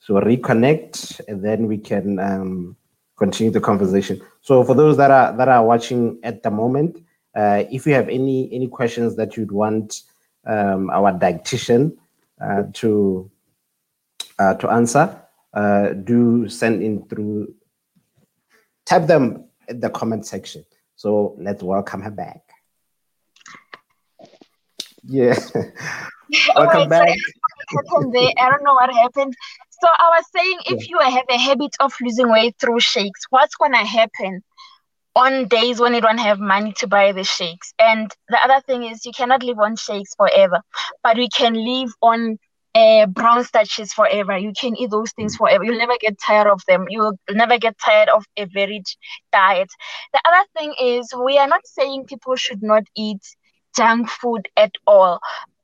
she'll 0.00 0.20
reconnect 0.20 1.20
and 1.28 1.44
then 1.44 1.66
we 1.66 1.78
can 1.78 2.18
um, 2.18 2.76
continue 3.16 3.52
the 3.52 3.60
conversation. 3.60 4.20
So 4.40 4.64
for 4.64 4.74
those 4.74 4.96
that 4.96 5.10
are 5.10 5.36
that 5.36 5.48
are 5.48 5.64
watching 5.64 6.18
at 6.22 6.42
the 6.42 6.50
moment, 6.50 7.04
uh, 7.34 7.64
if 7.70 7.86
you 7.86 7.94
have 7.94 8.08
any 8.08 8.52
any 8.52 8.68
questions 8.68 9.16
that 9.16 9.36
you'd 9.36 9.52
want 9.52 10.02
um, 10.46 10.90
our 10.90 11.12
dietitian 11.12 11.96
uh, 12.40 12.64
to 12.74 13.30
uh, 14.38 14.54
to 14.54 14.70
answer, 14.70 15.20
uh, 15.54 15.90
do 15.90 16.48
send 16.48 16.82
in 16.82 17.06
through 17.06 17.54
type 18.86 19.06
them 19.06 19.44
in 19.68 19.80
the 19.80 19.90
comment 19.90 20.26
section. 20.26 20.64
So 20.96 21.36
let's 21.38 21.62
welcome 21.62 22.02
her 22.02 22.10
back. 22.10 22.42
Yeah. 25.04 25.38
welcome 26.54 26.88
back 26.88 27.14
happened 27.76 28.12
there. 28.14 28.30
I 28.38 28.50
don't 28.50 28.64
know 28.64 28.74
what 28.74 28.92
happened. 28.92 29.34
So 29.70 29.88
I 29.88 30.10
was 30.16 30.24
saying, 30.34 30.58
if 30.66 30.88
you 30.88 30.98
have 31.00 31.24
a 31.30 31.38
habit 31.38 31.74
of 31.80 31.92
losing 32.00 32.30
weight 32.30 32.54
through 32.60 32.80
shakes, 32.80 33.22
what's 33.30 33.54
gonna 33.56 33.84
happen 33.84 34.42
on 35.16 35.48
days 35.48 35.80
when 35.80 35.94
you 35.94 36.00
don't 36.00 36.18
have 36.18 36.38
money 36.38 36.72
to 36.78 36.86
buy 36.86 37.12
the 37.12 37.24
shakes? 37.24 37.72
And 37.78 38.10
the 38.28 38.38
other 38.44 38.60
thing 38.66 38.84
is, 38.84 39.04
you 39.04 39.12
cannot 39.12 39.42
live 39.42 39.58
on 39.58 39.76
shakes 39.76 40.14
forever, 40.16 40.60
but 41.02 41.16
we 41.16 41.28
can 41.28 41.54
live 41.54 41.90
on 42.02 42.38
uh, 42.74 43.06
brown 43.06 43.44
starches 43.44 43.92
forever. 43.92 44.36
You 44.38 44.52
can 44.58 44.76
eat 44.76 44.90
those 44.90 45.12
things 45.12 45.36
forever. 45.36 45.64
You'll 45.64 45.78
never 45.78 45.96
get 46.00 46.18
tired 46.24 46.46
of 46.48 46.60
them. 46.68 46.86
You'll 46.88 47.18
never 47.30 47.58
get 47.58 47.76
tired 47.84 48.08
of 48.08 48.24
a 48.36 48.46
varied 48.46 48.84
diet. 49.32 49.68
The 50.12 50.20
other 50.26 50.46
thing 50.56 50.74
is, 50.80 51.12
we 51.24 51.38
are 51.38 51.48
not 51.48 51.66
saying 51.66 52.04
people 52.06 52.36
should 52.36 52.62
not 52.62 52.84
eat 52.96 53.20
junk 53.76 54.08
food 54.08 54.48
at 54.56 54.72
all 54.86 55.20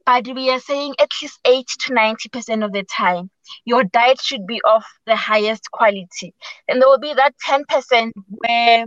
but 0.06 0.26
we 0.34 0.50
are 0.50 0.60
saying 0.60 0.94
at 1.00 1.10
least 1.22 1.40
8 1.44 1.66
to 1.80 1.94
90% 1.94 2.64
of 2.64 2.72
the 2.72 2.84
time 2.84 3.30
your 3.64 3.84
diet 3.84 4.20
should 4.22 4.46
be 4.46 4.60
of 4.64 4.84
the 5.06 5.16
highest 5.16 5.70
quality. 5.72 6.34
And 6.68 6.80
there 6.80 6.88
will 6.88 6.98
be 7.00 7.14
that 7.14 7.34
10% 7.46 8.12
where 8.28 8.86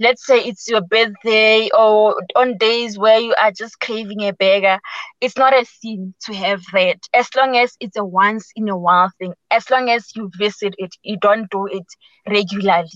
let's 0.00 0.26
say 0.26 0.38
it's 0.38 0.68
your 0.68 0.80
birthday 0.82 1.70
or 1.76 2.16
on 2.36 2.56
days 2.58 2.98
where 2.98 3.20
you 3.20 3.34
are 3.40 3.52
just 3.52 3.80
craving 3.80 4.22
a 4.22 4.32
burger 4.32 4.78
it's 5.20 5.36
not 5.36 5.54
a 5.54 5.64
sin 5.64 6.14
to 6.22 6.34
have 6.34 6.62
that. 6.72 6.98
As 7.14 7.28
long 7.36 7.56
as 7.56 7.76
it's 7.80 7.96
a 7.96 8.04
once 8.04 8.50
in 8.56 8.68
a 8.68 8.76
while 8.76 9.10
thing 9.18 9.34
as 9.50 9.70
long 9.70 9.88
as 9.90 10.10
you 10.16 10.30
visit 10.38 10.74
it 10.78 10.94
you 11.02 11.16
don't 11.20 11.50
do 11.50 11.66
it 11.66 11.86
regularly 12.28 12.88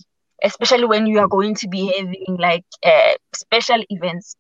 especially 0.43 0.85
when 0.87 1.07
you 1.07 1.19
are 1.19 1.29
going 1.29 1.55
to 1.57 1.69
be 1.69 1.87
having 1.97 2.37
like 2.39 2.65
uh, 2.85 3.15
special 3.35 3.83
events. 3.91 4.37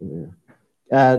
Yeah. 0.00 0.26
Uh, 0.90 1.18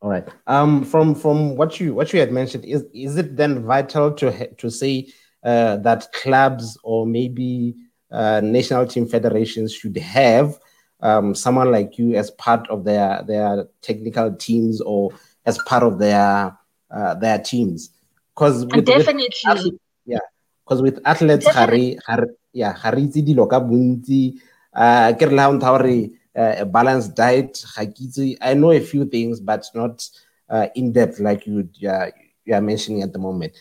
all 0.00 0.10
right. 0.10 0.26
Um, 0.46 0.84
from 0.84 1.14
from 1.14 1.56
what 1.56 1.80
you 1.80 1.94
what 1.94 2.12
you 2.12 2.20
had 2.20 2.32
mentioned, 2.32 2.64
is 2.64 2.84
is 2.94 3.16
it 3.16 3.36
then 3.36 3.64
vital 3.64 4.12
to 4.14 4.54
to 4.54 4.70
say 4.70 5.08
uh, 5.42 5.76
that 5.78 6.12
clubs 6.12 6.78
or 6.84 7.06
maybe 7.06 7.74
uh, 8.12 8.40
national 8.40 8.86
team 8.86 9.06
federations 9.06 9.72
should 9.72 9.96
have 9.96 10.58
um, 11.00 11.34
someone 11.34 11.72
like 11.72 11.98
you 11.98 12.14
as 12.14 12.30
part 12.32 12.68
of 12.70 12.84
their 12.84 13.24
their 13.26 13.66
technical 13.82 14.34
teams 14.34 14.80
or 14.80 15.10
as 15.46 15.58
part 15.58 15.82
of 15.82 15.98
their 15.98 16.56
uh, 16.90 17.14
their 17.14 17.38
teams? 17.38 17.90
Because 18.34 18.64
definitely, 18.66 19.26
with, 19.46 19.74
yeah, 20.06 20.18
because 20.64 20.80
with 20.80 21.00
athletes, 21.04 21.48
Harry, 21.48 21.98
Harry, 22.06 22.28
yeah, 22.52 22.72
Harry, 22.72 23.08
dilo 23.08 23.50
ka 23.50 23.58
bontsi. 23.58 24.38
Uh, 24.72 25.12
ke 25.14 25.26
re 25.26 26.12
a 26.38 26.64
balanced 26.64 27.14
diet. 27.16 27.64
I 27.76 28.54
know 28.54 28.70
a 28.70 28.80
few 28.80 29.04
things, 29.04 29.40
but 29.40 29.64
not 29.74 30.08
uh, 30.48 30.66
in 30.74 30.92
depth 30.92 31.20
like 31.20 31.46
you, 31.46 31.68
uh, 31.88 32.06
you 32.44 32.54
are 32.54 32.60
mentioning 32.60 33.02
at 33.02 33.12
the 33.12 33.18
moment. 33.18 33.52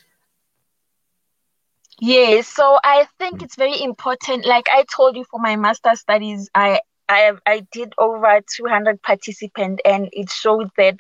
Yes, 2.00 2.48
so 2.48 2.78
I 2.84 3.08
think 3.20 3.42
it's 3.42 3.56
very 3.56 3.82
important. 3.82 4.46
Like 4.46 4.68
I 4.70 4.84
told 4.84 5.16
you 5.16 5.24
for 5.26 5.40
my 5.40 5.56
master 5.56 5.96
studies, 5.96 6.50
I 6.54 6.80
I 7.10 7.32
I 7.46 7.66
did 7.72 7.94
over 7.98 8.40
200 8.56 9.02
participants, 9.02 9.82
and 9.86 10.10
it 10.12 10.30
showed 10.30 10.70
that 10.78 11.00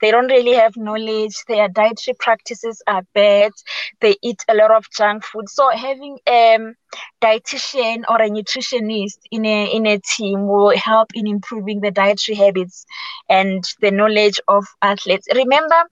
they 0.00 0.10
don't 0.10 0.28
really 0.30 0.54
have 0.54 0.76
knowledge. 0.76 1.34
Their 1.48 1.68
dietary 1.68 2.16
practices 2.18 2.82
are 2.86 3.02
bad. 3.14 3.52
They 4.00 4.16
eat 4.22 4.42
a 4.48 4.54
lot 4.54 4.70
of 4.70 4.84
junk 4.96 5.24
food. 5.24 5.48
So 5.48 5.70
having 5.70 6.18
a 6.28 6.54
um, 6.56 6.74
dietitian 7.22 8.02
or 8.08 8.20
a 8.22 8.28
nutritionist 8.30 9.18
in 9.30 9.44
a 9.46 9.66
in 9.74 9.86
a 9.86 9.98
team 10.16 10.46
will 10.46 10.76
help 10.76 11.08
in 11.14 11.26
improving 11.26 11.80
the 11.80 11.90
dietary 11.90 12.36
habits 12.36 12.84
and 13.28 13.64
the 13.80 13.90
knowledge 13.90 14.40
of 14.48 14.64
athletes. 14.82 15.28
Remember, 15.34 15.82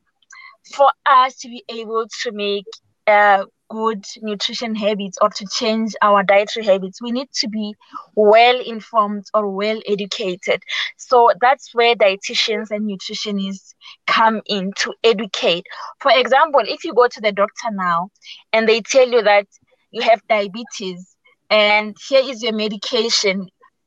for 0.75 0.91
us 1.07 1.37
to 1.39 1.49
be 1.49 1.65
able 1.69 2.07
to 2.23 2.33
make 2.33 2.67
uh, 3.07 3.45
good 3.69 4.05
nutrition 4.23 4.75
habits 4.75 5.19
or 5.21 5.31
to 5.31 5.47
change 5.53 5.93
our 6.03 6.23
dietary 6.23 6.65
habits, 6.67 7.01
we 7.03 7.13
need 7.13 7.29
to 7.35 7.49
be 7.49 7.75
well 8.15 8.61
informed 8.61 9.25
or 9.35 9.51
well 9.51 9.81
educated. 9.87 10.63
So 10.97 11.31
that's 11.41 11.75
where 11.75 11.95
dietitians 11.95 12.71
and 12.71 12.89
nutritionists 12.89 13.75
come 14.07 14.43
in 14.47 14.73
to 14.79 14.95
educate. 15.05 15.67
For 16.01 16.13
example, 16.15 16.63
if 16.65 16.85
you 16.85 16.95
go 16.95 17.09
to 17.09 17.21
the 17.21 17.33
doctor 17.33 17.71
now 17.73 18.11
and 18.53 18.69
they 18.69 18.81
tell 18.81 19.09
you 19.09 19.23
that 19.23 19.47
you 19.91 20.03
have 20.03 20.21
diabetes 20.29 21.17
and 21.51 21.97
here 22.09 22.23
is 22.25 22.43
your 22.43 22.53
medication 22.53 23.47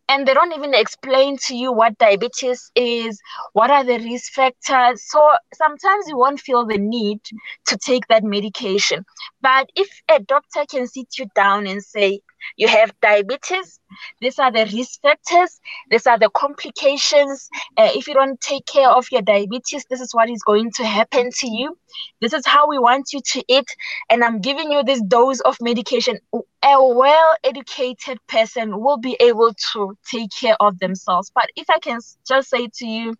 and 0.09 0.27
they 0.27 0.33
don't 0.33 0.53
even 0.53 0.73
explain 0.73 1.37
to 1.47 1.55
you 1.55 1.71
what 1.71 1.97
diabetes 1.99 2.71
is, 2.75 3.21
what 3.53 3.71
are 3.71 3.85
the 3.85 3.99
risk 3.99 4.33
factors. 4.33 5.03
So 5.07 5.21
sometimes 5.53 6.07
you 6.09 6.17
won't 6.17 6.41
feel 6.41 6.65
the 6.67 6.79
need 6.79 7.21
to 7.67 7.77
take 7.77 8.07
that 8.07 8.23
medication. 8.25 9.05
But 9.41 9.69
if 9.75 9.89
a 10.11 10.19
doctor 10.19 10.65
can 10.69 10.87
sit 10.87 11.17
you 11.19 11.27
down 11.35 11.67
and 11.67 11.83
say, 11.83 12.21
you 12.57 12.67
have 12.67 12.91
diabetes, 13.01 13.79
these 14.21 14.39
are 14.39 14.51
the 14.51 14.65
risk 14.73 15.01
factors, 15.01 15.59
these 15.89 16.07
are 16.07 16.19
the 16.19 16.29
complications. 16.29 17.49
Uh, 17.77 17.89
if 17.93 18.07
you 18.07 18.13
don't 18.13 18.39
take 18.41 18.65
care 18.65 18.89
of 18.89 19.07
your 19.11 19.21
diabetes, 19.21 19.85
this 19.89 20.01
is 20.01 20.13
what 20.13 20.29
is 20.29 20.41
going 20.43 20.71
to 20.75 20.85
happen 20.85 21.29
to 21.31 21.49
you. 21.49 21.77
This 22.21 22.33
is 22.33 22.45
how 22.45 22.67
we 22.67 22.79
want 22.79 23.13
you 23.13 23.21
to 23.33 23.43
eat. 23.47 23.67
And 24.09 24.23
I'm 24.23 24.41
giving 24.41 24.71
you 24.71 24.83
this 24.83 25.01
dose 25.01 25.39
of 25.41 25.57
medication. 25.61 26.17
A 26.33 26.43
well 26.63 27.35
educated 27.43 28.19
person 28.27 28.79
will 28.79 28.97
be 28.97 29.17
able 29.19 29.53
to 29.73 29.97
take 30.11 30.29
care 30.39 30.55
of 30.59 30.79
themselves. 30.79 31.31
But 31.33 31.49
if 31.55 31.69
I 31.69 31.79
can 31.79 31.99
just 32.27 32.49
say 32.49 32.67
to 32.75 32.85
you, 32.85 33.15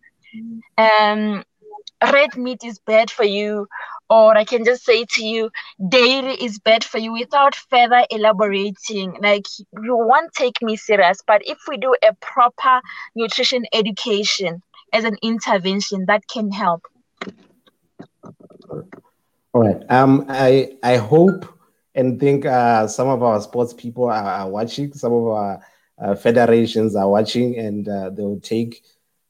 um, 0.78 1.44
red 2.02 2.38
meat 2.38 2.64
is 2.64 2.80
bad 2.80 3.12
for 3.12 3.24
you, 3.24 3.68
or 4.10 4.38
I 4.38 4.44
can 4.44 4.66
just 4.66 4.84
say 4.84 5.06
to 5.06 5.24
you, 5.24 5.52
dairy 5.88 6.34
is 6.34 6.60
bad 6.60 6.84
for 6.84 6.98
you 6.98 7.14
without 7.14 7.56
further 7.56 8.06
elaborating. 8.10 9.18
Like, 9.22 9.46
you 9.84 9.96
won't 9.96 10.34
take 10.34 10.62
me 10.62 10.76
serious, 10.76 11.20
but 11.26 11.42
if 11.46 11.58
we 11.68 11.78
do 11.78 11.96
a 12.04 12.14
proper 12.16 12.82
nutrition 13.16 13.66
education 13.74 14.62
as 14.94 15.04
an 15.04 15.18
intervention, 15.22 16.06
that 16.08 16.28
can 16.28 16.52
help. 16.52 16.82
All 19.54 19.62
right. 19.62 19.82
Um, 19.90 20.26
I 20.30 20.74
I 20.84 20.98
hope 20.98 21.46
and 21.96 22.20
think 22.20 22.46
uh, 22.46 22.88
some 22.88 23.08
of 23.08 23.24
our 23.24 23.42
sports 23.42 23.74
people 23.74 24.06
are, 24.06 24.24
are 24.24 24.50
watching, 24.50 24.94
some 24.94 25.14
of 25.14 25.28
our 25.28 25.60
uh, 26.02 26.16
federations 26.16 26.96
are 26.96 27.10
watching, 27.10 27.58
and 27.58 27.88
uh, 27.88 28.10
they 28.10 28.24
will 28.24 28.40
take 28.40 28.84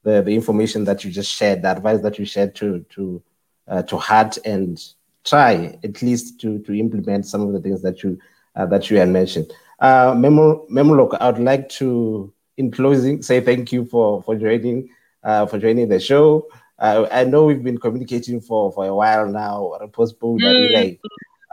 the, 0.03 0.21
the 0.21 0.36
information 0.36 0.84
that 0.86 1.03
you 1.03 1.11
just 1.11 1.32
shared, 1.34 1.61
the 1.61 1.71
advice 1.71 2.01
that 2.01 2.19
you 2.19 2.25
shared 2.25 2.55
to 2.55 2.86
to 2.89 3.21
uh, 3.70 3.84
to 3.84 3.97
heart 3.97 4.38
and 4.45 4.84
try 5.24 5.78
at 5.84 6.01
least 6.01 6.39
to 6.41 6.59
to 6.59 6.74
implement 6.74 7.26
some 7.26 7.41
of 7.41 7.53
the 7.53 7.59
things 7.59 7.82
that 7.82 8.03
you 8.03 8.20
uh, 8.55 8.65
that 8.65 8.89
you 8.89 8.97
had 8.97 9.09
mentioned. 9.09 9.51
Uh, 9.80 10.13
Memo, 10.17 10.67
Memoloko, 10.67 11.17
I 11.22 11.32
would 11.32 11.41
like 11.41 11.70
to, 11.70 12.34
in 12.57 12.70
closing, 12.70 13.22
say 13.22 13.39
thank 13.39 13.72
you 13.72 13.86
for 13.86 14.22
for 14.24 14.36
joining 14.36 14.89
uh, 15.24 15.45
for 15.45 15.57
joining 15.59 15.88
the 15.88 15.99
show. 15.99 16.47
Uh, 16.78 17.07
I 17.11 17.26
know 17.26 17.45
we've 17.45 17.63
been 17.63 17.78
communicating 17.78 18.39
for, 18.39 18.72
for 18.72 18.86
a 18.86 18.95
while 18.95 19.28
now, 19.28 19.78
postponed, 19.91 20.41
mm. 20.41 20.99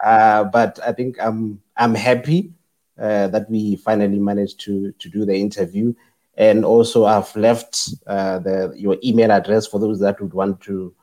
uh, 0.05 0.45
but 0.45 0.79
I 0.85 0.93
think 0.93 1.17
I'm 1.21 1.61
I'm 1.77 1.95
happy 1.95 2.53
uh, 2.99 3.29
that 3.29 3.51
we 3.51 3.77
finally 3.77 4.19
managed 4.19 4.61
to 4.61 4.93
to 4.93 5.09
do 5.09 5.25
the 5.25 5.35
interview, 5.35 5.95
and 6.37 6.65
also 6.65 7.05
I've 7.05 7.35
left 7.37 7.95
uh, 8.07 8.39
the 8.39 8.73
your 8.77 8.97
email 9.05 9.31
address 9.33 9.67
for 9.67 9.79
those 9.81 10.01
that 10.01 10.21
would 10.21 10.33
want 10.33 10.61
to 10.63 10.95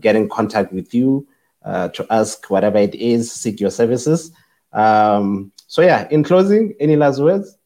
get 0.00 0.16
in 0.16 0.28
contact 0.28 0.72
with 0.72 0.94
you 0.94 1.26
uh, 1.64 1.88
to 1.88 2.06
ask 2.10 2.48
whatever 2.50 2.78
it 2.78 2.94
is, 2.94 3.32
seek 3.32 3.60
your 3.60 3.70
services. 3.70 4.32
Um, 4.72 5.52
so 5.66 5.82
yeah, 5.82 6.06
in 6.10 6.22
closing, 6.22 6.74
any 6.78 6.96
last 6.96 7.20
words? 7.20 7.56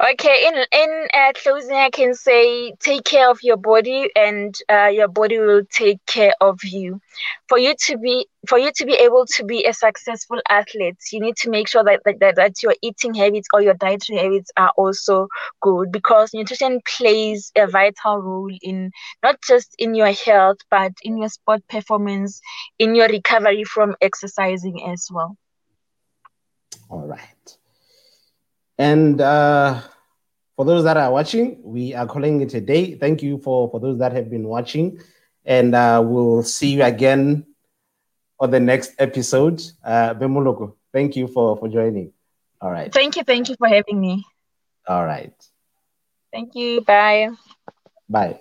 Okay, 0.00 0.46
in 0.48 0.54
in 0.82 1.08
uh, 1.14 1.32
closing, 1.42 1.76
I 1.76 1.90
can 1.90 2.14
say 2.14 2.72
take 2.80 3.04
care 3.04 3.30
of 3.30 3.38
your 3.42 3.56
body, 3.56 4.10
and 4.16 4.54
uh, 4.68 4.86
your 4.92 5.08
body 5.08 5.38
will 5.38 5.62
take 5.70 6.04
care 6.06 6.34
of 6.40 6.58
you. 6.64 7.00
For 7.48 7.58
you 7.58 7.74
to 7.86 7.98
be 7.98 8.26
for 8.48 8.58
you 8.58 8.70
to 8.76 8.84
be 8.86 8.94
able 8.94 9.26
to 9.36 9.44
be 9.44 9.64
a 9.64 9.72
successful 9.72 10.40
athlete, 10.48 10.96
you 11.12 11.20
need 11.20 11.36
to 11.38 11.50
make 11.50 11.68
sure 11.68 11.84
that 11.84 12.00
that, 12.04 12.34
that 12.36 12.62
your 12.62 12.74
eating 12.82 13.14
habits 13.14 13.48
or 13.52 13.60
your 13.62 13.74
dietary 13.74 14.18
habits 14.18 14.50
are 14.56 14.72
also 14.76 15.28
good 15.60 15.90
because 15.92 16.32
nutrition 16.34 16.80
plays 16.96 17.52
a 17.56 17.66
vital 17.66 18.18
role 18.20 18.50
in 18.62 18.90
not 19.22 19.36
just 19.46 19.74
in 19.78 19.94
your 19.94 20.12
health 20.12 20.58
but 20.70 20.92
in 21.02 21.18
your 21.18 21.28
sport 21.28 21.60
performance, 21.68 22.40
in 22.78 22.94
your 22.94 23.08
recovery 23.08 23.64
from 23.64 23.94
exercising 24.00 24.82
as 24.88 25.08
well. 25.12 25.36
All 26.90 27.06
right. 27.06 27.57
And 28.78 29.20
uh, 29.20 29.80
for 30.56 30.64
those 30.64 30.84
that 30.84 30.96
are 30.96 31.10
watching, 31.10 31.60
we 31.62 31.94
are 31.94 32.06
calling 32.06 32.40
it 32.40 32.54
a 32.54 32.60
day. 32.60 32.94
Thank 32.94 33.22
you 33.22 33.38
for, 33.38 33.68
for 33.70 33.80
those 33.80 33.98
that 33.98 34.12
have 34.12 34.30
been 34.30 34.46
watching. 34.46 35.00
And 35.44 35.74
uh, 35.74 36.02
we'll 36.04 36.42
see 36.42 36.74
you 36.74 36.82
again 36.84 37.46
on 38.38 38.50
the 38.50 38.60
next 38.60 38.94
episode. 38.98 39.62
Uh, 39.82 40.14
Bemuloko, 40.14 40.74
thank 40.92 41.16
you 41.16 41.26
for, 41.26 41.56
for 41.56 41.68
joining. 41.68 42.12
All 42.60 42.70
right. 42.70 42.92
Thank 42.92 43.16
you. 43.16 43.24
Thank 43.24 43.48
you 43.48 43.56
for 43.56 43.68
having 43.68 44.00
me. 44.00 44.24
All 44.86 45.04
right. 45.04 45.32
Thank 46.32 46.54
you. 46.54 46.80
Bye. 46.82 47.30
Bye. 48.08 48.40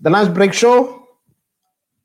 The 0.00 0.10
Lunch 0.10 0.34
Break 0.34 0.52
Show, 0.52 1.08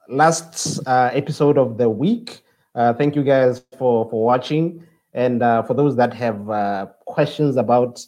last 0.07 0.79
uh, 0.87 1.09
episode 1.13 1.57
of 1.57 1.77
the 1.77 1.89
week. 1.89 2.41
Uh, 2.73 2.93
thank 2.93 3.15
you 3.15 3.23
guys 3.23 3.63
for, 3.77 4.09
for 4.09 4.25
watching. 4.25 4.87
And 5.13 5.43
uh, 5.43 5.63
for 5.63 5.73
those 5.73 5.95
that 5.97 6.13
have 6.13 6.49
uh, 6.49 6.87
questions 7.05 7.57
about 7.57 8.05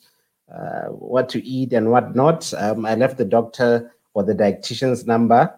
uh, 0.54 0.88
what 0.88 1.30
to 1.30 1.46
eat 1.46 1.74
and 1.74 1.92
what 1.92 2.16
not, 2.16 2.54
um, 2.58 2.86
I 2.86 2.96
left 2.96 3.18
the 3.18 3.26
doctor 3.26 3.92
or 4.14 4.24
the 4.24 4.34
dietitian's 4.34 5.06
number 5.06 5.54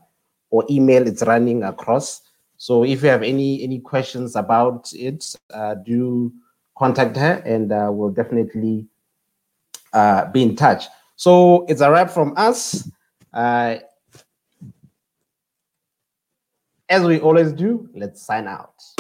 or 0.50 0.66
email 0.70 1.08
it's 1.08 1.24
running 1.24 1.64
across. 1.64 2.22
So 2.58 2.84
if 2.84 3.04
you 3.04 3.10
have 3.10 3.24
any 3.24 3.62
any 3.64 3.80
questions 3.80 4.36
about 4.36 4.92
it, 4.94 5.36
uh, 5.54 5.76
do 5.76 6.32
contact 6.78 7.18
her 7.18 7.44
and 7.46 7.72
uh, 7.72 7.90
we'll 7.92 8.12
definitely 8.12 8.88
uh, 9.94 10.32
be 10.32 10.42
in 10.44 10.56
touch. 10.56 10.86
So 11.16 11.66
it's 11.68 11.82
a 11.82 11.92
wrap 11.92 12.10
from 12.10 12.34
us. 12.38 12.90
as 13.34 13.82
we 17.04 17.20
always 17.20 17.52
do, 17.52 17.90
let's 17.94 18.22
sign 18.22 18.48
out. 18.48 18.95